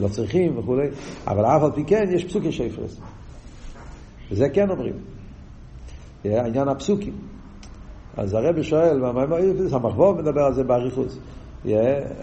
לא 0.00 0.08
צריכים 0.08 0.58
וכולי, 0.58 0.88
אבל 1.26 1.44
אף 1.44 1.62
על 1.62 1.70
פי 1.74 1.84
כן 1.84 2.08
יש 2.12 2.24
פסוקי 2.24 2.52
שפרס. 2.52 3.00
וזה 4.30 4.48
כן 4.48 4.70
אומרים. 4.70 4.94
העניין 6.24 6.68
הפסוקים. 6.68 7.12
אז 8.16 8.34
הרבי 8.34 8.62
שואל, 8.62 9.00
סמ"ך 9.68 9.98
ווב 9.98 10.20
מדבר 10.20 10.40
על 10.40 10.54
זה 10.54 10.64
באריכוס. 10.64 11.18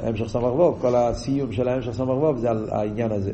המשך 0.04 0.28
סמ"ך 0.28 0.44
ווב, 0.44 0.78
כל 0.82 0.96
הסיום 0.96 1.52
של 1.52 1.68
המשך 1.68 1.92
סמ"ך 1.92 2.18
ווב 2.18 2.38
זה 2.38 2.50
על 2.50 2.70
העניין 2.72 3.12
הזה. 3.12 3.32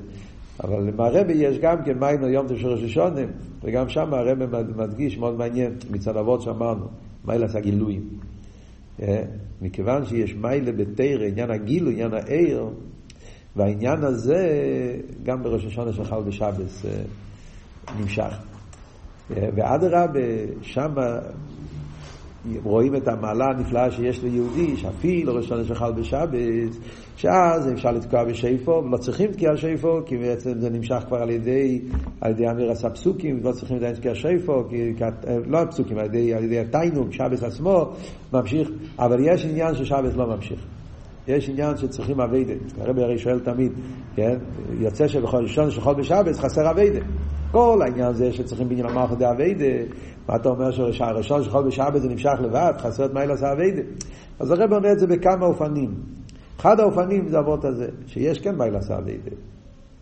אבל 0.63 0.91
מהרבה 0.97 1.33
יש 1.33 1.57
גם 1.59 1.83
כן 1.85 1.99
מיימר 1.99 2.27
יום 2.27 2.47
תשע 2.47 2.67
ראש 2.67 2.83
השונה, 2.83 3.21
וגם 3.63 3.89
שם 3.89 4.13
הרבה 4.13 4.45
מדגיש, 4.75 5.17
מאוד 5.17 5.37
מעניין, 5.37 5.71
מצד 5.91 6.17
אבות 6.17 6.41
שאמרנו, 6.41 6.85
מיילס 7.25 7.55
הגילויים. 7.55 8.09
מכיוון 9.61 10.05
שיש 10.05 10.35
מיילה 10.35 10.71
בתרא, 10.71 11.25
עניין 11.27 11.51
הגילוי, 11.51 11.93
עניין 11.93 12.13
העיר, 12.13 12.65
והעניין 13.55 14.03
הזה 14.03 14.47
גם 15.23 15.43
בראש 15.43 15.65
השונה 15.65 15.93
שחל 15.93 16.21
בשבס 16.21 16.85
אה, 16.85 16.91
נמשך. 17.99 18.48
אה, 19.37 19.49
ואדרבה, 19.55 20.19
שם 20.61 20.93
רואים 22.63 22.95
את 22.95 23.07
המעלה 23.07 23.45
הנפלאה 23.45 23.91
שיש 23.91 24.23
ליהודי, 24.23 24.77
שאפילו 24.77 25.35
ראשון 25.35 25.65
שחל 25.65 25.91
בשבת, 25.91 26.77
שאז 27.15 27.71
אפשר 27.73 27.91
לתקוע 27.91 28.23
בשיפו, 28.23 28.71
ולא 28.71 28.97
צריכים 28.97 29.31
תקיע 29.31 29.57
שיפו, 29.57 29.99
כי 30.05 30.17
בעצם 30.17 30.59
זה 30.59 30.69
נמשך 30.69 31.03
כבר 31.07 31.17
על 31.17 31.29
ידי, 31.29 31.81
על 32.21 32.31
ידי 32.31 32.49
אמירת 32.49 32.71
הפסוקים, 32.71 33.39
ולא 33.41 33.51
צריכים 33.51 33.77
עדיין 33.77 33.95
תקיעת 33.95 34.15
שופר, 34.15 34.63
כי, 34.69 34.93
לא 35.45 35.57
הפסוקים, 35.57 35.97
על 35.97 36.05
ידי, 36.05 36.33
על 36.33 36.43
ידי 36.43 36.59
התענוג, 36.59 37.11
שבת 37.11 37.43
עצמו, 37.43 37.91
ממשיך, 38.33 38.69
אבל 38.99 39.19
יש 39.33 39.45
עניין 39.45 39.75
ששבת 39.75 40.15
לא 40.15 40.27
ממשיך. 40.27 40.78
יש 41.29 41.49
עניין 41.49 41.77
שצריכים 41.77 42.21
עבודה. 42.21 42.53
הרבי 42.81 43.03
הרי 43.03 43.17
שואל 43.17 43.39
תמיד, 43.39 43.71
כן? 44.15 44.37
יוצא 44.79 45.07
שבכל 45.07 45.37
ראש 45.37 45.52
השנה 45.52 45.71
שחל 45.71 45.95
בשבת 45.95 46.35
חסר 46.35 46.71
עבודה. 46.71 46.99
כל 47.51 47.79
העניין 47.85 48.13
זה 48.13 48.33
שצריכים 48.33 48.69
בניין 48.69 48.85
המלכות 48.85 49.17
דה 49.17 49.31
עבודה, 49.31 49.93
מה 50.27 50.35
אתה 50.35 50.49
אומר 50.49 50.91
שהראש 50.91 51.22
השנה 51.22 51.43
שחל 51.43 51.67
בשבת 51.67 52.01
זה 52.01 52.09
נמשך 52.09 52.33
לבד, 52.39 52.73
חסר 52.77 53.05
את 53.05 53.13
מעלת 53.13 53.43
העבודה? 53.43 53.81
אז 54.39 54.51
הרב 54.51 54.73
אומר 54.73 54.91
את 54.91 54.99
זה 54.99 55.07
בכמה 55.07 55.45
אופנים. 55.45 55.93
אחד 56.59 56.79
האופנים 56.79 57.29
זה 57.29 57.39
אבות 57.39 57.65
הזה, 57.65 57.87
שיש 58.07 58.39
כן 58.39 58.55
מעלת 58.55 58.91
העבודה. 58.91 59.31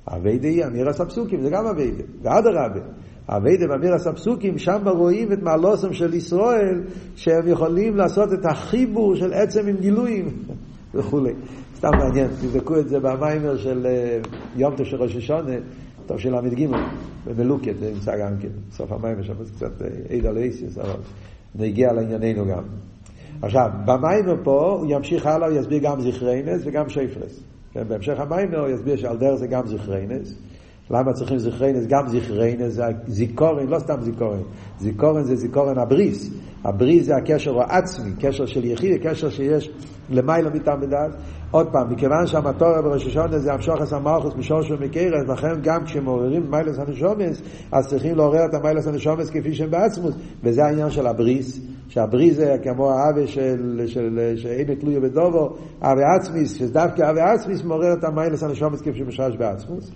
האביידה 0.08 0.48
היא 0.48 0.66
אמירס 0.66 1.02
הפסוקים, 1.02 1.42
זה 1.42 1.50
גם 1.50 1.66
אביידה. 1.66 2.04
ואדרבה, 2.22 2.80
האביידה 3.28 3.66
ואמירס 3.70 4.08
הפסוקים, 4.08 4.58
שם 4.58 4.88
רואים 4.88 5.34
את 5.34 5.42
מעלוסם 5.42 5.94
של 5.94 6.14
ישראל, 6.14 6.82
שהם 7.16 7.48
יכולים 7.48 7.98
לעשות 7.98 8.34
את 8.34 8.46
החיבור 8.46 9.16
של 9.16 9.34
עצם 9.34 9.68
עם 9.68 9.78
גילויים. 9.78 10.30
וכולי. 10.98 11.34
סתם 11.76 11.90
מעניין, 11.98 12.28
תבדקו 12.28 12.80
את 12.80 12.90
זה 12.90 13.00
במיימר 13.00 13.58
של 13.58 13.86
אה, 13.86 14.20
יום 14.56 14.74
תשע 14.78 14.98
ראש 14.98 15.16
השונה, 15.16 15.56
טוב 16.06 16.20
של 16.20 16.36
ל"ג, 16.36 16.68
במלוקת, 17.26 17.74
זה 17.80 17.92
נמצא 17.94 18.12
גם 18.18 18.38
כן, 18.40 18.48
סוף 18.72 18.92
המיימר 18.92 19.24
שם 19.24 19.44
זה 19.44 19.54
קצת 19.54 19.82
עד 20.10 20.26
על 20.26 20.38
אייסיוס, 20.38 20.78
אבל 20.78 21.00
נגיע 21.56 21.94
לענייננו 21.94 22.46
גם. 22.46 22.64
עכשיו, 23.42 23.70
במיימר 23.86 24.44
פה 24.44 24.78
הוא 24.80 24.86
ימשיך 24.90 25.26
הלאה, 25.26 25.48
הוא 25.48 25.58
יסביר 25.58 25.80
גם 25.84 26.02
זכריינס 26.02 26.62
וגם 26.66 26.90
שייפרס. 26.90 27.44
כן, 27.74 27.84
בהמשך 27.88 28.20
המאמר 28.20 28.60
הוא 28.60 28.70
יסביר 28.70 28.96
שעל 28.96 29.18
דרך 29.18 29.36
זה 29.36 29.48
גם 29.48 29.68
זכרונות. 29.68 30.36
למה 30.92 31.14
צריכים 31.14 31.38
זכרונות? 31.38 31.88
גם 31.88 32.08
זכרונות 32.08 32.74
זה 32.74 32.84
זיכרון, 33.08 33.68
לא 33.68 33.80
סתם 33.80 34.02
זיכרון. 34.02 34.42
זיכורן 34.80 35.24
זה 35.24 35.36
זיכרון 35.36 35.78
הברית. 35.78 36.30
הברית 36.64 37.06
זה 37.06 37.16
הקשר 37.16 37.62
העצמי, 37.62 38.12
קשר 38.20 38.46
של 38.46 38.66
יחיד, 38.66 39.08
קשר 39.08 39.30
שיש 39.30 39.70
למעלה 40.10 40.50
מטעם 40.50 40.82
ודעת. 40.82 41.12
עוד 41.52 41.68
פעם, 41.72 41.94
מכיוון 41.94 42.28
שהמטרה 42.28 42.82
בראש 42.82 43.08
השנה 43.08 43.40
זה 43.40 43.54
המשכת 43.54 43.94
המלכות 43.94 44.36
משורש 44.36 44.72
ומקור, 44.72 45.28
לכן 45.28 45.62
גם 45.64 45.86
כשמעוררים 45.86 46.52
מעלת 46.52 46.80
הנשמות, 46.80 47.42
אז 47.72 47.88
צריכים 47.88 48.16
לעורר 48.16 48.46
את 48.46 48.54
המעלת 48.54 48.88
הנשמות 48.88 49.30
כפי 49.30 49.54
שהם 49.54 49.72
בעצמות, 49.72 50.16
וזה 50.44 50.66
העניין 50.66 50.90
של 50.90 51.08
הברית, 51.08 51.60
שהברית 51.88 52.36
זה 52.36 52.56
כמו 52.64 52.92
אהבה 52.92 53.28
של, 53.28 53.84
של, 53.88 54.34
שאין 54.36 54.76
תלוי 54.76 55.00
בדבר, 55.00 55.56
אבי 55.82 56.02
עצמיס, 56.20 56.54
שדווקא 56.54 57.10
אבי 57.10 57.22
עצמיס 57.22 57.64
מעורר 57.64 57.94
את 57.94 58.04
המיילס 58.04 58.44
הנשומס 58.44 58.82
כפי 58.82 58.98
שמשרש 58.98 59.36
בעצמוס. 59.38 59.92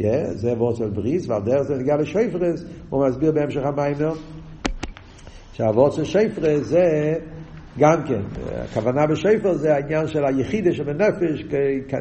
Yeah, 0.00 0.30
זה 0.34 0.52
וורד 0.52 0.76
של 0.76 0.90
בריס, 0.90 1.28
ועל 1.28 1.42
דרך 1.42 1.62
זה 1.62 1.76
נגיע 1.76 1.96
לשייפרס, 1.96 2.64
הוא 2.90 3.08
מסביר 3.08 3.32
בהמשך 3.32 3.60
המיימר, 3.64 4.12
שהוורד 5.52 5.92
של 5.92 6.04
שייפרס 6.04 6.66
זה 6.66 7.14
גם 7.78 8.02
כן, 8.06 8.20
הכוונה 8.64 9.06
בשפר 9.06 9.54
זה 9.54 9.74
העניין 9.74 10.06
של 10.06 10.24
היחידה 10.24 10.72
שבנפש, 10.72 11.44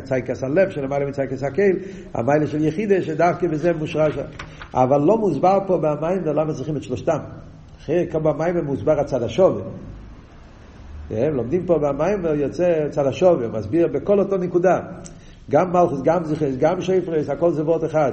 צייקס 0.04 0.44
הלב 0.44 0.70
שלמעלה 0.70 1.06
מצייקס 1.06 1.44
הקהל, 1.44 1.76
המיילה 2.14 2.48
של 2.48 2.66
יחידה 2.66 3.02
שדווקא 3.02 3.48
בזה 3.48 3.74
מושרש. 3.74 4.16
אבל 4.74 5.02
לא 5.02 5.18
מוסבר 5.18 5.60
פה 5.68 5.78
במים 5.78 6.22
למה 6.26 6.54
צריכים 6.54 6.78
את 6.78 6.84
שלושתם. 6.84 7.18
אחרי 7.80 8.08
כמה 8.12 8.34
במים 8.34 8.66
מוסבר 8.66 9.00
הצד 9.00 9.24
השובר. 9.24 9.64
הם 11.10 11.36
לומדים 11.36 11.66
פה 11.66 11.78
במים 11.78 12.24
ויוצא 12.24 12.90
צד 12.90 13.06
השובר, 13.06 13.52
מסביר 13.58 13.88
בכל 13.88 14.20
אותו 14.20 14.38
נקודה. 14.38 14.80
גם 15.50 15.74
מלכוס, 15.74 16.02
גם 16.04 16.24
זכרס, 16.24 16.56
גם 16.58 16.82
שפרס, 16.82 17.30
הכל 17.30 17.52
זה 17.52 17.64
וורט 17.64 17.84
אחד. 17.84 18.12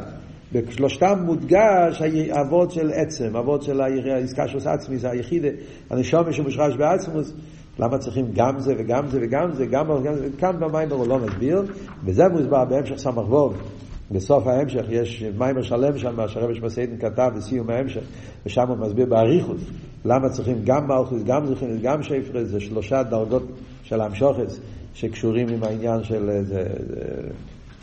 בשלושתם 0.53 1.18
מודגש 1.24 2.03
האבות 2.30 2.70
של 2.70 2.91
עצם, 2.95 3.37
אבות 3.37 3.62
של 3.62 3.80
העסקה 3.80 4.49
של 4.49 4.68
עצמי, 4.68 4.99
זה 4.99 5.11
היחידה, 5.11 5.49
הנשום 5.91 6.32
שמושרש 6.32 6.76
בעצמוס, 6.76 7.32
למה 7.78 7.99
צריכים 7.99 8.26
גם 8.34 8.59
זה 8.59 8.74
וגם 8.78 9.09
זה 9.09 9.18
וגם 9.22 9.53
זה, 9.53 9.66
גם 9.66 9.87
זה, 10.14 10.28
כאן 10.39 10.61
במים 10.61 10.91
הוא 10.91 11.07
לא 11.07 11.18
מסביר, 11.18 11.62
וזה 12.05 12.28
מוסבר 12.28 12.64
בהמשך 12.64 12.97
סמ"ך 12.97 13.28
ווב. 13.28 13.62
בסוף 14.11 14.47
ההמשך 14.47 14.84
יש 14.89 15.24
מיימר 15.39 15.62
שלם 15.62 15.99
שם, 15.99 16.28
שהרבש 16.28 16.61
מסיידן 16.61 16.97
כתב 16.99 17.30
בסיום 17.37 17.70
ההמשך, 17.70 18.03
ושם 18.47 18.68
הוא 18.68 18.76
מסביר 18.76 19.07
באריכות 19.07 19.57
למה 20.05 20.28
צריכים 20.28 20.57
גם 20.64 20.89
מלכוס, 20.89 21.22
גם 21.22 21.47
זכרינס, 21.47 21.80
גם 21.82 22.03
שפרס, 22.03 22.49
זה 22.49 22.61
שלושה 22.61 23.03
דרגות 23.03 23.43
של 23.82 24.01
המשוכס 24.01 24.61
שקשורים 24.97 25.49
עם 25.49 25.62
העניין 25.62 26.05
של 26.05 26.30
זה, 26.42 26.42
זה, 26.44 26.66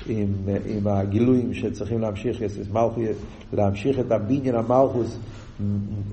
עם, 0.07 0.27
עם 0.65 0.87
הגילויים 0.87 1.53
שצריכים 1.53 2.01
להמשיך, 2.01 2.41
להמשיך 3.53 3.99
את 3.99 4.11
הבניין 4.11 4.55
המלכוס 4.55 5.17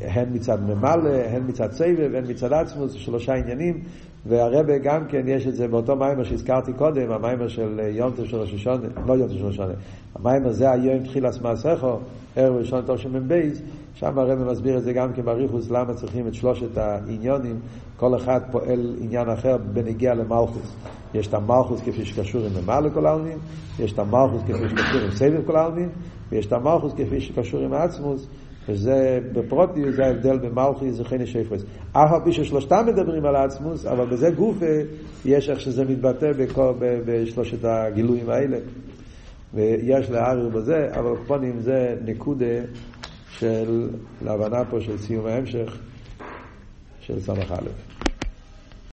הן 0.00 0.28
מצד 0.32 0.58
ממלא, 0.62 1.10
הן 1.10 1.42
מצד 1.46 1.72
סבב, 1.72 2.14
הן 2.14 2.24
מצד 2.30 2.52
עצמוס, 2.52 2.92
שלושה 2.92 3.34
עניינים, 3.34 3.80
והרבה 4.26 4.78
גם 4.78 5.04
כן 5.08 5.22
יש 5.28 5.46
את 5.46 5.54
זה 5.54 5.68
באותו 5.68 5.96
מיימר 5.96 6.24
שהזכרתי 6.24 6.72
קודם, 6.72 7.10
המיימר 7.10 7.48
של 7.48 7.80
יום 7.92 8.12
של 8.24 8.36
ראש 8.36 8.66
לא 9.06 9.12
יום 9.12 9.28
של 9.28 9.46
ראש 9.46 9.60
המיימר 10.14 10.52
זה 10.52 10.70
היום 10.70 11.04
תחילת 11.04 11.42
מעשיכו, 11.42 11.98
ערב 12.36 12.56
ראשון 12.56 12.84
של 12.96 13.08
מ"בייס, 13.08 13.62
שם 13.94 14.18
הרב 14.18 14.38
מסביר 14.50 14.78
את 14.78 14.82
זה 14.82 14.92
גם 14.92 15.12
כן 15.12 15.22
בריחוס, 15.22 15.70
למה 15.70 15.94
צריכים 15.94 16.26
את 16.26 16.34
שלושת 16.34 16.78
העניונים, 16.78 17.60
כל 17.96 18.16
אחד 18.16 18.40
פועל 18.50 18.96
עניין 19.00 19.28
אחר 19.28 19.56
בנגיע 19.56 20.14
למלכוס. 20.14 20.76
יש 21.14 21.26
את 21.26 21.34
המלכוס 21.34 21.80
כפי 21.80 22.04
שקשור 22.04 22.42
עם 22.46 22.64
ממלא 22.64 22.88
כל 22.94 23.06
העלמין, 23.06 23.38
יש 23.78 23.92
את 23.92 23.98
המלכוס 23.98 24.42
כפי 24.42 24.68
שקשור 24.68 25.00
עם 25.00 25.10
סבב 25.10 25.46
כל 25.46 25.56
העלמין, 25.56 25.88
ויש 26.30 26.46
את 26.46 26.52
המלכוס 26.52 26.92
כפי 26.92 27.20
שקשור 27.20 27.60
עם 27.60 27.72
העצמוס. 27.72 28.26
וזה 28.68 29.20
בפרוטי 29.32 29.92
זה 29.92 30.06
ההבדל 30.06 30.38
במלכי 30.38 30.92
זכיני 30.92 31.26
שפרס. 31.26 31.62
אף 31.92 32.12
על 32.12 32.20
פי 32.24 32.32
ששלושתם 32.32 32.84
מדברים 32.86 33.24
על 33.26 33.36
העצמוס, 33.36 33.86
אבל 33.86 34.06
בזה 34.06 34.30
גופה 34.30 34.66
יש 35.24 35.50
איך 35.50 35.60
שזה 35.60 35.84
מתבטא 35.84 36.32
בכל, 36.32 36.72
בשלושת 36.78 37.64
הגילויים 37.64 38.30
האלה. 38.30 38.58
ויש 39.54 40.10
להעריר 40.10 40.48
בזה, 40.48 40.88
אבל 40.90 41.16
פונים 41.26 41.60
זה 41.60 41.96
נקודה 42.04 42.46
של, 43.38 43.88
להבנה 44.24 44.64
פה 44.64 44.80
של 44.80 44.98
סיום 44.98 45.26
ההמשך 45.26 45.78
של 47.00 47.20
סמך 47.20 47.52
א'. 47.52 47.89